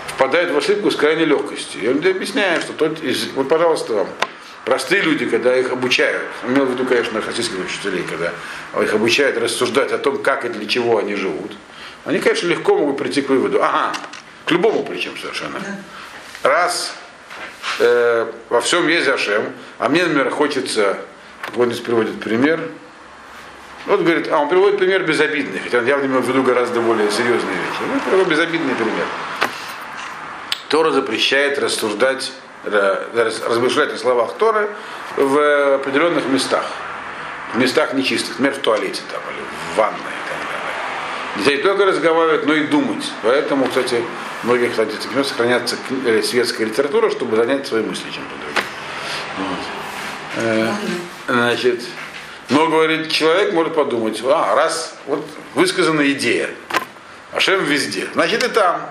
впадает 0.07 0.51
в 0.51 0.57
ошибку 0.57 0.91
с 0.91 0.95
крайней 0.95 1.26
легкостью. 1.26 1.82
И 1.82 1.88
он 1.88 1.97
объясняет, 1.97 2.64
что 2.64 2.74
тот 2.74 3.03
из... 3.03 3.28
Вот, 3.36 3.49
пожалуйста, 3.49 3.93
вам. 3.93 4.07
Простые 4.66 5.01
люди, 5.01 5.26
когда 5.26 5.55
их 5.57 5.72
обучают, 5.72 6.24
имел 6.47 6.66
в 6.66 6.72
виду, 6.72 6.86
конечно, 6.86 7.22
хасидских 7.22 7.60
учителей, 7.66 8.03
когда 8.10 8.32
их 8.82 8.93
обучают 8.93 9.38
рассуждать 9.38 9.91
о 9.91 9.97
том, 9.97 10.22
как 10.22 10.45
и 10.45 10.49
для 10.49 10.68
чего 10.68 10.99
они 10.99 11.16
живут, 11.16 11.51
они, 12.05 12.19
конечно, 12.19 12.47
легко 12.47 12.77
могут 12.77 12.97
прийти 12.97 13.21
к 13.21 13.29
выводу, 13.29 13.61
ага, 13.63 13.93
к 14.45 14.51
любому 14.51 14.83
причем 14.83 15.17
совершенно. 15.17 15.59
Раз 16.43 16.93
э, 17.79 18.31
во 18.49 18.61
всем 18.61 18.87
есть 18.87 19.07
Ашем, 19.07 19.53
а 19.77 19.89
мне, 19.89 20.03
например, 20.03 20.29
хочется, 20.29 20.97
вот 21.53 21.67
здесь 21.67 21.81
приводит 21.81 22.19
пример, 22.19 22.61
вот 23.85 24.01
говорит, 24.01 24.27
а 24.31 24.37
он 24.37 24.49
приводит 24.49 24.77
пример 24.77 25.03
безобидный, 25.03 25.59
хотя 25.59 25.79
он 25.79 25.85
явно 25.85 26.05
имел 26.05 26.21
в 26.21 26.27
виду 26.27 26.43
гораздо 26.43 26.79
более 26.81 27.09
серьезные 27.11 27.55
вещи. 27.55 27.81
Ну, 27.91 27.99
приводит 28.01 28.29
безобидный 28.29 28.75
пример. 28.75 29.05
Тора 30.67 30.91
запрещает 30.91 31.57
рассуждать, 31.57 32.31
размышлять 32.63 33.91
о 33.93 33.97
словах 33.97 34.33
Торы 34.37 34.69
в 35.15 35.75
определенных 35.75 36.25
местах. 36.25 36.65
В 37.53 37.57
местах 37.57 37.93
нечистых, 37.93 38.37
например, 38.37 38.53
в 38.53 38.59
туалете 38.59 39.01
там, 39.11 39.21
или 39.33 39.43
в 39.73 39.77
ванной 39.77 40.18
Нельзя 41.36 41.51
не 41.51 41.57
только 41.57 41.86
разговаривать, 41.86 42.45
но 42.45 42.53
и 42.53 42.65
думать. 42.65 43.11
Поэтому, 43.21 43.67
кстати, 43.67 44.03
многих, 44.43 44.77
мест 44.77 45.30
сохраняется 45.30 45.75
светская 46.23 46.67
литература, 46.67 47.09
чтобы 47.09 47.38
занять 47.38 47.67
свои 47.67 47.84
мысли 47.84 48.09
чем-то 48.09 48.36
другим. 48.36 48.63
Вот. 49.38 50.43
Э, 50.43 50.73
значит, 51.27 51.82
но, 52.49 52.67
говорит, 52.67 53.11
человек 53.11 53.53
может 53.53 53.75
подумать, 53.75 54.21
а, 54.23 54.55
раз 54.55 54.97
вот 55.05 55.25
высказана 55.53 56.09
идея, 56.11 56.49
Ашем 57.32 57.63
везде, 57.63 58.07
значит 58.13 58.43
и 58.43 58.49
там. 58.49 58.89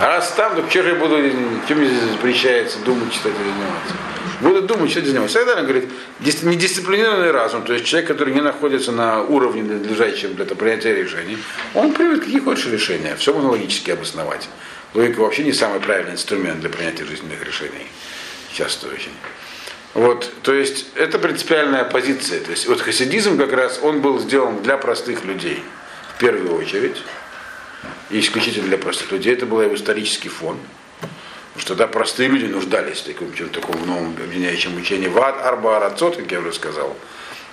А 0.00 0.06
раз 0.06 0.32
там, 0.36 0.54
то 0.54 0.70
же 0.70 0.88
я 0.88 0.94
буду, 0.94 1.16
чем 1.66 1.84
здесь 1.84 2.02
запрещается 2.12 2.78
думать, 2.80 3.12
читать 3.12 3.32
или 3.34 3.50
заниматься? 3.50 3.94
Буду 4.40 4.62
думать, 4.62 4.92
что 4.92 5.04
заниматься. 5.04 5.38
Тогда 5.38 5.56
он 5.56 5.64
говорит, 5.64 5.90
недисциплинированный 6.20 7.32
разум, 7.32 7.64
то 7.64 7.72
есть 7.72 7.84
человек, 7.84 8.08
который 8.08 8.32
не 8.32 8.40
находится 8.40 8.92
на 8.92 9.22
уровне, 9.22 9.64
надлежащем 9.64 10.36
для 10.36 10.44
принятия 10.44 10.94
решений, 10.94 11.38
он 11.74 11.92
примет 11.92 12.20
какие 12.20 12.38
хочешь 12.38 12.66
решения, 12.66 13.16
все 13.16 13.34
можно 13.34 13.50
логически 13.50 13.90
обосновать. 13.90 14.48
Логика 14.94 15.18
вообще 15.18 15.42
не 15.42 15.52
самый 15.52 15.80
правильный 15.80 16.12
инструмент 16.12 16.60
для 16.60 16.70
принятия 16.70 17.04
жизненных 17.04 17.44
решений. 17.44 17.86
Часто 18.52 18.86
очень. 18.86 19.12
Вот, 19.94 20.30
то 20.42 20.54
есть 20.54 20.86
это 20.94 21.18
принципиальная 21.18 21.82
позиция. 21.82 22.38
То 22.40 22.52
есть 22.52 22.68
вот 22.68 22.80
хасидизм 22.80 23.36
как 23.36 23.52
раз, 23.52 23.80
он 23.82 24.00
был 24.00 24.20
сделан 24.20 24.62
для 24.62 24.76
простых 24.76 25.24
людей 25.24 25.60
в 26.14 26.20
первую 26.20 26.54
очередь 26.56 27.02
и 28.10 28.20
исключительно 28.20 28.66
для 28.68 28.78
простых 28.78 29.12
людей. 29.12 29.34
Это 29.34 29.46
был 29.46 29.60
его 29.60 29.74
исторический 29.74 30.28
фон. 30.28 30.58
Потому 31.00 31.60
что 31.60 31.68
тогда 31.68 31.86
простые 31.86 32.28
люди 32.28 32.44
нуждались 32.44 32.98
в 32.98 33.04
таком, 33.04 33.34
чем 33.34 33.48
таком 33.48 33.84
новом 33.86 34.14
объединяющем 34.16 34.76
учении. 34.76 35.08
Вад 35.08 35.44
Арба 35.44 35.78
Арацот, 35.78 36.16
как 36.16 36.30
я 36.30 36.40
уже 36.40 36.52
сказал, 36.52 36.96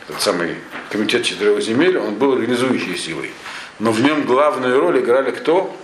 этот 0.07 0.21
самый 0.21 0.57
комитет 0.91 1.23
четырех 1.23 1.61
земель, 1.61 1.97
он 1.97 2.15
был 2.15 2.33
организующей 2.33 2.97
силой. 2.97 3.31
Но 3.79 3.91
в 3.91 4.01
нем 4.01 4.23
главную 4.23 4.79
роль 4.79 4.99
играли 4.99 5.31
кто? 5.31 5.75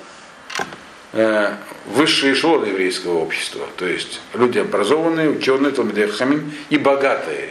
Э, 1.14 1.56
высшие 1.88 2.34
эшелоны 2.34 2.68
еврейского 2.68 3.18
общества. 3.20 3.68
То 3.76 3.86
есть 3.86 4.22
люди 4.34 4.60
образованные, 4.60 5.30
ученые, 5.30 5.72
Талмидехамин 5.72 6.54
и 6.70 6.78
богатые 6.78 7.50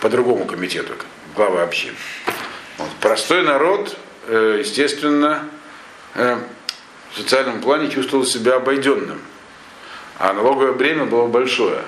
по 0.00 0.10
другому 0.10 0.44
комитету, 0.44 0.92
главы 1.34 1.62
общин. 1.62 1.94
Вот. 2.76 2.90
Простой 3.00 3.42
народ, 3.44 3.96
э, 4.26 4.58
естественно, 4.60 5.48
Э, 6.14 6.38
в 7.12 7.16
социальном 7.16 7.60
плане 7.60 7.90
чувствовал 7.90 8.24
себя 8.24 8.56
обойденным. 8.56 9.20
А 10.18 10.32
налоговое 10.32 10.72
бремя 10.72 11.04
было 11.04 11.26
большое. 11.26 11.82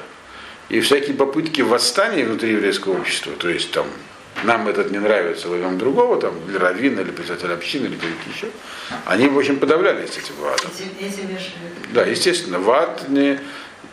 И 0.68 0.80
всякие 0.80 1.16
попытки 1.16 1.62
восстания 1.62 2.24
внутри 2.24 2.52
еврейского 2.52 2.98
общества, 2.98 3.32
то 3.38 3.48
есть 3.48 3.72
там 3.72 3.86
нам 4.44 4.68
этот 4.68 4.90
не 4.90 4.98
нравится, 4.98 5.48
возьмем 5.48 5.78
другого, 5.78 6.18
там, 6.20 6.34
или 6.48 6.56
раввина, 6.56 7.00
или 7.00 7.10
председатель 7.10 7.52
общины, 7.52 7.86
или 7.86 7.96
какие-то 7.96 8.30
еще, 8.34 8.46
они, 9.04 9.28
в 9.28 9.36
общем, 9.36 9.58
подавлялись 9.58 10.16
этим 10.16 10.34
ватом. 10.40 10.70
Да, 11.92 12.04
естественно, 12.04 12.58
ват 12.58 13.08
не 13.08 13.38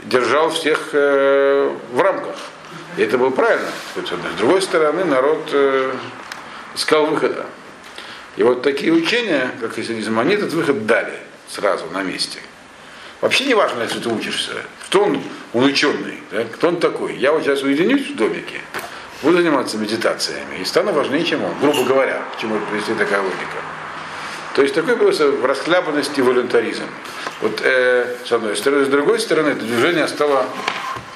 держал 0.04 0.50
всех 0.52 0.90
э, 0.94 1.76
в 1.92 2.00
рамках. 2.00 2.36
И 2.98 3.02
это 3.02 3.18
было 3.18 3.30
правильно. 3.30 3.68
С 3.96 4.38
другой 4.38 4.62
стороны, 4.62 5.04
народ 5.04 5.50
э, 5.52 5.94
искал 6.76 7.08
выхода. 7.08 7.46
И 8.38 8.44
вот 8.44 8.62
такие 8.62 8.94
учения, 8.94 9.52
как 9.60 9.74
хасидизм, 9.74 10.18
они 10.20 10.36
этот 10.36 10.54
выход 10.54 10.86
дали 10.86 11.14
сразу 11.50 11.86
на 11.92 12.04
месте. 12.04 12.40
Вообще 13.20 13.46
не 13.46 13.56
важно, 13.56 13.82
если 13.82 14.00
ты 14.00 14.10
учишься. 14.10 14.52
Кто 14.86 15.06
он, 15.06 15.22
он 15.54 15.64
ученый, 15.64 16.20
да? 16.32 16.44
кто 16.44 16.68
он 16.68 16.80
такой. 16.80 17.16
Я 17.16 17.32
вот 17.32 17.44
сейчас 17.44 17.64
уединюсь 17.64 18.08
в 18.08 18.16
домике, 18.16 18.62
буду 19.24 19.38
заниматься 19.38 19.78
медитациями 19.78 20.58
и 20.62 20.66
стану 20.66 20.94
важнее, 20.94 21.26
чем 21.26 21.44
он. 21.44 21.54
Грубо 21.60 21.84
говоря, 21.84 22.22
к 22.36 22.40
чему 22.40 22.60
привести 22.70 22.94
такая 22.94 23.22
логика. 23.22 23.58
То 24.56 24.62
есть 24.62 24.76
такой 24.76 24.96
просто 24.98 25.34
расхлябанность 25.44 26.16
и 26.18 26.22
волюнтаризм. 26.22 26.86
Вот 27.42 27.62
э, 27.64 28.18
с 28.24 28.32
одной 28.32 28.56
стороны. 28.56 28.86
С 28.86 28.88
другой 28.88 29.20
стороны, 29.20 29.50
это 29.50 29.62
движение 29.62 30.08
стало 30.08 30.46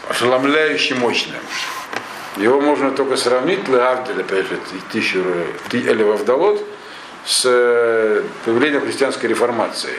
ошеломляюще 0.10 0.96
мощным. 0.96 1.40
Его 2.38 2.62
можно 2.62 2.92
только 2.92 3.18
сравнить, 3.18 3.68
Леавдель, 3.68 4.22
опять 4.22 4.48
же, 4.48 4.58
тысячу 4.92 5.24
Элев 5.72 6.20
Авдалот, 6.20 6.66
с 7.26 7.44
э, 7.46 8.24
появлением 8.46 8.82
христианской 8.82 9.30
реформации. 9.30 9.94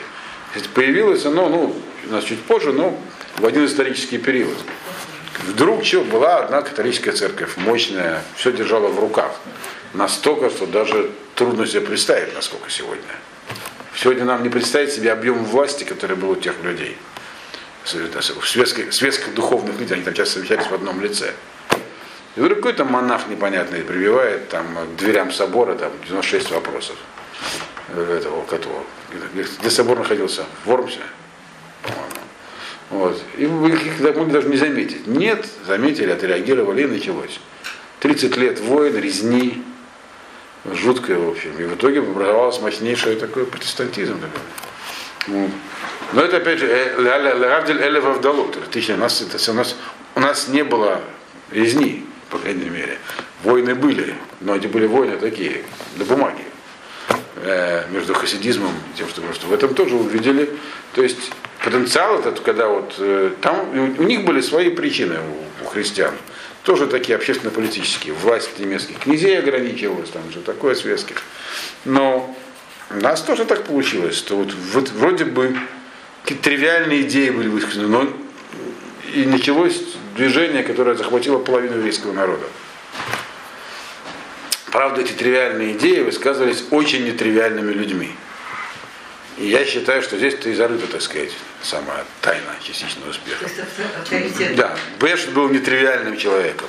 Появилось 0.73 1.25
оно, 1.25 1.49
ну, 1.49 1.75
у 2.07 2.11
нас 2.11 2.23
чуть 2.23 2.41
позже, 2.43 2.73
но 2.73 2.97
в 3.37 3.45
один 3.45 3.65
исторический 3.65 4.17
период. 4.17 4.57
Вдруг 5.47 5.83
что, 5.83 6.01
была 6.01 6.37
одна 6.37 6.61
католическая 6.61 7.13
церковь, 7.13 7.57
мощная, 7.57 8.21
все 8.35 8.51
держала 8.51 8.87
в 8.87 8.99
руках. 8.99 9.31
Настолько, 9.93 10.49
что 10.49 10.67
даже 10.67 11.11
трудно 11.35 11.65
себе 11.65 11.81
представить, 11.81 12.33
насколько 12.35 12.69
сегодня. 12.69 13.03
Сегодня 13.95 14.25
нам 14.25 14.43
не 14.43 14.49
представить 14.49 14.91
себе 14.91 15.11
объем 15.11 15.43
власти, 15.43 15.83
который 15.83 16.15
был 16.15 16.31
у 16.31 16.35
тех 16.35 16.55
людей. 16.63 16.97
В 17.83 18.45
светских, 18.45 18.93
светских 18.93 19.33
духовных 19.33 19.79
людях, 19.79 19.93
они 19.93 20.03
там 20.03 20.13
часто 20.13 20.35
совещались 20.35 20.67
в 20.67 20.73
одном 20.73 21.01
лице. 21.01 21.33
И 22.35 22.39
вдруг 22.39 22.57
какой-то 22.57 22.85
монах 22.85 23.27
непонятный 23.27 23.81
прибивает 23.81 24.49
там, 24.49 24.65
к 24.75 24.95
дверям 24.97 25.31
собора 25.31 25.75
там, 25.75 25.91
96 26.07 26.51
вопросов 26.51 26.95
этого 27.89 28.43
которого, 28.45 28.83
где 29.59 29.69
собор 29.69 29.99
находился, 29.99 30.45
в 30.63 30.67
Вормсе, 30.67 30.99
Вот. 32.89 33.21
И 33.37 33.45
вы 33.45 33.71
их 33.71 34.01
даже 34.01 34.47
не 34.47 34.57
заметить. 34.57 35.07
Нет, 35.07 35.47
заметили, 35.65 36.11
отреагировали 36.11 36.83
и 36.83 36.87
началось. 36.87 37.39
30 37.99 38.37
лет 38.37 38.59
войн, 38.59 38.97
резни, 38.97 39.63
жуткое, 40.65 41.17
в 41.17 41.29
общем. 41.29 41.57
И 41.59 41.63
в 41.63 41.75
итоге 41.75 41.99
образовалось 41.99 42.59
мощнейшее 42.61 43.15
такое 43.15 43.45
протестантизм. 43.45 44.19
Такой. 44.19 45.49
Но 46.13 46.21
это 46.21 46.37
опять 46.37 46.59
же, 46.59 46.95
Лавдель 46.97 47.81
Элев 47.81 48.05
Авдалут. 48.05 48.57
У 48.57 48.97
нас, 48.97 49.21
это, 49.21 49.51
у 49.51 49.53
нас 49.53 49.75
у 50.15 50.19
нас 50.19 50.47
не 50.47 50.63
было 50.63 51.01
резни, 51.51 52.05
по 52.33 52.39
крайней 52.39 52.69
мере. 52.69 52.97
Войны 53.43 53.75
были, 53.75 54.15
но 54.41 54.55
эти 54.55 54.65
были 54.65 54.87
войны 54.87 55.17
такие, 55.17 55.61
до 55.97 56.03
бумаги 56.03 56.43
э, 57.35 57.83
между 57.91 58.15
хасидизмом 58.15 58.71
и 58.71 58.97
тем, 58.97 59.07
что 59.07 59.21
просто 59.21 59.45
в 59.45 59.53
этом 59.53 59.75
тоже 59.75 59.95
увидели. 59.95 60.49
То 60.93 61.03
есть 61.03 61.31
потенциал 61.63 62.19
этот, 62.19 62.39
когда 62.39 62.67
вот 62.67 62.95
э, 62.97 63.33
там 63.39 63.69
у 63.99 64.03
них 64.03 64.25
были 64.25 64.41
свои 64.41 64.69
причины 64.71 65.19
у, 65.19 65.63
у 65.63 65.67
христиан, 65.67 66.15
тоже 66.63 66.87
такие 66.87 67.15
общественно-политические. 67.15 68.13
Власть 68.15 68.57
немецких 68.57 68.97
князей 68.97 69.37
ограничивалась, 69.37 70.09
там 70.09 70.31
же 70.31 70.39
такое 70.39 70.73
светских. 70.73 71.21
Но 71.85 72.35
у 72.89 72.95
нас 72.95 73.21
тоже 73.21 73.45
так 73.45 73.65
получилось, 73.65 74.15
что 74.17 74.37
вот, 74.37 74.51
вот 74.73 74.89
вроде 74.89 75.25
бы 75.25 75.55
какие-то 76.23 76.45
тривиальные 76.45 77.01
идеи 77.03 77.29
были 77.29 77.49
высказаны, 77.49 77.87
но 77.89 78.09
и 79.13 79.25
началось 79.27 79.83
движение, 80.15 80.63
которое 80.63 80.95
захватило 80.95 81.39
половину 81.39 81.77
еврейского 81.77 82.13
народа. 82.13 82.45
Правда, 84.71 85.01
эти 85.01 85.11
тривиальные 85.11 85.73
идеи 85.73 86.01
высказывались 86.01 86.63
очень 86.71 87.05
нетривиальными 87.05 87.71
людьми. 87.71 88.11
И 89.37 89.47
я 89.47 89.65
считаю, 89.65 90.01
что 90.01 90.17
здесь-то 90.17 90.49
и 90.49 90.53
зарыта, 90.53 90.87
так 90.87 91.01
сказать, 91.01 91.31
самая 91.61 92.05
тайна 92.21 92.55
частичного 92.61 93.09
успеха. 93.09 93.45
Да, 94.55 94.77
Бэш 94.99 95.27
был 95.27 95.49
нетривиальным 95.49 96.17
человеком. 96.17 96.67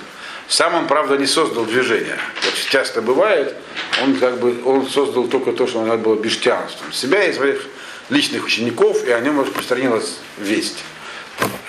Сам 0.49 0.75
он, 0.75 0.87
правда, 0.87 1.17
не 1.17 1.27
создал 1.27 1.65
движение. 1.65 2.19
Вот 2.45 2.55
часто 2.71 3.01
бывает, 3.01 3.55
он 4.03 4.17
как 4.17 4.39
бы 4.39 4.63
он 4.65 4.89
создал 4.89 5.27
только 5.27 5.53
то, 5.53 5.67
что 5.67 5.85
надо 5.85 5.99
было 5.99 6.17
бештианством. 6.17 6.93
Себя 6.93 7.25
и 7.25 7.33
своих 7.33 7.67
личных 8.11 8.45
учеников, 8.45 9.05
и 9.05 9.11
о 9.11 9.21
нем 9.21 9.41
распространилась 9.41 10.19
весть. 10.39 10.85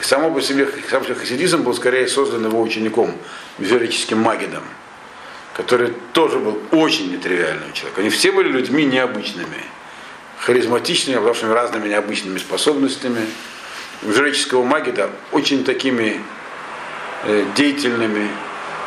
Само 0.02 0.30
по 0.30 0.42
себе, 0.42 0.68
сам 0.90 1.02
по 1.02 1.06
себе 1.06 1.16
хасидизм 1.16 1.64
был 1.64 1.74
скорее 1.74 2.08
создан 2.08 2.46
его 2.46 2.62
учеником, 2.62 3.16
миферическим 3.58 4.20
Магидом, 4.20 4.64
который 5.56 5.94
тоже 6.14 6.38
был 6.38 6.62
очень 6.72 7.12
нетривиальным 7.12 7.74
человеком. 7.74 8.02
Они 8.02 8.10
все 8.10 8.32
были 8.32 8.50
людьми 8.50 8.86
необычными, 8.86 9.64
харизматичными, 10.40 11.18
обладавшими 11.18 11.52
разными 11.52 11.90
необычными 11.90 12.38
способностями. 12.38 13.26
У 14.04 14.64
Магида 14.64 15.10
очень 15.32 15.64
такими 15.64 16.22
э, 17.24 17.46
деятельными. 17.56 18.30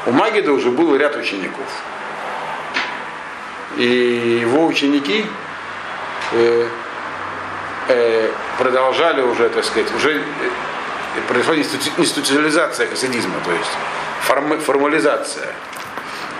У 0.07 0.13
Магида 0.13 0.53
уже 0.53 0.71
был 0.71 0.95
ряд 0.95 1.17
учеников. 1.17 1.67
И 3.77 4.41
его 4.43 4.67
ученики 4.67 5.25
э, 6.33 6.69
э, 7.89 8.31
продолжали 8.59 9.23
уже, 9.23 9.49
так 9.49 9.65
сказать, 9.65 9.93
уже 9.95 10.17
э, 10.19 10.21
произошла 11.29 11.55
институ- 11.57 11.93
институциализация 12.01 12.87
хасидизма, 12.89 13.35
то 13.45 13.53
есть 13.53 13.71
форми- 14.27 14.59
формализация. 14.61 15.49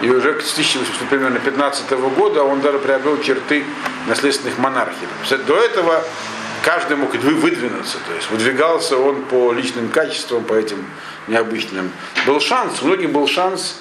И 0.01 0.09
уже 0.11 0.41
с 0.41 0.53
1815 0.53 1.91
года 2.17 2.43
он 2.45 2.61
даже 2.61 2.79
приобрел 2.79 3.21
черты 3.23 3.65
наследственных 4.07 4.59
монархий. 4.59 5.07
До 5.47 5.57
этого 5.57 6.05
каждый 6.63 6.97
мог 6.97 7.15
вы- 7.15 7.35
выдвинуться, 7.35 7.99
то 8.07 8.15
есть 8.15 8.31
выдвигался 8.31 8.97
он 8.97 9.23
по 9.23 9.53
личным 9.53 9.89
качествам, 9.89 10.45
по 10.45 10.55
этим 10.55 10.85
необычным. 11.27 11.91
Был 12.27 12.41
шанс, 12.41 12.83
у 12.83 12.87
многих 12.87 13.11
был 13.11 13.27
шанс 13.27 13.81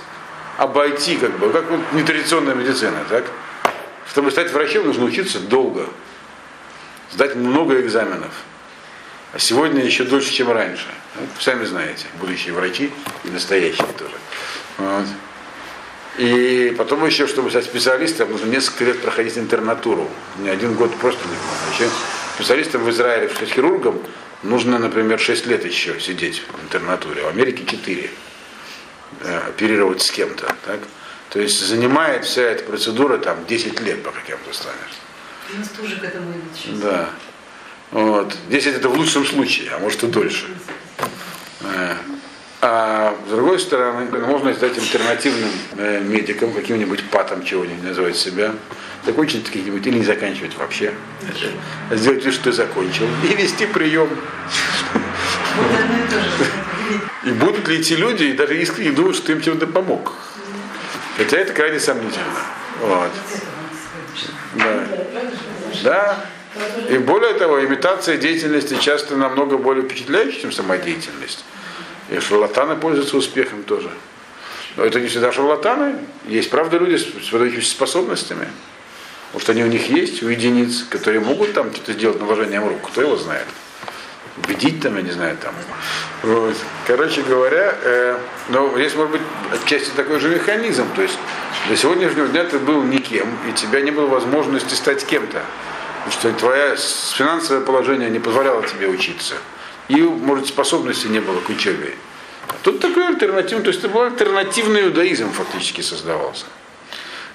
обойти, 0.58 1.18
как 1.18 1.38
бы, 1.38 1.52
как 1.52 1.70
вот 1.70 1.80
нетрадиционная 1.94 2.56
медицина, 2.56 2.98
так? 3.10 3.26
Чтобы 4.10 4.32
стать 4.32 4.52
врачом, 4.52 4.88
нужно 4.88 5.06
учиться 5.06 5.40
долго, 5.40 5.86
сдать 7.12 7.36
много 7.36 7.80
экзаменов. 7.82 8.34
А 9.34 9.40
сегодня 9.40 9.84
еще 9.84 10.04
дольше, 10.04 10.32
чем 10.32 10.52
раньше. 10.52 10.88
Ну, 11.16 11.22
Сами 11.40 11.66
знаете, 11.66 12.06
будущие 12.20 12.54
врачи 12.54 12.92
и 13.24 13.30
настоящие 13.30 13.88
тоже. 13.98 14.16
Вот. 14.78 15.06
И 16.18 16.74
потом 16.78 17.06
еще, 17.06 17.28
чтобы 17.28 17.50
стать 17.50 17.66
специалистом, 17.66 18.32
нужно 18.32 18.48
несколько 18.48 18.86
лет 18.86 19.02
проходить 19.02 19.38
интернатуру. 19.38 20.10
Не 20.40 20.50
один 20.50 20.74
год 20.74 20.96
просто 20.96 21.22
не 21.28 21.36
можно. 21.36 21.84
Еще 21.84 21.92
специалистом 22.36 22.84
в 22.84 22.90
Израиле, 22.90 23.30
что 23.30 23.46
хирургом, 23.46 24.02
нужно, 24.42 24.80
например, 24.80 25.20
6 25.20 25.46
лет 25.46 25.66
еще 25.66 26.00
сидеть 26.00 26.42
в 26.42 26.64
интернатуре. 26.64 27.24
В 27.24 27.28
Америке 27.28 27.66
4. 27.66 28.10
Э, 29.22 29.38
оперировать 29.48 30.02
с 30.02 30.12
кем-то. 30.12 30.56
Так? 30.66 30.80
То 31.30 31.40
есть 31.40 31.60
занимает 31.60 32.26
вся 32.26 32.44
эта 32.44 32.64
процедура 32.64 33.18
там 33.18 33.46
10 33.46 33.80
лет, 33.82 34.04
пока 34.04 34.22
кем-то 34.22 34.54
станешь. 34.54 34.78
У 35.54 35.58
нас 35.60 35.70
тоже 35.70 35.96
к 35.98 36.04
этому 36.04 36.32
идут 36.32 36.44
сейчас. 36.56 36.80
Да. 36.80 37.10
Вот. 37.92 38.36
10 38.50 38.76
это 38.76 38.90
в 38.90 38.98
лучшем 38.98 39.26
случае, 39.26 39.72
а 39.74 39.80
может 39.80 40.04
и 40.04 40.08
дольше. 40.08 40.46
Э, 41.62 41.96
А 42.62 43.16
с 43.28 43.32
другой 43.32 43.60
стороны, 43.60 44.06
можно 44.20 44.54
стать 44.54 44.78
альтернативным 44.78 45.50
э, 45.78 46.02
медиком, 46.02 46.52
каким-нибудь 46.54 47.10
патом 47.10 47.46
чего-нибудь 47.46 47.84
называть 47.84 48.18
себя, 48.18 48.54
закончить 49.06 49.46
какие-нибудь 49.46 49.86
или 49.88 50.00
не 50.00 50.04
заканчивать 50.06 50.58
вообще. 50.58 50.94
Э, 51.92 51.96
Сделать 51.96 52.26
вид, 52.26 52.34
что 52.34 52.46
ты 52.46 52.52
закончил. 52.52 53.08
И 53.24 53.36
вести 53.36 53.68
прием. 53.68 54.10
И 57.26 57.32
будут 57.32 57.68
ли 57.68 57.78
эти 57.80 57.94
люди 57.94 58.24
и 58.26 58.34
даже 58.34 58.60
искренне 58.62 58.92
думают, 58.92 59.16
что 59.18 59.28
ты 59.28 59.32
им 59.34 59.42
чем-то 59.42 59.68
помог. 59.68 60.14
Хотя 61.18 61.38
это 61.38 61.54
крайне 61.54 61.80
сомнительно. 61.80 62.26
Вот. 62.82 63.12
Да. 64.56 64.88
Да. 65.84 66.26
И 66.90 66.98
более 66.98 67.34
того, 67.34 67.64
имитация 67.64 68.18
деятельности 68.18 68.78
часто 68.80 69.16
намного 69.16 69.58
более 69.58 69.84
впечатляющая, 69.84 70.42
чем 70.42 70.52
сама 70.52 70.78
деятельность. 70.78 71.46
И 72.10 72.20
шарлатаны 72.20 72.76
пользуются 72.76 73.18
успехом 73.18 73.64
тоже. 73.64 73.90
Но 74.76 74.86
это 74.86 75.00
не 75.00 75.08
всегда 75.08 75.32
шарлатаны. 75.32 75.96
Есть, 76.28 76.50
правда, 76.50 76.78
люди 76.78 76.98
с 76.98 77.32
выдающимися 77.32 77.72
способностями. 77.72 78.48
Может, 79.34 79.50
они 79.50 79.64
у 79.64 79.68
них 79.68 79.90
есть, 79.90 80.24
у 80.24 80.30
единиц, 80.30 80.86
которые 80.90 81.20
могут 81.20 81.54
там 81.54 81.74
что-то 81.74 81.94
сделать 81.94 82.20
наложением 82.20 82.68
рук. 82.68 82.80
Кто 82.88 83.02
его 83.02 83.18
знает? 83.18 83.46
Убедить 84.44 84.82
там, 84.82 84.96
я 84.96 85.02
не 85.02 85.12
знаю, 85.12 85.38
там. 85.38 85.54
Вот. 86.24 86.56
Короче 86.86 87.22
говоря, 87.24 87.76
э, 87.82 88.18
но 88.50 88.72
здесь 88.76 88.96
может 88.96 89.14
быть 89.14 89.22
отчасти 89.52 89.90
такой 89.96 90.20
же 90.20 90.30
механизм. 90.30 90.86
То 90.96 91.02
есть 91.02 91.18
до 91.70 91.76
сегодняшнего 91.76 92.28
дня 92.28 92.44
ты 92.44 92.60
был 92.60 92.84
никем, 92.84 93.28
и 93.48 93.54
тебя 93.54 93.82
не 93.82 93.92
было 93.92 94.08
возможности 94.08 94.74
стать 94.74 95.06
кем-то. 95.06 95.42
Что 96.10 96.32
твое 96.32 96.76
финансовое 96.78 97.62
положение 97.62 98.10
не 98.10 98.20
позволяло 98.20 98.66
тебе 98.66 98.88
учиться. 98.88 99.36
И, 99.90 100.02
может, 100.02 100.48
способности 100.48 101.08
не 101.08 101.20
было 101.20 101.40
к 101.40 101.50
учебе. 101.50 101.96
Тут 102.64 102.80
такой 102.80 103.08
альтернативный, 103.08 103.64
то 103.64 103.70
есть 103.70 103.84
это 103.84 103.90
был 103.90 104.02
альтернативный 104.04 104.84
иудаизм 104.84 105.32
фактически 105.32 105.82
создавался. 105.82 106.46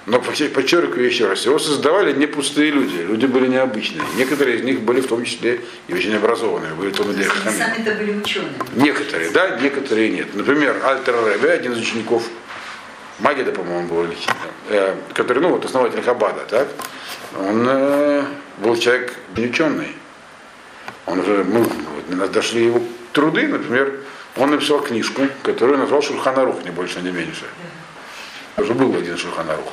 Но 0.05 0.19
подчеркиваю 0.19 1.05
еще 1.05 1.27
раз, 1.27 1.45
его 1.45 1.57
создавали 1.59 2.11
не 2.11 2.25
пустые 2.25 2.71
люди, 2.71 2.97
люди 2.97 3.25
были 3.25 3.47
необычные. 3.47 4.03
Некоторые 4.17 4.57
из 4.57 4.63
них 4.63 4.81
были 4.81 4.99
в 4.99 5.07
том 5.07 5.23
числе 5.23 5.61
и 5.87 5.93
очень 5.93 6.13
образованные, 6.15 6.73
были 6.73 6.91
числе 6.91 7.29
Они 7.45 7.57
сами-то 7.57 7.95
были 7.95 8.17
ученые. 8.17 8.51
Некоторые, 8.75 9.29
да, 9.29 9.57
некоторые 9.61 10.09
нет. 10.09 10.35
Например, 10.35 10.75
Альтер 10.83 11.15
Ребе, 11.33 11.51
один 11.51 11.71
из 11.71 11.79
учеников 11.79 12.23
Магида, 13.19 13.53
по-моему, 13.53 13.87
был 13.87 14.07
э, 14.69 14.95
который, 15.13 15.39
ну, 15.39 15.49
вот 15.49 15.63
основатель 15.63 16.01
Хабада, 16.01 16.41
так, 16.49 16.67
он 17.39 17.65
э, 17.69 18.25
был 18.57 18.75
человек 18.75 19.13
не 19.37 19.45
ученый. 19.45 19.95
Он 21.05 21.19
уже, 21.19 21.45
мы 21.45 21.63
вот, 21.63 22.31
дошли 22.31 22.65
его 22.65 22.81
труды, 23.13 23.47
например, 23.47 23.99
он 24.35 24.51
написал 24.51 24.81
книжку, 24.81 25.21
которую 25.43 25.77
назвал 25.77 26.01
Шульханарух, 26.01 26.63
не 26.65 26.71
больше, 26.71 27.01
не 27.01 27.11
меньше. 27.11 27.45
Уже 28.57 28.73
был 28.73 28.93
один 28.95 29.17
Шульханарух. 29.17 29.71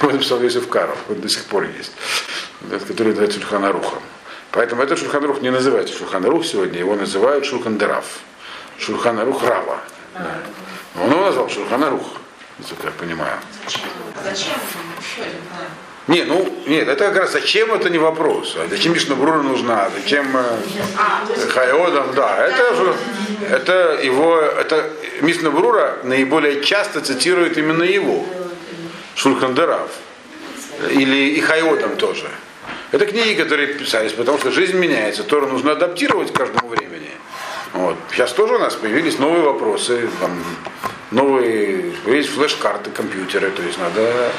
Написал 0.00 0.40
Йосиф 0.40 0.68
Каров, 0.68 0.98
вот 1.08 1.20
до 1.20 1.28
сих 1.28 1.44
пор 1.44 1.64
есть, 1.64 1.92
который 2.88 3.08
называется 3.08 3.40
Шульханарухом. 3.40 4.02
Поэтому 4.52 4.82
этот 4.82 4.98
Шульханарух 4.98 5.40
не 5.40 5.50
называется 5.50 5.96
Шульханарух 5.96 6.44
сегодня, 6.44 6.78
его 6.78 6.94
называют 6.94 7.44
Шульхандараф. 7.44 8.04
Шульханарух 8.78 9.42
Рава. 9.42 9.80
Да. 10.14 10.38
Он 11.00 11.10
его 11.10 11.22
назвал 11.22 11.48
Шульханарух, 11.48 12.02
насколько 12.58 12.86
я 12.86 12.92
понимаю. 12.92 13.38
Зачем? 14.22 14.54
Не, 16.08 16.24
ну, 16.24 16.52
нет, 16.66 16.88
это 16.88 17.06
как 17.06 17.16
раз 17.16 17.32
зачем 17.32 17.72
это 17.72 17.88
не 17.88 17.98
вопрос. 17.98 18.56
А 18.58 18.66
зачем 18.68 18.92
Мишнабрура 18.92 19.40
нужна, 19.40 19.88
зачем 19.96 20.36
э, 20.36 20.58
А, 20.98 21.24
Хайодам, 21.50 22.12
да, 22.16 22.44
это 22.44 22.74
же, 22.74 22.94
это 23.48 24.00
его, 24.02 24.40
это 24.40 24.90
Мишнабрура 25.20 25.98
наиболее 26.02 26.64
часто 26.64 27.00
цитирует 27.02 27.56
именно 27.56 27.84
его, 27.84 28.26
Шульхандарав, 29.14 29.90
или 30.90 31.30
и 31.36 31.40
Хайодам 31.40 31.96
тоже. 31.96 32.28
Это 32.90 33.06
книги, 33.06 33.34
которые 33.40 33.74
писались, 33.74 34.12
потому 34.12 34.38
что 34.38 34.50
жизнь 34.50 34.76
меняется, 34.76 35.24
Тору 35.24 35.46
нужно 35.46 35.72
адаптировать 35.72 36.32
к 36.32 36.36
каждому 36.36 36.68
времени. 36.68 37.10
Вот. 37.72 37.96
Сейчас 38.12 38.32
тоже 38.32 38.56
у 38.56 38.58
нас 38.58 38.74
появились 38.74 39.18
новые 39.18 39.42
вопросы, 39.42 40.08
там, 40.20 40.44
новые, 41.10 41.92
есть 42.06 42.28
флеш-карты, 42.30 42.90
компьютеры, 42.90 43.50
то 43.50 43.62
есть 43.62 43.78
надо, 43.78 44.30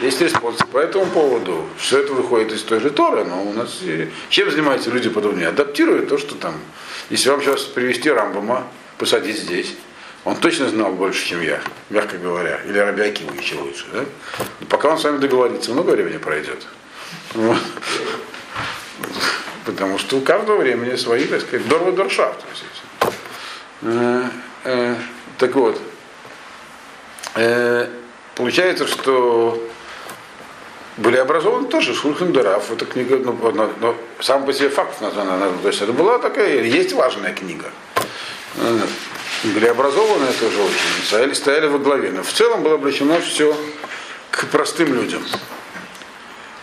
есть 0.00 0.20
респонсы 0.20 0.66
по 0.66 0.78
этому 0.78 1.06
поводу. 1.06 1.66
Все 1.78 2.00
это 2.00 2.12
выходит 2.12 2.52
из 2.52 2.62
той 2.62 2.80
же 2.80 2.90
Торы, 2.90 3.24
но 3.24 3.44
у 3.44 3.52
нас, 3.52 3.78
чем 4.28 4.50
занимаются 4.50 4.90
люди 4.90 5.08
подобные? 5.08 5.48
Адаптируют 5.48 6.08
то, 6.08 6.18
что 6.18 6.34
там, 6.34 6.54
если 7.10 7.30
вам 7.30 7.40
сейчас 7.42 7.62
привести 7.62 8.10
Рамбама, 8.10 8.66
посадить 8.98 9.38
здесь, 9.38 9.74
Он 10.24 10.36
точно 10.36 10.68
знал 10.68 10.92
больше, 10.92 11.26
чем 11.26 11.40
я, 11.40 11.60
мягко 11.88 12.18
говоря. 12.18 12.60
Или 12.66 12.78
Раби 12.78 13.02
Акива 13.02 13.32
еще 13.32 13.56
лучше. 13.56 13.86
Да? 13.92 14.04
Но 14.60 14.66
пока 14.66 14.90
он 14.90 14.98
с 14.98 15.04
вами 15.04 15.18
договорится, 15.18 15.72
много 15.72 15.92
времени 15.92 16.18
пройдет. 16.18 16.66
Вот. 17.34 17.58
Потому 19.64 19.98
что 19.98 20.18
у 20.18 20.20
каждого 20.20 20.58
времени 20.58 20.96
свои, 20.96 21.24
так 21.24 21.40
сказать, 21.40 21.66
дорва 21.68 21.92
доршафт. 21.92 22.40
Э, 23.82 24.24
э, 24.64 24.96
Так 25.38 25.54
вот, 25.54 25.80
э, 27.36 27.88
получается, 28.34 28.86
что 28.86 29.58
были 30.98 31.16
образованы 31.16 31.68
тоже 31.68 31.94
Шульхендараф. 31.94 32.70
Эта 32.70 32.84
книга, 32.84 33.16
ну, 33.16 33.32
но, 33.52 33.70
но 33.80 33.96
сам 34.20 34.44
по 34.44 34.52
себе 34.52 34.68
факт 34.68 35.00
названа. 35.00 35.50
То 35.62 35.68
есть 35.68 35.80
это 35.80 35.92
была 35.92 36.18
такая, 36.18 36.62
есть 36.62 36.92
важная 36.92 37.32
книга. 37.32 37.70
Были 38.54 39.66
образованы 39.66 40.26
тоже 40.32 40.60
очень, 40.60 41.04
стояли, 41.06 41.32
стояли 41.34 41.66
во 41.68 41.78
главе. 41.78 42.10
Но 42.10 42.22
в 42.22 42.32
целом 42.32 42.62
было 42.62 42.74
обращено 42.74 43.20
все 43.20 43.56
к 44.30 44.46
простым 44.46 44.92
людям. 44.94 45.24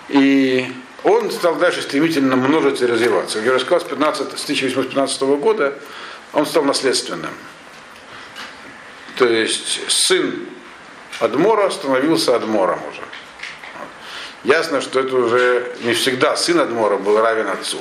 И 0.10 0.72
он 1.04 1.32
стал 1.32 1.56
дальше 1.56 1.82
стремительно 1.82 2.36
множиться 2.36 2.86
и 2.86 2.88
развиваться. 2.88 3.40
Я 3.40 3.54
рассказал, 3.54 3.82
с, 3.82 3.90
15, 3.90 4.38
с 4.38 4.44
1815 4.44 5.22
года 5.22 5.74
он 6.34 6.46
стал 6.46 6.64
наследственным. 6.64 7.32
То 9.16 9.26
есть 9.26 9.80
сын 9.90 10.46
Адмора 11.20 11.70
становился 11.72 12.36
Адмором 12.36 12.80
уже. 12.92 13.02
Ясно, 14.44 14.82
что 14.82 15.00
это 15.00 15.16
уже 15.16 15.76
не 15.82 15.94
всегда 15.94 16.36
сын 16.36 16.60
Адмора 16.60 16.98
был 16.98 17.20
равен 17.20 17.48
отцу 17.48 17.80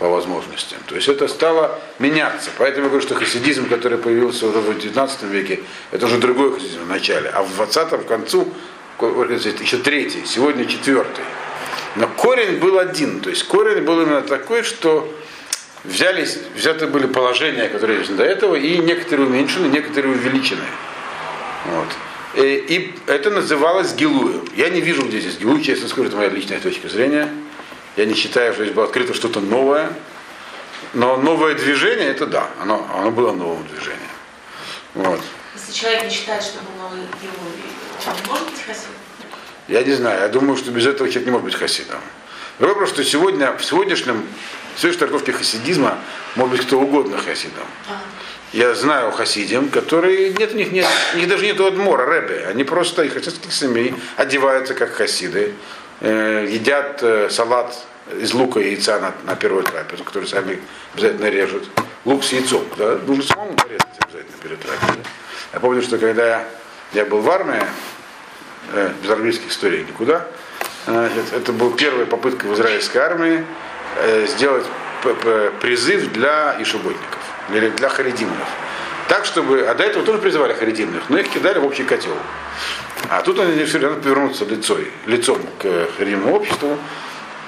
по 0.00 0.08
возможностям. 0.08 0.78
То 0.86 0.96
есть 0.96 1.08
это 1.08 1.28
стало 1.28 1.78
меняться. 1.98 2.50
Поэтому 2.56 2.84
я 2.84 2.88
говорю, 2.88 3.06
что 3.06 3.14
хасидизм, 3.14 3.68
который 3.68 3.98
появился 3.98 4.46
уже 4.46 4.58
в 4.58 4.78
19 4.78 5.22
веке, 5.24 5.60
это 5.90 6.06
уже 6.06 6.16
другой 6.16 6.54
хасидизм 6.54 6.84
в 6.84 6.88
начале. 6.88 7.28
А 7.28 7.42
в 7.42 7.54
20 7.54 7.92
в 7.92 8.06
концу, 8.06 8.48
еще 8.98 9.76
третий, 9.76 10.22
сегодня 10.24 10.64
четвертый. 10.64 11.22
Но 11.96 12.08
корень 12.08 12.58
был 12.58 12.78
один. 12.78 13.20
То 13.20 13.28
есть 13.28 13.44
корень 13.44 13.84
был 13.84 14.00
именно 14.00 14.22
такой, 14.22 14.62
что 14.62 15.06
взялись, 15.84 16.38
взяты 16.56 16.86
были 16.86 17.06
положения, 17.06 17.68
которые 17.68 17.98
есть 17.98 18.16
до 18.16 18.24
этого, 18.24 18.54
и 18.54 18.78
некоторые 18.78 19.26
уменьшены, 19.26 19.66
некоторые 19.66 20.14
увеличены. 20.14 20.64
Вот. 21.66 22.42
И, 22.42 22.64
и 22.68 22.94
это 23.06 23.30
называлось 23.30 23.92
Гилуем. 23.92 24.48
Я 24.56 24.70
не 24.70 24.80
вижу, 24.80 25.02
где 25.02 25.20
здесь 25.20 25.36
Гилуй, 25.36 25.62
честно 25.62 25.88
скажу, 25.88 26.08
это 26.08 26.16
моя 26.16 26.30
личная 26.30 26.58
точка 26.58 26.88
зрения. 26.88 27.28
Я 27.96 28.04
не 28.04 28.14
считаю, 28.14 28.52
что 28.52 28.62
здесь 28.62 28.74
было 28.74 28.84
открыто 28.86 29.14
что-то 29.14 29.40
новое. 29.40 29.92
Но 30.94 31.16
новое 31.16 31.54
движение, 31.54 32.08
это 32.08 32.26
да, 32.26 32.48
оно, 32.60 32.86
оно 32.94 33.10
было 33.10 33.32
новым 33.32 33.66
движением. 33.68 34.00
Вот. 34.94 35.20
Если 35.54 35.72
человек 35.72 36.04
не 36.04 36.10
считает, 36.10 36.42
что 36.42 36.58
был 36.60 36.82
новый 36.82 37.00
Гилуй, 37.20 37.52
он 38.06 38.14
может 38.28 38.50
быть 38.50 38.62
хасидом? 38.64 38.94
Я 39.68 39.84
не 39.84 39.92
знаю, 39.92 40.22
я 40.22 40.28
думаю, 40.28 40.56
что 40.56 40.70
без 40.70 40.86
этого 40.86 41.08
человек 41.08 41.26
не 41.26 41.30
может 41.32 41.44
быть 41.44 41.54
хасидом. 41.54 42.00
Другой 42.58 42.74
вопрос, 42.74 42.90
что 42.90 43.04
сегодня, 43.04 43.56
в 43.56 43.64
сегодняшнем, 43.64 44.26
в 44.74 44.80
сегодняшней 44.80 44.98
трактовке 44.98 45.32
хасидизма 45.32 45.98
может 46.34 46.56
быть 46.56 46.66
кто 46.66 46.80
угодно 46.80 47.18
хасидом. 47.18 47.64
А, 47.88 48.00
Я 48.52 48.74
знаю 48.74 49.12
хасидим, 49.12 49.68
которые, 49.68 50.30
нет 50.34 50.54
у 50.54 50.56
них, 50.56 50.72
нет, 50.72 50.86
у 51.14 51.18
них 51.18 51.28
даже 51.28 51.44
нет 51.44 51.60
адмора, 51.60 52.04
рэбе. 52.06 52.46
Они 52.48 52.64
просто 52.64 53.02
из 53.04 53.12
хасидских 53.12 53.52
семей 53.52 53.94
одеваются 54.16 54.74
как 54.74 54.92
хасиды, 54.92 55.54
едят 56.08 57.02
э, 57.02 57.28
салат 57.30 57.76
из 58.18 58.32
лука 58.32 58.60
и 58.60 58.70
яйца 58.70 58.98
на, 58.98 59.12
на 59.24 59.36
первую 59.36 59.64
трапезу, 59.64 60.04
который 60.04 60.26
сами 60.26 60.60
обязательно 60.94 61.28
режут. 61.28 61.68
Лук 62.04 62.24
с 62.24 62.32
яйцом, 62.32 62.64
да, 62.76 62.98
нужно 63.06 63.22
самому 63.22 63.54
порезать 63.54 63.86
обязательно 64.00 64.36
перед 64.42 64.60
трапезой. 64.60 65.02
Я 65.52 65.60
помню, 65.60 65.82
что 65.82 65.98
когда 65.98 66.44
я 66.92 67.04
был 67.04 67.20
в 67.20 67.30
армии, 67.30 67.62
э, 68.72 68.92
без 69.02 69.10
армейских 69.10 69.50
историй 69.50 69.84
никуда, 69.84 70.26
значит, 70.86 71.32
это 71.32 71.52
была 71.52 71.76
первая 71.76 72.06
попытка 72.06 72.46
в 72.46 72.54
израильской 72.54 73.00
армии 73.02 73.44
э, 73.98 74.26
сделать 74.26 74.64
призыв 75.60 76.12
для 76.12 76.56
ишеботников, 76.60 77.20
для, 77.48 77.70
для 77.70 77.88
харидимов. 77.88 78.48
Так, 79.10 79.24
чтобы, 79.24 79.62
а 79.62 79.74
до 79.74 79.82
этого 79.82 80.04
тоже 80.04 80.18
призывали 80.18 80.52
харидимных, 80.52 81.10
но 81.10 81.18
их 81.18 81.28
кидали 81.28 81.58
в 81.58 81.64
общий 81.64 81.82
котел. 81.82 82.14
А 83.08 83.22
тут 83.22 83.40
они 83.40 83.58
решили 83.58 83.84
надо 83.84 84.00
повернуться 84.00 84.44
лицом, 84.44 84.78
лицом 85.04 85.40
к 85.58 85.88
харидимному 85.98 86.36
обществу, 86.36 86.78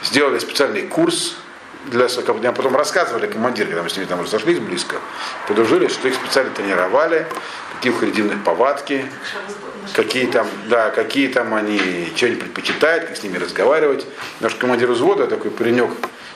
сделали 0.03 0.41
специальный 0.41 0.83
курс 0.83 1.37
для 1.87 2.07
а 2.07 2.53
потом 2.53 2.75
рассказывали 2.75 3.29
командиры, 3.29 3.69
когда 3.69 3.85
мы 3.85 3.91
с 3.91 3.97
ними 3.97 4.07
там 4.07 4.23
разошлись 4.23 4.59
близко, 4.59 4.97
подружились, 5.47 5.93
что 5.93 6.09
их 6.09 6.17
специально 6.17 6.51
тренировали, 6.51 7.29
какие 7.77 7.93
у 7.93 7.97
харидимных 7.97 8.43
повадки, 8.43 9.07
какие 9.93 10.27
там, 10.27 10.49
да, 10.67 10.91
какие 10.91 11.29
там 11.29 11.55
они, 11.55 12.13
что 12.17 12.27
они 12.27 12.35
предпочитают, 12.35 13.05
как 13.05 13.17
с 13.17 13.23
ними 13.23 13.39
разговаривать. 13.39 14.05
Наш 14.41 14.57
командир 14.57 14.91
взвода, 14.91 15.29
такой 15.29 15.53
паренек, 15.53 15.93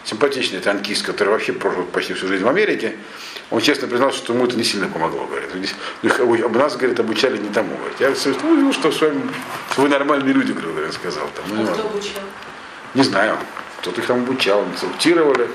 симпатичный 0.07 0.61
танкист, 0.61 1.04
который 1.04 1.30
вообще 1.30 1.52
прожил 1.52 1.84
почти 1.84 2.14
всю 2.14 2.28
жизнь 2.28 2.44
в 2.44 2.48
Америке, 2.48 2.94
он 3.50 3.61
честно 3.61 3.88
признался, 3.88 4.18
что 4.18 4.32
ему 4.32 4.46
это 4.46 4.57
не 4.57 4.64
сильно 4.64 4.88
помогло, 4.88 5.26
говорит. 5.26 5.50
Их 6.02 6.20
об 6.20 6.57
нас, 6.57 6.76
говорит, 6.76 6.98
обучали 6.98 7.36
не 7.38 7.48
тому. 7.48 7.76
Говорит. 7.76 8.00
Я 8.00 8.11
говорит, 8.11 8.42
ну, 8.42 8.72
что 8.72 8.90
с 8.90 9.00
вами, 9.00 9.20
что 9.72 9.82
вы 9.82 9.88
нормальные 9.88 10.32
люди, 10.32 10.52
говорит, 10.52 10.92
сказал. 10.94 11.28
Там, 11.34 11.44
ну, 11.57 11.64
а 11.64 11.74
кто 11.74 11.88
обучал? 11.88 12.22
Не 12.94 13.02
знаю, 13.02 13.36
кто-то 13.80 14.00
их 14.00 14.07
там 14.07 14.20
обучал, 14.22 14.64
инструктировали. 14.64 15.48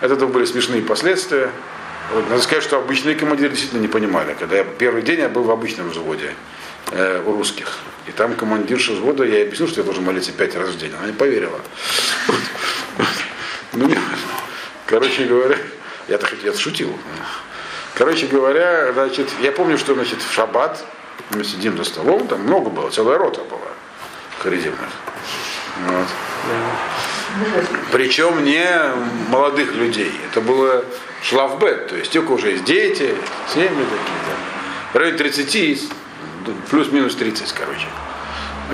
Это 0.00 0.16
то 0.16 0.26
были 0.26 0.44
смешные 0.44 0.82
последствия. 0.82 1.50
Вот, 2.12 2.28
надо 2.28 2.42
сказать, 2.42 2.62
что 2.62 2.78
обычные 2.78 3.14
командиры 3.14 3.50
действительно 3.50 3.80
не 3.80 3.88
понимали. 3.88 4.36
Когда 4.38 4.56
я 4.56 4.64
первый 4.64 5.02
день 5.02 5.20
я 5.20 5.28
был 5.28 5.44
в 5.44 5.50
обычном 5.50 5.88
взводе 5.88 6.34
э, 6.90 7.22
у 7.24 7.32
русских. 7.32 7.78
И 8.06 8.12
там 8.12 8.34
командирша 8.34 8.92
взвода, 8.92 9.24
я 9.24 9.42
объяснил, 9.42 9.68
что 9.68 9.80
я 9.80 9.84
должен 9.84 10.04
молиться 10.04 10.30
пять 10.32 10.54
раз 10.56 10.68
в 10.68 10.78
день. 10.78 10.92
Она 10.98 11.06
не 11.06 11.14
поверила. 11.14 11.60
Ну, 13.74 13.86
не. 13.86 13.98
Короче 14.86 15.24
говоря, 15.24 15.56
я 16.08 16.18
так 16.18 16.32
я 16.42 16.52
шутил. 16.54 16.96
Короче 17.94 18.26
говоря, 18.26 18.92
значит, 18.92 19.28
я 19.40 19.52
помню, 19.52 19.78
что 19.78 19.94
значит, 19.94 20.20
в 20.20 20.32
шаббат 20.32 20.84
мы 21.30 21.44
сидим 21.44 21.76
за 21.76 21.84
столом, 21.84 22.26
там 22.26 22.42
много 22.42 22.70
было, 22.70 22.90
целая 22.90 23.18
рота 23.18 23.42
была 23.42 23.60
харидимных. 24.38 24.90
Вот. 25.86 26.06
Причем 27.92 28.44
не 28.44 28.66
молодых 29.28 29.74
людей. 29.74 30.12
Это 30.30 30.40
было 30.40 30.84
шлавбет, 31.22 31.88
то 31.88 31.96
есть 31.96 32.12
кого 32.12 32.34
уже 32.34 32.50
есть 32.52 32.64
дети, 32.64 33.14
семьи 33.52 33.68
такие. 33.68 34.36
В 34.92 34.96
районе 34.96 35.18
30, 35.18 35.90
плюс-минус 36.70 37.16
30, 37.16 37.52
короче. 37.52 37.86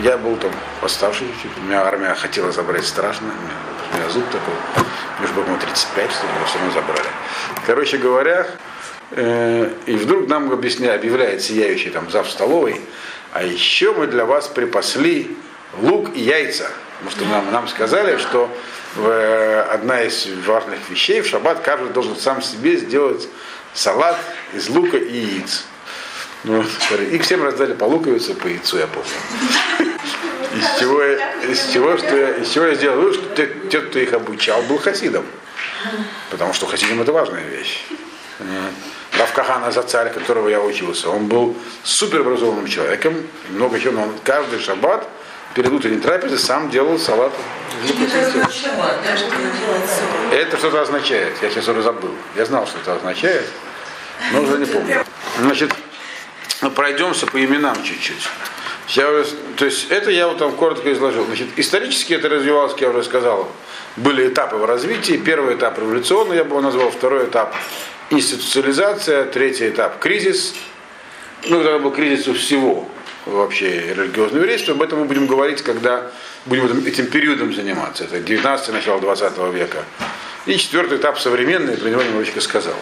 Я 0.02 0.18
был 0.18 0.36
там 0.36 0.52
поставший 0.80 1.26
у 1.56 1.60
меня 1.66 1.82
армия 1.82 2.14
хотела 2.14 2.52
забрать 2.52 2.86
страшно, 2.86 3.32
у 3.92 3.96
меня, 3.96 4.08
зуб 4.08 4.24
такой, 4.26 4.54
было, 5.20 5.42
по-моему, 5.42 5.58
35, 5.58 6.12
что 6.12 6.26
ли, 6.26 6.32
его 6.34 6.46
все 6.46 6.58
равно 6.58 6.72
забрали. 6.72 7.08
Короче 7.66 7.98
говоря, 7.98 8.46
э, 9.12 9.70
и 9.86 9.92
вдруг 9.92 10.28
нам 10.28 10.50
объясняет, 10.52 11.00
объявляет 11.00 11.42
сияющий 11.42 11.90
там 11.90 12.10
зав 12.10 12.28
столовой, 12.30 12.80
а 13.32 13.42
еще 13.42 13.92
мы 13.92 14.06
для 14.06 14.24
вас 14.24 14.48
припасли 14.48 15.36
лук 15.78 16.10
и 16.14 16.20
яйца. 16.20 16.70
Потому 16.98 17.10
что 17.10 17.24
нам, 17.24 17.52
нам 17.52 17.68
сказали, 17.68 18.18
что 18.18 18.50
в, 18.94 19.62
одна 19.72 20.02
из 20.02 20.26
важных 20.46 20.78
вещей 20.90 21.20
в 21.20 21.26
шаббат 21.26 21.60
каждый 21.60 21.90
должен 21.90 22.16
сам 22.16 22.42
себе 22.42 22.76
сделать 22.76 23.28
салат 23.72 24.18
из 24.52 24.68
лука 24.68 24.96
и 24.96 25.16
яиц. 25.16 25.64
Ну, 26.44 26.64
и 27.10 27.18
всем 27.18 27.42
раздали 27.42 27.74
по 27.74 27.84
луковице, 27.84 28.34
по 28.34 28.46
яйцу, 28.46 28.78
я 28.78 28.86
помню. 28.86 29.89
Из 30.54 30.80
чего, 30.80 31.02
из 31.02 31.72
чего, 31.72 31.96
что 31.96 32.16
я, 32.16 32.30
из 32.36 32.50
чего 32.50 32.66
я 32.66 32.74
сделал 32.74 32.96
вывод, 32.96 33.14
что 33.14 33.36
те, 33.36 33.48
те, 33.70 33.80
кто 33.80 33.98
их 33.98 34.12
обучал, 34.12 34.62
был 34.62 34.78
хасидом. 34.78 35.24
Потому 36.30 36.52
что 36.52 36.66
хасидом 36.66 37.00
это 37.00 37.12
важная 37.12 37.44
вещь. 37.44 37.84
Рав 39.18 39.32
Кахана 39.32 39.70
Зацарь, 39.70 40.12
которого 40.12 40.48
я 40.48 40.60
учился, 40.60 41.08
он 41.10 41.26
был 41.26 41.56
суперобразованным 41.84 42.66
человеком, 42.66 43.14
много 43.50 43.78
чего, 43.78 43.92
но 43.92 44.02
он 44.04 44.14
каждый 44.24 44.60
шаббат 44.60 45.06
перед 45.54 45.70
утренней 45.70 46.00
трапезой 46.00 46.38
сам 46.38 46.70
делал 46.70 46.98
салат. 46.98 47.32
Это 50.32 50.56
что-то 50.56 50.82
означает. 50.82 51.34
Я 51.42 51.50
сейчас 51.50 51.68
уже 51.68 51.82
забыл. 51.82 52.14
Я 52.36 52.44
знал, 52.44 52.66
что 52.66 52.78
это 52.78 52.94
означает, 52.94 53.46
но 54.32 54.42
уже 54.42 54.58
не 54.58 54.66
помню. 54.66 55.04
Значит, 55.38 55.72
пройдемся 56.74 57.26
по 57.26 57.44
именам 57.44 57.82
чуть-чуть. 57.82 58.28
Я 58.94 59.10
уже- 59.10 59.36
то 59.56 59.64
есть 59.64 59.90
это 59.90 60.10
я 60.10 60.26
вот 60.28 60.38
там 60.38 60.52
коротко 60.52 60.92
изложил. 60.92 61.24
Значит, 61.26 61.48
исторически 61.56 62.14
это 62.14 62.28
развивалось, 62.28 62.72
как 62.72 62.80
я 62.82 62.90
уже 62.90 63.04
сказал, 63.04 63.48
были 63.96 64.28
этапы 64.28 64.56
в 64.56 64.64
развитии. 64.64 65.16
Первый 65.16 65.54
этап 65.54 65.78
революционный, 65.78 66.36
я 66.36 66.44
бы 66.44 66.50
его 66.50 66.60
назвал, 66.60 66.90
второй 66.90 67.24
этап 67.26 67.54
институциализация, 68.10 69.24
третий 69.24 69.68
этап 69.68 69.98
кризис. 70.00 70.54
Ну, 71.48 71.60
это 71.60 71.78
был 71.78 71.92
кризис 71.92 72.26
у 72.28 72.34
всего 72.34 72.88
вообще 73.26 73.94
религиозного 73.94 74.42
еврейства. 74.42 74.74
Об 74.74 74.82
этом 74.82 75.00
мы 75.00 75.04
будем 75.04 75.26
говорить, 75.26 75.62
когда 75.62 76.10
будем 76.46 76.84
этим, 76.86 77.06
периодом 77.06 77.54
заниматься. 77.54 78.04
Это 78.04 78.18
19 78.18 78.72
начало 78.72 79.00
20 79.00 79.50
века. 79.52 79.84
И 80.46 80.56
четвертый 80.56 80.98
этап 80.98 81.18
современный, 81.18 81.76
про 81.76 81.88
него 81.88 82.02
немножечко 82.02 82.40
сказал. 82.40 82.74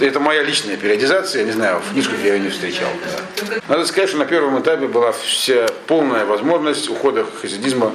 Это 0.00 0.20
моя 0.20 0.42
личная 0.42 0.76
периодизация, 0.76 1.40
я 1.40 1.46
не 1.46 1.52
знаю, 1.52 1.80
в 1.80 1.92
книжках 1.92 2.18
я 2.24 2.34
ее 2.34 2.40
не 2.40 2.48
встречал. 2.48 2.88
Да. 3.04 3.60
Надо 3.68 3.86
сказать, 3.86 4.08
что 4.08 4.18
на 4.18 4.24
первом 4.24 4.60
этапе 4.60 4.86
была 4.86 5.12
вся 5.12 5.66
полная 5.86 6.24
возможность 6.24 6.88
ухода 6.88 7.26
хасидизма 7.40 7.94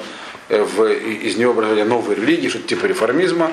э, 0.50 0.64
в, 0.64 0.86
из 0.86 1.38
него 1.38 1.52
образования 1.52 1.86
новой 1.86 2.16
религии, 2.16 2.50
что-то 2.50 2.68
типа 2.68 2.86
реформизма. 2.86 3.52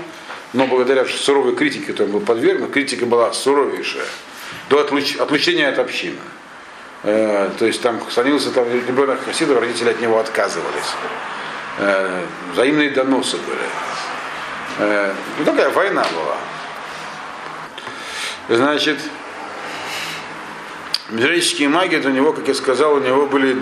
Но 0.52 0.66
благодаря 0.68 1.04
суровой 1.04 1.56
критике, 1.56 1.86
которой 1.86 2.10
был 2.10 2.20
подвергнут, 2.20 2.70
критика 2.70 3.06
была 3.06 3.32
суровейшая, 3.32 4.04
до 4.70 4.80
отлуч, 4.80 5.16
отлучения 5.16 5.68
от 5.68 5.80
общины. 5.80 6.18
Э, 7.02 7.50
то 7.58 7.66
есть 7.66 7.82
там 7.82 8.00
становился 8.08 8.50
там 8.50 8.66
ребенок 8.72 9.24
хасидов, 9.24 9.58
родители 9.60 9.90
от 9.90 10.00
него 10.00 10.18
отказывались. 10.18 10.94
Э, 11.78 12.22
взаимные 12.52 12.90
доносы 12.90 13.36
были. 13.36 13.66
Э, 14.78 15.12
ну 15.38 15.44
такая 15.44 15.70
война 15.70 16.04
была. 16.14 16.36
Значит, 18.48 18.98
Мизрические 21.10 21.68
маги, 21.68 21.96
у 21.96 22.10
него, 22.10 22.32
как 22.32 22.48
я 22.48 22.54
сказал, 22.54 22.94
у 22.94 22.98
него 22.98 23.26
были 23.26 23.56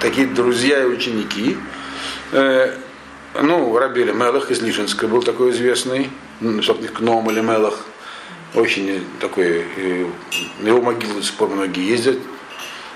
такие 0.00 0.26
друзья 0.26 0.82
и 0.82 0.86
ученики. 0.86 1.58
Э, 2.32 2.74
ну, 3.40 3.78
Рабели 3.78 4.12
Мелах 4.12 4.50
из 4.50 4.62
Лишинска 4.62 5.06
был 5.06 5.22
такой 5.22 5.50
известный, 5.50 6.10
собственно, 6.40 6.88
Кном 6.88 7.30
или 7.30 7.40
Мелах, 7.40 7.84
очень 8.54 9.04
такой, 9.20 9.66
э, 9.76 10.06
на 10.60 10.68
его 10.68 10.80
могилу 10.80 11.16
до 11.16 11.22
сих 11.22 11.34
пор 11.34 11.50
многие 11.50 11.86
ездят, 11.86 12.16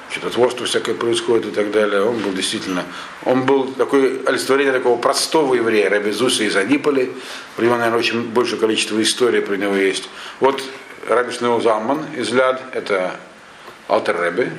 что-то 0.09 0.31
творство 0.31 0.65
всякое 0.65 0.95
происходит 0.95 1.49
и 1.49 1.51
так 1.51 1.71
далее. 1.71 2.03
Он 2.03 2.17
был 2.17 2.33
действительно, 2.33 2.85
он 3.25 3.45
был 3.45 3.67
такой 3.67 4.23
олицетворение 4.25 4.73
такого 4.73 4.99
простого 4.99 5.55
еврея, 5.55 5.91
Раби 5.91 6.11
Зуса 6.11 6.43
из 6.45 6.57
Аниполи. 6.57 7.13
Про 7.55 7.65
него, 7.65 7.77
наверное, 7.77 7.99
очень 7.99 8.23
большее 8.23 8.59
количество 8.59 9.01
историй 9.01 9.43
про 9.43 9.57
него 9.57 9.77
есть. 9.77 10.09
Вот 10.41 10.63
Раби 11.09 11.33
Шнеу 11.33 11.61
Замман 11.61 12.05
из 12.15 12.31
Ляд, 12.31 12.63
это 12.73 13.17
Алтер 13.89 14.21
Рэбе, 14.21 14.53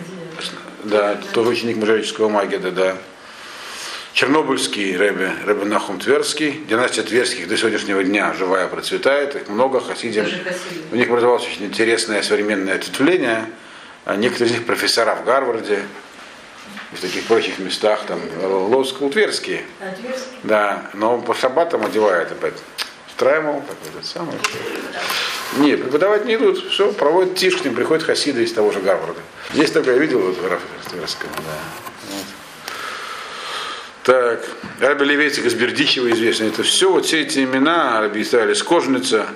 да, 0.83 1.15
тоже 1.33 1.49
ученик 1.49 1.77
мужерического 1.77 2.29
магида, 2.29 2.71
да. 2.71 2.97
Чернобыльский 4.13 4.97
Рэбе, 4.97 5.31
Рэбе 5.45 5.65
Нахум 5.65 5.99
Тверский, 5.99 6.63
династия 6.67 7.03
Тверских 7.03 7.47
до 7.47 7.55
сегодняшнего 7.55 8.03
дня 8.03 8.33
живая 8.33 8.67
процветает, 8.67 9.35
их 9.35 9.47
много, 9.47 9.79
хасидим. 9.79 10.25
У 10.91 10.95
них 10.95 11.09
образовалось 11.09 11.45
очень 11.45 11.65
интересное 11.65 12.21
современное 12.21 12.75
ответвление. 12.75 13.45
А 14.03 14.15
некоторые 14.15 14.51
из 14.51 14.57
них 14.57 14.65
профессора 14.65 15.15
в 15.15 15.23
Гарварде, 15.23 15.83
и 16.91 16.95
в 16.95 16.99
таких 16.99 17.25
прочих 17.25 17.59
местах, 17.59 18.01
там, 18.07 18.19
Лоскул 18.41 19.11
Тверские. 19.11 19.61
А, 19.79 19.93
Тверский? 19.93 20.39
Да, 20.43 20.89
но 20.93 21.19
по 21.19 21.35
шаббатам 21.35 21.85
одевает 21.85 22.31
опять 22.31 22.55
Страймал, 23.21 23.61
такой 23.61 23.87
этот 23.93 24.03
самый. 24.03 24.33
Не, 25.57 25.77
преподавать 25.77 26.25
не 26.25 26.33
идут, 26.33 26.57
все, 26.71 26.91
проводят 26.91 27.35
тишь, 27.35 27.55
к 27.55 27.63
ним 27.63 27.75
приходят 27.75 28.03
хасиды 28.03 28.43
из 28.43 28.51
того 28.51 28.71
же 28.71 28.79
Гарварда. 28.79 29.21
Здесь 29.53 29.69
только 29.69 29.91
я 29.91 29.99
видел 29.99 30.21
вот 30.21 30.39
в 30.39 30.47
Рафтерском, 30.47 31.29
да. 31.37 31.53
Так, 34.01 34.43
Раби 34.79 35.05
Левейцик 35.05 35.45
из 35.45 35.53
Бердичева 35.53 36.09
известный. 36.09 36.47
Это 36.47 36.63
все, 36.63 36.91
вот 36.91 37.05
все 37.05 37.21
эти 37.21 37.43
имена, 37.43 38.01
Раби 38.01 38.23
Исраиль 38.23 38.53
из 38.53 38.63
Кожница, 38.63 39.27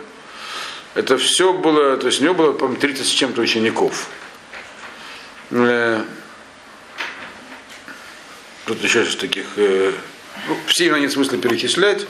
это 0.96 1.20
все 1.20 1.54
было, 1.54 1.96
то 1.98 2.08
есть 2.08 2.22
у 2.22 2.24
него 2.24 2.34
было, 2.34 2.54
по-моему, 2.54 2.82
30 2.82 3.06
с 3.06 3.10
чем-то 3.10 3.40
учеников. 3.40 4.08
Э, 5.52 6.02
Тут 8.66 8.84
еще 8.84 9.04
из 9.04 9.16
таких, 9.16 9.46
э, 9.58 9.92
ну, 10.48 10.58
все 10.66 10.88
имена 10.88 10.98
нет 10.98 11.12
смысла 11.12 11.38
перечислять. 11.38 12.08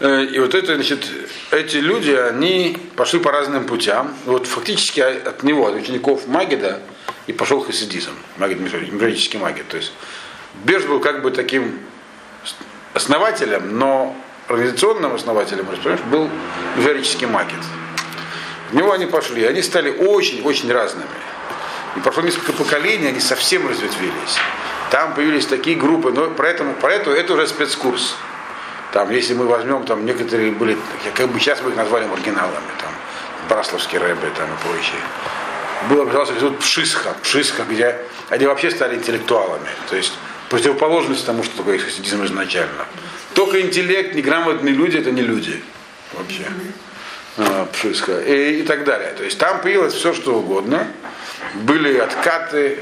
Э, 0.00 0.24
И 0.24 0.38
вот 0.38 0.54
это, 0.54 0.74
значит, 0.74 1.06
эти 1.50 1.76
люди, 1.76 2.10
они 2.10 2.76
пошли 2.96 3.20
по 3.20 3.30
разным 3.30 3.64
путям. 3.64 4.14
Вот 4.24 4.46
фактически 4.46 5.00
от 5.00 5.42
него, 5.42 5.66
от 5.66 5.74
учеников 5.76 6.26
Магида, 6.26 6.80
и 7.26 7.32
пошел 7.32 7.60
хасидизм, 7.62 8.10
Магид 8.36 8.60
мифологический 8.60 9.38
Магид. 9.38 9.68
То 9.68 9.76
есть 9.76 9.92
Беж 10.64 10.84
был 10.84 11.00
как 11.00 11.22
бы 11.22 11.30
таким 11.30 11.78
основателем, 12.92 13.78
но 13.78 14.14
организационным 14.48 15.14
основателем, 15.14 15.66
был 16.10 16.28
мифологический 16.76 17.26
Магид. 17.26 17.60
В 18.70 18.74
него 18.74 18.92
они 18.92 19.06
пошли, 19.06 19.44
они 19.44 19.62
стали 19.62 19.90
очень-очень 19.90 20.70
разными. 20.70 21.06
И 21.96 22.00
прошло 22.00 22.22
несколько 22.22 22.52
поколений, 22.52 23.06
они 23.06 23.20
совсем 23.20 23.68
разветвились. 23.68 24.38
Там 24.90 25.14
появились 25.14 25.46
такие 25.46 25.76
группы, 25.76 26.12
но 26.12 26.30
поэтому, 26.30 26.74
поэтому 26.80 27.14
это 27.16 27.34
уже 27.34 27.46
спецкурс. 27.46 28.16
Там, 28.94 29.10
если 29.10 29.34
мы 29.34 29.48
возьмем, 29.48 29.84
там 29.86 30.06
некоторые 30.06 30.52
были, 30.52 30.78
как 31.16 31.28
бы 31.28 31.40
сейчас 31.40 31.60
мы 31.62 31.70
их 31.70 31.76
назвали 31.76 32.06
маргиналами, 32.06 32.70
там, 32.80 32.92
Брасловский 33.48 33.98
рэбе 33.98 34.30
там 34.36 34.46
и 34.46 34.56
прочие. 34.62 35.00
Было, 35.90 36.04
пожалуйста, 36.04 36.36
тут 36.36 36.60
Пшисха, 36.60 37.16
Пшисха, 37.20 37.64
где 37.64 37.98
они 38.30 38.46
вообще 38.46 38.70
стали 38.70 38.94
интеллектуалами. 38.94 39.66
То 39.90 39.96
есть 39.96 40.12
противоположность 40.48 41.26
тому, 41.26 41.42
что 41.42 41.56
такое 41.56 41.80
хасидизм 41.80 42.24
изначально. 42.24 42.86
Только 43.34 43.60
интеллект, 43.62 44.14
неграмотные 44.14 44.72
люди 44.72 44.96
это 44.98 45.10
не 45.10 45.22
люди 45.22 45.60
вообще. 46.12 46.44
А, 47.38 47.66
Пшисха. 47.72 48.20
И, 48.20 48.60
и 48.60 48.62
так 48.62 48.84
далее. 48.84 49.12
То 49.18 49.24
есть 49.24 49.38
там 49.38 49.60
появилось 49.60 49.94
все, 49.94 50.14
что 50.14 50.36
угодно. 50.36 50.86
Были 51.54 51.98
откаты 51.98 52.78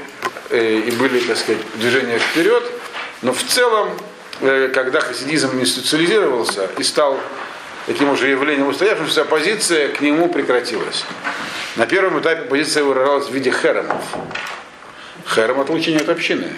э, 0.51 0.75
и 0.77 0.91
были, 0.91 1.21
так 1.21 1.37
сказать, 1.37 1.63
движения 1.73 2.19
вперед. 2.19 2.63
Но 3.23 3.33
в 3.33 3.41
целом 3.41 3.89
когда 4.39 4.99
хасидизм 4.99 5.59
институциализировался 5.59 6.69
и 6.77 6.83
стал 6.83 7.19
таким 7.85 8.09
уже 8.09 8.29
явлением 8.29 8.67
устоявшимся, 8.67 9.21
оппозиция 9.21 9.89
к 9.89 10.01
нему 10.01 10.29
прекратилась. 10.29 11.05
На 11.75 11.85
первом 11.85 12.19
этапе 12.19 12.43
позиция 12.43 12.83
выражалась 12.83 13.27
в 13.27 13.33
виде 13.33 13.51
херемов. 13.51 14.03
Херем 15.27 15.61
это 15.61 15.71
учение 15.73 16.01
от 16.01 16.09
общины. 16.09 16.53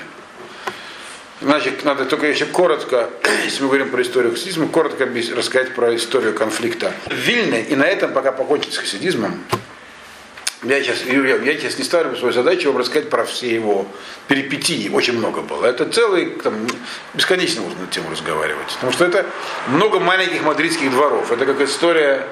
Значит, 1.42 1.84
надо 1.84 2.06
только 2.06 2.28
еще 2.28 2.46
коротко, 2.46 3.10
если 3.46 3.62
мы 3.64 3.68
говорим 3.68 3.90
про 3.90 4.02
историю 4.02 4.32
хасидизма, 4.32 4.68
коротко 4.68 5.06
рассказать 5.06 5.76
про 5.76 5.96
историю 5.96 6.34
конфликта 6.34 6.94
в 7.06 7.14
Вильне, 7.14 7.62
и 7.62 7.76
на 7.76 7.84
этом 7.84 8.14
пока 8.14 8.32
покончить 8.32 8.74
с 8.74 8.78
хасидизмом. 8.78 9.44
Я 10.64 10.82
сейчас, 10.82 11.04
я 11.06 11.58
сейчас 11.58 11.78
не 11.78 11.84
ставлю 11.84 12.16
свою 12.16 12.34
задачу 12.34 12.72
вам 12.72 12.80
рассказать 12.80 13.10
про 13.10 13.26
все 13.26 13.54
его 13.54 13.86
перипетии. 14.28 14.90
Очень 14.90 15.18
много 15.18 15.42
было. 15.42 15.66
Это 15.66 15.86
целый, 15.86 16.32
там, 16.42 16.54
бесконечно 17.14 17.62
можно 17.62 17.82
на 17.82 17.88
тему 17.88 18.10
разговаривать. 18.10 18.74
Потому 18.76 18.92
что 18.94 19.06
это 19.06 19.26
много 19.68 20.00
маленьких 20.00 20.42
мадридских 20.44 20.90
дворов. 20.92 21.32
Это 21.32 21.46
как 21.46 21.62
история 21.62 22.26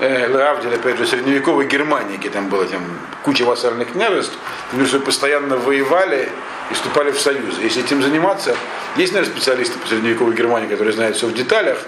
э, 0.00 0.28
Лавдель, 0.28 0.74
опять 0.74 0.98
же, 0.98 1.06
средневековой 1.06 1.66
Германии, 1.66 2.16
где 2.16 2.28
там 2.28 2.48
было 2.48 2.66
там, 2.66 2.82
куча 3.22 3.44
вассальных 3.44 3.92
княжеств, 3.92 4.36
которые 4.72 5.00
постоянно 5.00 5.56
воевали 5.56 6.28
и 6.70 6.74
вступали 6.74 7.12
в 7.12 7.20
союзы. 7.20 7.62
Если 7.62 7.82
этим 7.82 8.02
заниматься, 8.02 8.56
есть, 8.96 9.12
наверное, 9.12 9.34
специалисты 9.34 9.78
по 9.78 9.86
средневековой 9.86 10.34
Германии, 10.34 10.68
которые 10.68 10.92
знают 10.92 11.16
все 11.16 11.26
в 11.28 11.34
деталях, 11.34 11.78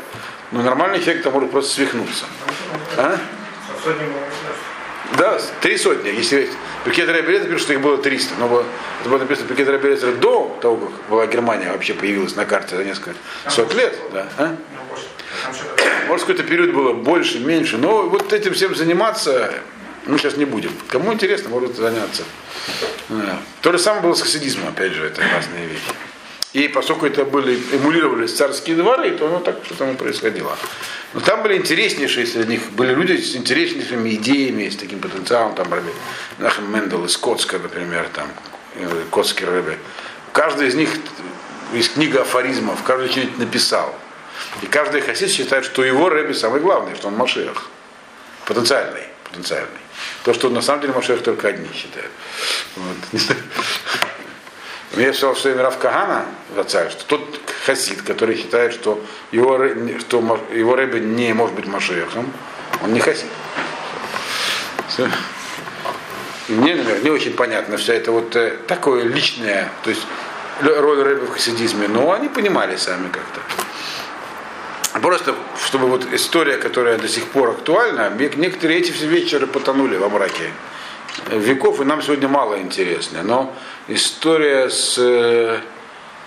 но 0.53 0.63
нормальный 0.63 1.01
человек 1.01 1.23
там 1.23 1.33
может 1.33 1.51
просто 1.51 1.75
свихнуться. 1.75 2.25
А? 2.97 3.19
Да, 5.19 5.41
три 5.61 5.77
сотни. 5.77 6.09
Если 6.09 6.49
Пикет 6.85 7.09
Рабелет 7.09 7.45
пишет, 7.45 7.61
что 7.61 7.73
их 7.75 7.81
было 7.81 7.99
300, 7.99 8.35
но 8.39 8.65
это 9.01 9.09
было 9.09 9.19
написано 9.19 9.49
Пикет 9.49 9.69
Рабелет 9.69 10.21
до 10.21 10.59
того, 10.61 10.77
как 10.77 11.11
была 11.11 11.27
Германия 11.27 11.71
вообще 11.71 11.95
появилась 11.95 12.35
на 12.37 12.45
карте 12.45 12.77
за 12.77 12.85
несколько 12.85 13.15
сот 13.49 13.75
лет. 13.75 13.97
Да, 14.13 14.29
а? 14.39 14.57
Может, 16.09 16.27
какой-то 16.27 16.43
период 16.43 16.73
было 16.73 16.93
больше, 16.93 17.41
меньше, 17.41 17.79
но 17.79 18.09
вот 18.09 18.33
этим 18.33 18.55
всем 18.55 18.75
заниматься 18.75 19.53
мы 20.07 20.19
сейчас 20.19 20.37
не 20.37 20.45
будем. 20.45 20.73
Кому 20.89 21.13
интересно, 21.13 21.51
может 21.51 21.77
заняться. 21.77 22.25
То 23.61 23.73
же 23.73 23.79
самое 23.79 24.03
было 24.03 24.15
с 24.15 24.23
хасидизмом, 24.23 24.69
опять 24.69 24.93
же, 24.93 25.07
это 25.07 25.23
разные 25.35 25.67
вещи. 25.67 25.83
И 26.53 26.69
поскольку 26.69 27.07
это 27.07 27.25
были, 27.25 27.59
эмулировались 27.73 28.35
царские 28.35 28.77
дворы, 28.77 29.11
то 29.13 29.27
оно 29.27 29.41
так 29.41 29.57
что-то 29.65 29.87
происходило. 29.95 30.57
Но 31.15 31.21
там 31.21 31.43
были 31.43 31.57
интереснейшие 31.57 32.27
среди 32.27 32.53
них, 32.53 32.71
были 32.73 32.95
люди 32.95 33.17
с 33.17 33.35
интереснейшими 33.35 34.11
идеями, 34.17 34.69
с 34.69 34.77
таким 34.77 35.01
потенциалом, 35.01 35.55
там 35.55 35.73
Раби 35.73 35.91
Нахам 36.39 36.71
Мендел 36.73 37.05
из 37.07 37.17
Котска, 37.17 37.59
например, 37.59 38.07
там, 38.13 38.29
Котский 39.11 39.47
Рэбе. 39.47 39.79
Каждый 40.33 40.69
из 40.69 40.75
них 40.75 40.91
из 41.73 41.89
книга 41.89 42.21
афоризмов, 42.21 42.83
каждый 42.83 43.11
что-нибудь 43.11 43.39
написал. 43.39 43.95
И 44.61 44.67
каждый 44.67 45.01
хасид 45.01 45.31
считает, 45.31 45.65
что 45.65 45.83
его 45.83 46.11
Рэбе 46.11 46.35
самый 46.35 46.61
главный, 46.61 46.95
что 46.97 47.09
он 47.09 47.15
Машех. 47.15 47.71
Потенциальный, 48.45 49.05
потенциальный. 49.25 49.69
То, 50.25 50.35
что 50.35 50.51
на 50.51 50.61
самом 50.61 50.83
деле 50.83 50.93
Машех 50.93 51.23
только 51.23 51.49
одни 51.49 51.69
считают. 51.73 52.11
Вот. 52.77 53.23
Я 54.97 55.15
сказал, 55.15 55.35
что 55.35 55.55
Раф 55.55 55.79
Кагана, 55.79 56.27
царь, 56.67 56.91
что 56.91 57.05
тот 57.07 57.41
хасид, 57.65 58.03
который 58.03 58.37
считает, 58.37 58.75
что 58.75 59.03
его, 59.31 59.59
что 60.01 60.39
его 60.53 60.77
рэбе 60.77 61.01
не 61.01 61.33
может 61.33 61.57
быть 61.57 61.67
Машехом, 61.67 62.31
он 62.83 62.93
не 62.93 63.01
хасид. 63.01 63.29
Мне, 66.49 66.75
например, 66.75 67.03
не 67.03 67.11
очень 67.11 67.33
понятно 67.33 67.79
вся 67.79 67.95
это 67.95 68.13
вот 68.13 68.37
э, 68.37 68.59
такое 68.67 69.05
личное, 69.05 69.71
то 69.85 69.91
есть 69.91 70.03
роль 70.61 71.03
рэбе 71.03 71.25
в 71.25 71.31
хасидизме, 71.31 71.89
но 71.89 72.13
они 72.13 72.29
понимали 72.29 72.77
сами 72.77 73.09
как-то. 73.09 73.41
Просто, 75.01 75.35
чтобы 75.65 75.87
вот 75.87 76.07
история, 76.13 76.59
которая 76.59 76.99
до 76.99 77.09
сих 77.09 77.25
пор 77.29 77.51
актуальна, 77.51 78.11
некоторые 78.11 78.81
эти 78.81 78.91
все 78.91 79.07
вечеры 79.07 79.47
потонули 79.47 79.97
во 79.97 80.11
мраке 80.11 80.53
веков, 81.31 81.81
и 81.81 81.85
нам 81.85 82.03
сегодня 82.03 82.29
мало 82.29 82.61
интересно. 82.61 83.23
Но 83.23 83.55
история 83.89 84.71
с, 84.71 84.97
э, 84.99 85.61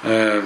э, 0.03 0.41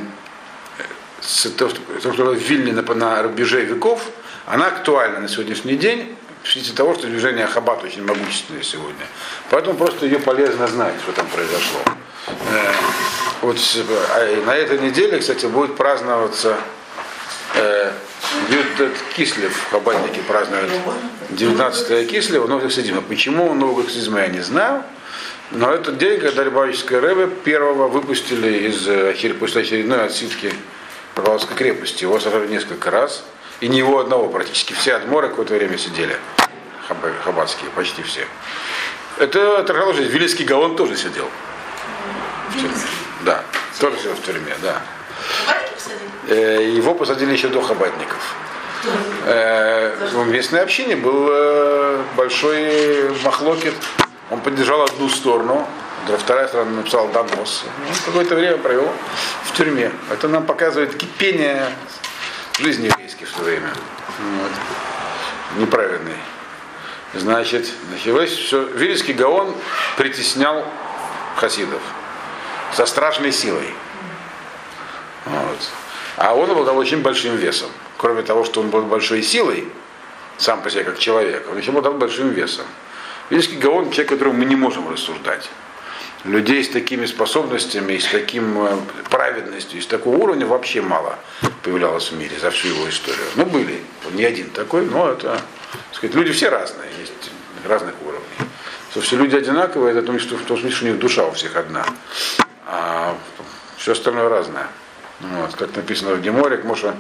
с 1.22 1.49
то, 1.51 1.70
что 1.70 1.80
то, 2.01 2.14
что 2.14 2.32
в 2.32 2.38
Вильне 2.38 2.74
на, 2.74 2.82
на 2.95 3.24
рубеже 3.24 3.62
веков, 3.62 4.05
она 4.45 4.68
актуальна 4.68 5.20
на 5.20 5.28
сегодняшний 5.28 5.76
день 5.76 6.16
в 6.43 6.49
связи 6.49 6.72
того, 6.72 6.95
что 6.95 7.07
движение 7.07 7.45
Ахабат 7.45 7.84
очень 7.84 8.03
могущественное 8.03 8.64
сегодня. 8.64 9.05
Поэтому 9.49 9.78
просто 9.78 10.05
ее 10.05 10.20
полезно 10.20 10.68
знать, 10.68 10.95
что 11.03 11.12
там 11.12 11.28
произошло. 11.28 11.80
Э, 12.28 12.74
вот 13.41 13.57
а 14.12 14.45
на 14.45 14.55
этой 14.55 14.80
неделе, 14.80 15.20
кстати, 15.20 15.45
будет 15.45 15.76
праздноваться 15.76 16.57
э, 17.55 17.91
Кислев, 19.16 19.68
хабатники 19.72 20.20
празднуют 20.28 20.72
19 21.32 22.10
Кислева, 22.10 22.47
Новый 22.47 22.66
Хасидима. 22.66 23.01
Почему 23.01 23.53
Новый 23.53 23.86
Хасидима 23.86 24.22
я 24.22 24.28
не 24.28 24.41
знаю, 24.41 24.84
но 25.52 25.72
этот 25.74 25.97
день, 25.97 26.20
когда 26.20 26.43
Любавическое 26.43 27.00
Рэбе 27.02 27.28
первого 27.28 27.88
выпустили 27.88 28.68
из 28.68 28.88
э, 28.88 29.12
очер- 29.14 29.34
после 29.34 29.62
очередной 29.64 30.06
отсидки 30.06 30.54
Павловской 31.16 31.56
крепости. 31.56 32.04
Его 32.04 32.20
сажали 32.20 32.47
несколько 32.47 32.91
раз, 32.91 33.24
и 33.60 33.68
не 33.68 33.80
его 33.80 34.00
одного, 34.00 34.28
практически 34.30 34.74
все 34.74 34.93
адморы 34.95 35.30
какое-то 35.30 35.54
время 35.56 35.78
сидели, 35.78 36.16
хаба- 36.88 37.14
хабатские, 37.24 37.70
почти 37.72 38.04
все. 38.04 38.26
Это 39.18 39.60
отражало 39.60 39.93
жизнь. 39.93 40.12
Вилийский 40.12 40.45
Гаон 40.45 40.76
тоже 40.76 40.95
сидел. 40.95 41.28
в 42.50 42.54
тюрьме. 42.54 42.70
Да, 43.26 43.43
тоже 43.80 43.97
сидел 43.97 44.14
в 44.14 44.22
тюрьме, 44.24 44.54
да. 44.62 44.82
Э, 46.28 46.64
Его 46.76 46.93
посадили 46.93 47.32
еще 47.34 47.47
до 47.47 47.62
хабатников. 47.62 48.36
Э, 49.26 49.95
В 50.14 50.28
местной 50.28 50.62
общине 50.62 50.95
был 50.95 51.30
большой 52.16 53.10
махлокет. 53.24 53.74
Он 54.32 54.41
поддержал 54.41 54.84
одну 54.84 55.09
сторону, 55.09 55.67
вторая 56.17 56.47
сторона 56.47 56.71
написала 56.71 57.09
донос. 57.09 57.65
Он 57.88 57.95
какое-то 58.05 58.36
время 58.36 58.57
провел 58.57 58.88
в 59.45 59.53
тюрьме. 59.53 59.91
Это 60.11 60.27
нам 60.27 60.45
показывает 60.45 60.95
кипение 60.95 61.69
жизни 62.59 62.88
еврейской 62.88 63.25
в 63.25 63.32
то 63.32 63.43
время. 63.43 63.69
Вот. 64.19 64.51
Неправедный. 65.57 66.17
Значит, 67.13 67.67
началось 67.91 68.32
все. 68.32 68.63
Вильский 68.65 69.13
Гаон 69.13 69.55
притеснял 69.97 70.63
хасидов 71.36 71.82
со 72.73 72.86
страшной 72.86 73.32
силой. 73.32 73.73
Вот. 75.25 75.57
А 76.17 76.36
он 76.36 76.51
обладал 76.51 76.77
очень 76.77 77.01
большим 77.01 77.36
весом. 77.36 77.69
Кроме 77.97 78.21
того, 78.21 78.43
что 78.45 78.61
он 78.61 78.69
был 78.69 78.84
большой 78.84 79.23
силой, 79.23 79.67
сам 80.38 80.61
по 80.61 80.69
себе 80.69 80.84
как 80.84 80.99
человек, 80.99 81.47
он 81.51 81.57
еще 81.57 81.69
обладал 81.69 81.93
большим 81.93 82.30
весом. 82.30 82.65
Вильский 83.30 83.57
Гаон 83.57 83.91
человек, 83.91 84.09
которого 84.09 84.34
мы 84.34 84.45
не 84.45 84.55
можем 84.55 84.89
рассуждать. 84.89 85.49
Людей 86.25 86.63
с 86.63 86.69
такими 86.69 87.05
способностями, 87.05 87.97
с 87.97 88.07
таким 88.07 88.59
э, 88.61 88.77
праведностью, 89.09 89.82
с 89.82 89.88
такого 89.88 90.17
уровня 90.17 90.45
вообще 90.45 90.82
мало 90.82 91.17
появлялось 91.63 92.11
в 92.11 92.17
мире 92.17 92.38
за 92.39 92.51
всю 92.51 92.69
его 92.69 92.89
историю. 92.89 93.23
Ну, 93.36 93.45
были. 93.45 93.82
Он 94.05 94.15
не 94.15 94.25
один 94.25 94.49
такой, 94.49 94.86
но 94.86 95.11
это, 95.11 95.41
так 95.71 95.95
сказать, 95.95 96.15
люди 96.15 96.34
все 96.34 96.49
разные, 96.49 96.89
есть 96.99 97.32
разных 97.65 97.93
уровней. 98.05 98.49
Что 98.91 99.01
все 99.01 99.15
люди 99.15 99.36
одинаковые, 99.36 99.91
это 99.91 100.01
в 100.01 100.05
том, 100.05 100.19
что, 100.19 100.36
в 100.36 100.45
смысле, 100.45 100.71
что 100.71 100.86
у 100.86 100.88
них 100.89 100.99
душа 100.99 101.25
у 101.25 101.32
всех 101.32 101.55
одна. 101.55 101.86
А 102.65 103.15
все 103.77 103.93
остальное 103.93 104.27
разное. 104.27 104.67
Вот, 105.21 105.55
как 105.55 105.75
написано 105.75 106.15
в 106.15 106.21
Геморе, 106.21 106.57
может, 106.63 106.95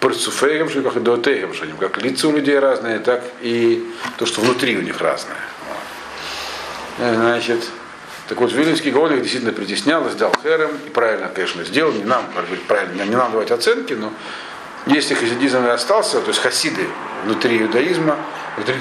парцуфеем, 0.00 0.68
что 0.70 0.82
как 0.82 0.96
и 0.96 1.00
доотеем, 1.00 1.52
что 1.52 1.66
как 1.78 2.02
лица 2.02 2.28
у 2.28 2.32
людей 2.32 2.58
разные, 2.58 3.00
так 3.00 3.22
и 3.40 3.84
то, 4.18 4.26
что 4.26 4.40
внутри 4.40 4.76
у 4.76 4.82
них 4.82 5.00
разное. 5.00 5.36
Э, 6.98 7.14
Значит, 7.14 7.64
так 8.28 8.40
вот, 8.40 8.52
Вилинский 8.52 8.90
Гаон 8.90 9.12
их 9.12 9.22
действительно 9.22 9.52
притеснял, 9.52 10.08
сдал 10.10 10.32
херем, 10.42 10.70
и 10.86 10.90
правильно, 10.90 11.28
конечно, 11.28 11.64
сделал, 11.64 11.92
не 11.92 12.04
нам, 12.04 12.24
как 12.34 12.46
бы, 12.46 12.56
правильно, 12.56 13.02
не 13.02 13.14
нам 13.14 13.30
давать 13.30 13.50
оценки, 13.52 13.92
но 13.92 14.12
если 14.86 15.14
хасидизм 15.14 15.64
и 15.64 15.68
остался, 15.68 16.20
то 16.20 16.28
есть 16.28 16.40
хасиды 16.40 16.88
внутри 17.24 17.62
иудаизма, 17.62 18.16
внутри, 18.56 18.76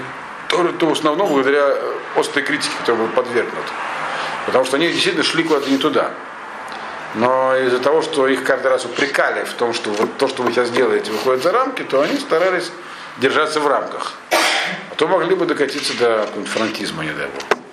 то, 0.49 0.67
то 0.79 0.85
в 0.87 0.91
основном 0.93 1.29
благодаря 1.29 1.75
острой 2.15 2.43
критике, 2.43 2.73
которой 2.79 2.97
был 2.97 3.07
подвергнут. 3.07 3.65
Потому 4.45 4.65
что 4.65 4.77
они 4.77 4.87
действительно 4.87 5.23
шли 5.23 5.43
куда-то 5.43 5.69
не 5.69 5.77
туда. 5.77 6.11
Но 7.15 7.55
из-за 7.57 7.79
того, 7.79 8.01
что 8.01 8.27
их 8.27 8.43
каждый 8.43 8.67
раз 8.67 8.85
упрекали 8.85 9.45
в 9.45 9.53
том, 9.53 9.73
что 9.73 9.89
вот 9.91 10.17
то, 10.17 10.27
что 10.27 10.43
вы 10.43 10.51
сейчас 10.51 10.69
делаете, 10.69 11.11
выходит 11.11 11.43
за 11.43 11.51
рамки, 11.51 11.81
то 11.83 12.01
они 12.01 12.17
старались 12.17 12.71
держаться 13.17 13.59
в 13.59 13.67
рамках. 13.67 14.13
А 14.91 14.95
то 14.95 15.07
могли 15.07 15.35
бы 15.35 15.45
докатиться 15.45 15.97
до 15.97 16.27
франкизма, 16.45 17.03
не 17.03 17.11
дай 17.11 17.27
бог. 17.27 17.64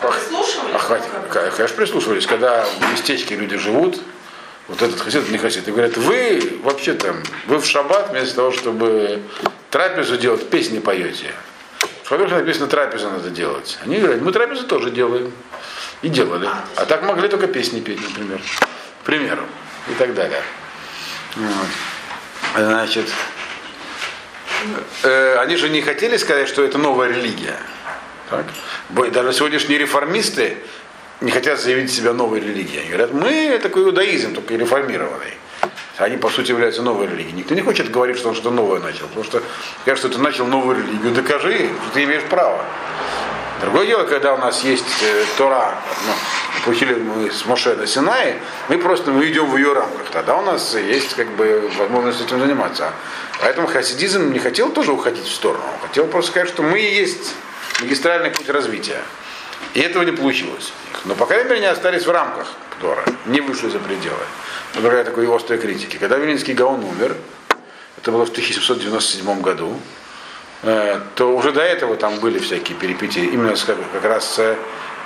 Прислушивались? 0.00 0.74
А 0.74 0.78
хватит, 0.78 1.06
конечно, 1.30 1.76
прислушивались, 1.76 2.26
когда 2.26 2.64
в 2.64 2.92
местечке 2.92 3.36
люди 3.36 3.56
живут, 3.56 4.00
вот 4.68 4.80
этот 4.80 5.00
хасид, 5.00 5.28
не 5.30 5.38
хасид, 5.38 5.68
и 5.68 5.70
говорят, 5.70 5.96
вы 5.96 6.58
вообще 6.62 6.94
там, 6.94 7.22
вы 7.46 7.58
в 7.58 7.66
шаббат 7.66 8.10
вместо 8.10 8.36
того, 8.36 8.52
чтобы 8.52 9.22
трапезу 9.70 10.16
делать, 10.16 10.48
песни 10.48 10.78
поете. 10.78 11.32
В 12.04 12.08
шаббат 12.08 12.30
написано, 12.30 12.66
трапезу 12.66 13.10
надо 13.10 13.30
делать. 13.30 13.78
Они 13.82 13.98
говорят, 13.98 14.20
мы 14.20 14.32
трапезу 14.32 14.66
тоже 14.66 14.90
делаем. 14.90 15.32
И 16.02 16.08
делали. 16.08 16.48
А 16.74 16.84
так 16.84 17.04
могли 17.04 17.28
только 17.28 17.46
песни 17.46 17.80
петь, 17.80 18.00
например. 18.02 18.40
К 19.02 19.06
примеру. 19.06 19.42
И 19.88 19.94
так 19.94 20.14
далее. 20.14 20.42
Вот. 21.36 21.68
Значит, 22.56 23.06
э, 25.04 25.36
они 25.38 25.56
же 25.56 25.68
не 25.68 25.80
хотели 25.80 26.16
сказать, 26.16 26.48
что 26.48 26.64
это 26.64 26.76
новая 26.76 27.08
религия. 27.08 27.56
Так? 28.32 29.12
Даже 29.12 29.32
сегодняшние 29.34 29.78
реформисты 29.78 30.56
не 31.20 31.30
хотят 31.30 31.60
заявить 31.60 31.92
себя 31.92 32.14
новой 32.14 32.40
религией. 32.40 32.80
Они 32.80 32.88
говорят, 32.88 33.12
мы 33.12 33.60
такой 33.62 33.82
иудаизм, 33.82 34.34
только 34.34 34.54
реформированный. 34.54 35.34
Они, 35.98 36.16
по 36.16 36.30
сути, 36.30 36.50
являются 36.50 36.82
новой 36.82 37.06
религией. 37.06 37.34
Никто 37.34 37.54
не 37.54 37.60
хочет 37.60 37.90
говорить, 37.90 38.16
что 38.16 38.30
он 38.30 38.34
что-то 38.34 38.50
новое 38.50 38.80
начал. 38.80 39.06
Потому 39.08 39.24
что 39.24 39.42
кажется, 39.84 40.08
что 40.08 40.16
ты 40.16 40.22
начал 40.22 40.46
новую 40.46 40.78
религию. 40.78 41.12
Докажи, 41.12 41.68
что 41.82 41.94
ты 41.94 42.04
имеешь 42.04 42.22
право. 42.22 42.64
Другое 43.60 43.86
дело, 43.86 44.04
когда 44.04 44.34
у 44.34 44.38
нас 44.38 44.64
есть 44.64 45.02
э, 45.04 45.24
Тора, 45.38 45.74
ну, 46.06 46.12
получили 46.64 46.94
мы 46.94 47.30
с 47.30 47.46
Моше 47.46 47.76
на 47.76 47.86
Синае, 47.86 48.40
мы 48.68 48.78
просто 48.78 49.12
мы 49.12 49.28
идем 49.28 49.48
в 49.48 49.56
ее 49.56 49.72
рамках. 49.72 50.10
Тогда 50.10 50.36
у 50.38 50.42
нас 50.42 50.74
есть 50.74 51.14
как 51.14 51.28
бы 51.36 51.70
возможность 51.78 52.22
этим 52.22 52.40
заниматься. 52.40 52.90
Поэтому 53.40 53.68
хасидизм 53.68 54.32
не 54.32 54.40
хотел 54.40 54.70
тоже 54.70 54.90
уходить 54.90 55.26
в 55.26 55.32
сторону. 55.32 55.62
Он 55.74 55.86
хотел 55.86 56.06
просто 56.08 56.32
сказать, 56.32 56.48
что 56.48 56.62
мы 56.62 56.80
есть 56.80 57.34
магистральный 57.82 58.30
путь 58.30 58.48
развития. 58.48 59.00
И 59.74 59.80
этого 59.80 60.02
не 60.02 60.12
получилось. 60.12 60.72
Но, 61.04 61.14
по 61.14 61.26
крайней 61.26 61.44
мере, 61.44 61.56
они 61.56 61.66
остались 61.66 62.06
в 62.06 62.10
рамках 62.10 62.46
Тора, 62.80 63.04
не 63.26 63.40
вышли 63.40 63.68
за 63.68 63.78
пределы. 63.78 64.16
Благодаря 64.74 65.04
такой 65.04 65.26
острой 65.34 65.58
критике. 65.58 65.98
Когда 65.98 66.16
Вилинский 66.16 66.54
Гаон 66.54 66.84
умер, 66.84 67.16
это 67.98 68.10
было 68.10 68.24
в 68.26 68.30
1797 68.30 69.40
году, 69.40 69.78
э, 70.62 71.00
то 71.14 71.36
уже 71.36 71.52
до 71.52 71.60
этого 71.62 71.96
там 71.96 72.18
были 72.18 72.38
всякие 72.38 72.76
перипетии. 72.76 73.24
Именно 73.24 73.54
как, 73.56 73.76
как 73.92 74.04
раз 74.04 74.38
э, 74.38 74.56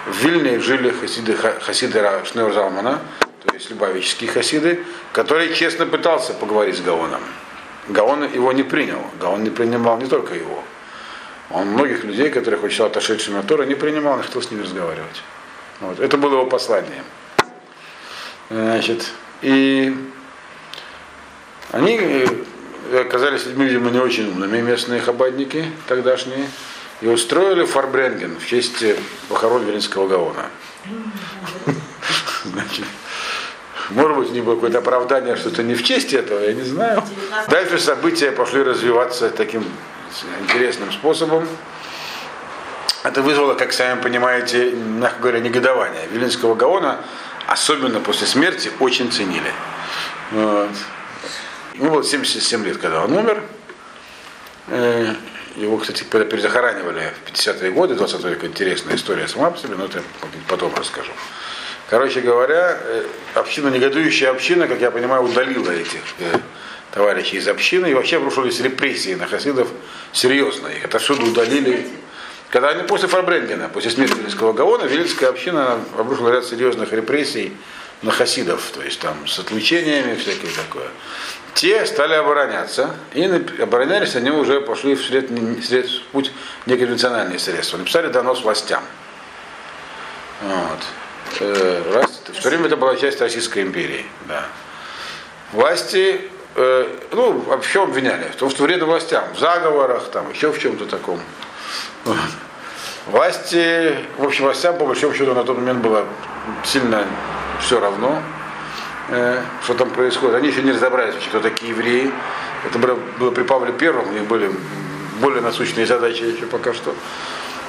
в 0.06 0.16
Вильне 0.18 0.58
жили 0.60 0.90
хасиды, 0.90 1.34
ха- 1.36 1.58
хасиды 1.60 1.98
Шнeur 1.98 2.98
то 3.44 3.54
есть 3.54 3.70
любавические 3.70 4.30
хасиды, 4.30 4.84
который 5.12 5.54
честно 5.54 5.86
пытался 5.86 6.34
поговорить 6.34 6.76
с 6.76 6.80
Гаоном. 6.80 7.20
Гаон 7.88 8.24
его 8.32 8.52
не 8.52 8.64
принял. 8.64 9.00
Гаон 9.20 9.44
не 9.44 9.50
принимал 9.50 9.98
не 9.98 10.06
только 10.06 10.34
его. 10.34 10.64
Он 11.50 11.68
многих 11.68 12.04
людей, 12.04 12.30
которых 12.30 12.64
он 12.64 12.70
считал 12.70 12.88
отошедшими 12.88 13.38
от 13.38 13.46
Тора, 13.46 13.64
не 13.64 13.74
принимал, 13.74 14.16
не 14.16 14.22
хотел 14.22 14.42
с 14.42 14.50
ними 14.50 14.62
разговаривать. 14.62 15.22
Вот. 15.80 16.00
Это 16.00 16.16
было 16.16 16.32
его 16.32 16.46
послание. 16.46 17.02
Значит, 18.48 19.12
и 19.42 19.94
они 21.72 21.98
э, 22.00 23.00
оказались 23.00 23.46
людьми, 23.46 23.66
видимо, 23.66 23.90
не 23.90 23.98
очень 23.98 24.28
умными, 24.28 24.60
местные 24.60 25.00
хабадники 25.00 25.66
тогдашние, 25.88 26.46
и 27.00 27.08
устроили 27.08 27.64
фарбренген 27.64 28.38
в 28.38 28.46
честь 28.46 28.82
э, 28.82 28.96
похорон 29.28 29.64
Велинского 29.64 30.08
Гаона. 30.08 30.46
Значит, 32.44 32.86
может 33.90 34.16
быть, 34.16 34.30
них 34.30 34.44
было 34.44 34.54
какое-то 34.54 34.78
оправдание, 34.78 35.36
что 35.36 35.48
это 35.48 35.62
не 35.62 35.74
в 35.74 35.82
честь 35.82 36.12
этого, 36.12 36.40
я 36.40 36.52
не 36.54 36.62
знаю. 36.62 37.02
Дальше 37.48 37.78
события 37.78 38.32
пошли 38.32 38.62
развиваться 38.62 39.30
таким 39.30 39.64
интересным 40.40 40.92
способом. 40.92 41.48
Это 43.02 43.22
вызвало, 43.22 43.54
как 43.54 43.72
сами 43.72 44.00
понимаете, 44.00 44.72
мягко 44.72 45.20
говоря, 45.20 45.38
негодование. 45.38 46.06
Вилинского 46.10 46.54
Гаона, 46.54 46.98
особенно 47.46 48.00
после 48.00 48.26
смерти, 48.26 48.70
очень 48.80 49.12
ценили. 49.12 49.52
Вот. 50.32 50.70
Ему 51.74 51.90
было 51.90 52.04
77 52.04 52.64
лет, 52.64 52.78
когда 52.78 53.04
он 53.04 53.12
умер. 53.12 53.42
Э, 54.68 55.14
Его, 55.56 55.78
кстати, 55.78 56.02
перезахоранивали 56.04 57.12
в 57.24 57.30
50-е 57.30 57.70
годы 57.70 57.94
20 57.94 58.24
века. 58.24 58.46
Интересная 58.46 58.96
история 58.96 59.28
сама 59.28 59.50
по 59.50 59.58
себе, 59.58 59.76
но 59.76 59.84
это 59.84 60.02
потом 60.48 60.74
расскажу. 60.74 61.12
Короче 61.88 62.20
говоря, 62.20 62.76
э, 62.80 63.04
община, 63.34 63.68
негодующая 63.68 64.30
община, 64.30 64.66
как 64.66 64.80
я 64.80 64.90
понимаю, 64.90 65.22
удалила 65.22 65.70
этих 65.70 66.02
э, 66.18 66.38
товарищи 66.96 67.34
из 67.34 67.46
общины, 67.46 67.90
и 67.90 67.94
вообще 67.94 68.16
обрушились 68.16 68.58
репрессии 68.60 69.12
на 69.12 69.26
хасидов 69.26 69.68
серьезно. 70.14 70.68
Их 70.68 70.86
отовсюду 70.86 71.26
удалили. 71.26 71.86
Когда 72.48 72.70
они 72.70 72.84
после 72.84 73.06
Фарбренгена, 73.06 73.68
после 73.68 73.90
смерти 73.90 74.14
Вильского 74.18 74.54
Гаона, 74.54 74.84
Вильская 74.84 75.28
община 75.28 75.78
обрушила 75.98 76.30
ряд 76.30 76.46
серьезных 76.46 76.94
репрессий 76.94 77.52
на 78.00 78.12
хасидов, 78.12 78.62
то 78.72 78.80
есть 78.80 78.98
там 78.98 79.28
с 79.28 79.38
отлучениями, 79.38 80.14
всякое 80.14 80.50
такое. 80.52 80.88
Те 81.52 81.84
стали 81.84 82.14
обороняться, 82.14 82.96
и 83.12 83.24
оборонялись 83.60 84.16
они 84.16 84.30
уже 84.30 84.62
пошли 84.62 84.94
в, 84.94 85.04
сред, 85.04 85.28
сред, 85.62 85.90
в 85.90 86.02
путь 86.12 86.32
неконвенциональные 86.64 87.38
средства. 87.38 87.76
Написали 87.76 88.08
донос 88.08 88.40
властям. 88.40 88.82
Вот. 90.40 91.40
Э, 91.40 91.82
раз, 91.92 92.22
в 92.26 92.42
то 92.42 92.48
время 92.48 92.68
это 92.68 92.78
была 92.78 92.96
часть 92.96 93.20
Российской 93.20 93.64
империи. 93.64 94.06
Да. 94.28 94.46
Власти, 95.52 96.30
э, 96.56 96.86
ну, 97.12 97.38
вообще 97.40 97.82
обвиняли, 97.82 98.24
в 98.32 98.36
том, 98.36 98.50
что 98.50 98.64
вредно 98.64 98.86
властям, 98.86 99.24
в 99.34 99.38
заговорах, 99.38 100.08
там, 100.10 100.30
еще 100.30 100.50
в 100.50 100.58
чем-то 100.58 100.86
таком. 100.86 101.20
Власти, 103.06 103.94
в 104.18 104.24
общем, 104.24 104.44
властям, 104.44 104.76
по 104.78 104.86
большому 104.86 105.14
счету, 105.14 105.32
на 105.34 105.44
тот 105.44 105.58
момент 105.58 105.80
было 105.80 106.06
сильно 106.64 107.04
все 107.60 107.78
равно, 107.78 108.20
э, 109.10 109.42
что 109.62 109.74
там 109.74 109.90
происходит. 109.90 110.36
Они 110.36 110.48
еще 110.48 110.62
не 110.62 110.72
разобрались, 110.72 111.14
кто 111.28 111.40
такие 111.40 111.70
евреи. 111.70 112.10
Это 112.64 112.78
было, 112.78 112.98
было 113.18 113.30
при 113.30 113.44
Павле 113.44 113.72
Первом, 113.72 114.08
у 114.08 114.12
них 114.12 114.24
были 114.24 114.50
более 115.20 115.40
насущные 115.40 115.86
задачи 115.86 116.22
еще 116.22 116.46
пока 116.46 116.74
что. 116.74 116.94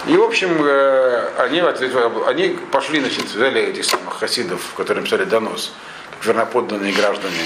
И, 0.08 0.16
в 0.16 0.24
общем, 0.24 0.58
э, 0.64 1.30
они, 1.38 1.60
они 1.60 2.60
пошли, 2.72 3.02
значит, 3.02 3.26
взяли 3.26 3.62
этих 3.62 3.86
самых 3.86 4.20
хасидов, 4.20 4.62
которые 4.76 5.04
писали 5.04 5.26
донос, 5.26 5.74
верноподданные 6.24 6.94
граждане. 6.94 7.44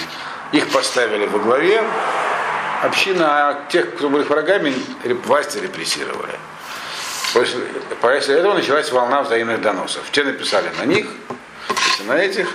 Их 0.52 0.70
поставили 0.70 1.26
во 1.26 1.39
главе 1.39 1.84
община, 2.84 3.49
а 3.49 3.66
тех, 3.70 3.95
кто 3.95 4.10
были 4.10 4.24
врагами, 4.24 4.74
власти 5.26 5.60
репрессировали. 5.60 6.34
После, 7.34 7.60
после 8.02 8.36
этого 8.36 8.54
началась 8.54 8.91
волна 8.91 9.22
взаимных 9.22 9.62
доносов. 9.62 10.04
Те 10.12 10.24
написали 10.24 10.70
на 10.80 10.86
них, 10.86 11.08
на 12.06 12.18
этих. 12.18 12.49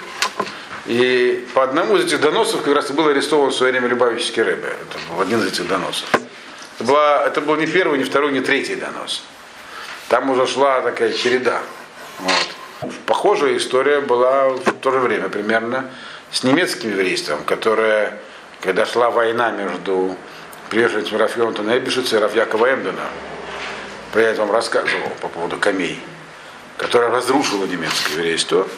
И 0.85 1.49
по 1.55 1.65
одному 1.65 1.97
из 1.97 2.05
этих 2.05 2.21
доносов 2.21 2.63
как 2.63 2.75
раз 2.75 2.91
и 2.91 2.93
был 2.93 3.09
арестован 3.09 3.51
в 3.51 3.55
свое 3.55 3.73
время 3.73 3.89
Любавический 3.89 4.43
Рэбе. 4.43 4.69
Это 4.69 4.99
был 5.11 5.21
один 5.21 5.41
из 5.41 5.47
этих 5.47 5.67
доносов. 5.67 6.09
Это, 6.77 6.85
была, 6.85 7.27
это 7.27 7.41
был 7.41 7.57
не 7.57 7.67
первый, 7.67 7.99
не 7.99 8.05
второй, 8.05 8.33
не 8.33 8.41
третий 8.41 8.77
донос. 8.77 9.25
Там 10.09 10.31
уже 10.31 10.47
шла 10.47 10.83
такая 10.83 11.13
череда. 11.13 11.61
Вот. 12.21 12.93
Похожая 13.07 13.57
история 13.57 14.01
была 14.01 14.51
в 14.51 14.73
то 14.81 14.91
же 14.93 14.99
время 14.99 15.29
примерно 15.29 15.91
с 16.37 16.43
немецким 16.43 16.91
еврейством, 16.91 17.43
которое, 17.45 18.21
когда 18.61 18.85
шла 18.85 19.09
война 19.09 19.53
между 19.53 20.15
приверженцем 20.69 21.17
Рафьонтона 21.17 21.79
Эбишица 21.79 22.17
и 22.17 22.19
Рафьякова 22.19 22.75
Эмдена, 22.75 23.09
я 24.15 24.35
вам 24.35 24.53
рассказывал 24.53 25.09
по 25.23 25.29
поводу 25.29 25.57
камей, 25.57 25.99
которая 26.77 27.09
разрушила 27.09 27.65
немецкое 27.65 28.17
еврейство. 28.17 28.69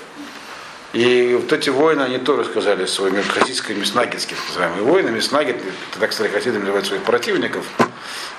И 0.92 1.36
вот 1.40 1.52
эти 1.52 1.68
войны, 1.68 2.02
они 2.02 2.18
тоже 2.18 2.44
сказали 2.44 2.86
своими 2.86 3.22
хасидско-мяснагетские, 3.22 4.36
так 4.36 4.46
называемые 4.50 4.82
войны. 4.84 5.10
Мяснагет, 5.10 5.56
это 5.56 5.98
так 5.98 6.12
стали 6.12 6.28
хасиды 6.28 6.60
называют 6.60 6.86
своих 6.86 7.02
противников, 7.02 7.64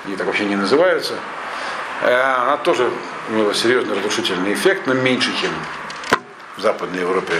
они 0.05 0.15
так 0.15 0.27
вообще 0.27 0.45
не 0.45 0.55
называются. 0.55 1.15
Э, 2.03 2.21
она 2.43 2.55
тоже 2.55 2.89
имела 3.29 3.53
серьезный 3.53 3.97
разрушительный 3.97 4.53
эффект, 4.53 4.87
но 4.87 4.93
меньше, 4.93 5.29
чем 5.41 5.51
в 6.55 6.61
Западной 6.61 7.01
Европе 7.01 7.33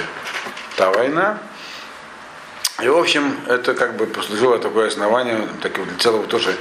та 0.76 0.92
война. 0.92 1.40
И, 2.82 2.88
в 2.88 2.98
общем, 2.98 3.36
это 3.48 3.74
как 3.74 3.98
бы 3.98 4.06
послужило 4.06 4.58
такое 4.58 4.88
основание 4.88 5.48
так, 5.62 5.74
для 5.74 5.98
целого 5.98 6.26
тоже 6.28 6.56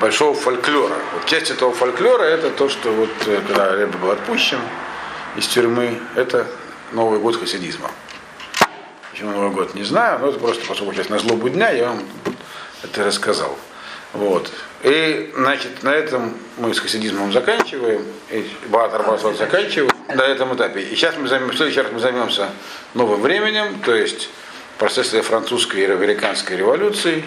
большого 0.00 0.34
фольклора. 0.34 0.96
Вот 1.14 1.26
часть 1.26 1.50
этого 1.50 1.72
фольклора 1.72 2.24
это 2.24 2.50
то, 2.50 2.68
что 2.68 2.90
вот 2.90 3.10
э, 3.26 3.40
когда 3.46 3.72
Рэбе 3.72 3.96
был 3.98 4.10
отпущен 4.10 4.58
из 5.36 5.46
тюрьмы, 5.46 6.00
это 6.16 6.46
Новый 6.92 7.20
год 7.20 7.36
хасидизма. 7.36 7.90
Почему 9.10 9.30
Новый 9.30 9.50
год, 9.50 9.74
не 9.74 9.84
знаю, 9.84 10.18
но 10.18 10.28
это 10.28 10.40
просто 10.40 10.66
поскольку 10.66 10.92
сейчас 10.94 11.08
на 11.08 11.18
злобу 11.18 11.48
дня, 11.48 11.70
я 11.70 11.90
вам 11.90 12.02
это 12.82 13.04
рассказал. 13.04 13.56
Вот. 14.12 14.50
И, 14.82 15.32
значит, 15.36 15.82
на 15.82 15.90
этом 15.90 16.34
мы 16.58 16.74
с 16.74 16.80
хасидизмом 16.80 17.32
заканчиваем, 17.32 18.04
и 18.30 18.44
Баатар 18.66 19.04
заканчиваем 19.36 19.90
на 20.08 20.22
этом 20.22 20.54
этапе. 20.54 20.80
И 20.80 20.94
сейчас 20.94 21.16
мы 21.16 21.28
займем, 21.28 21.50
в 21.50 21.56
следующий 21.56 21.80
раз 21.80 21.92
мы 21.92 22.00
займемся 22.00 22.50
новым 22.94 23.22
временем, 23.22 23.80
то 23.84 23.94
есть 23.94 24.28
процессом 24.78 25.22
французской 25.22 25.80
и 25.80 25.84
американской 25.84 26.56
революции 26.56 27.24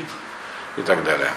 и 0.78 0.82
так 0.82 1.04
далее. 1.04 1.32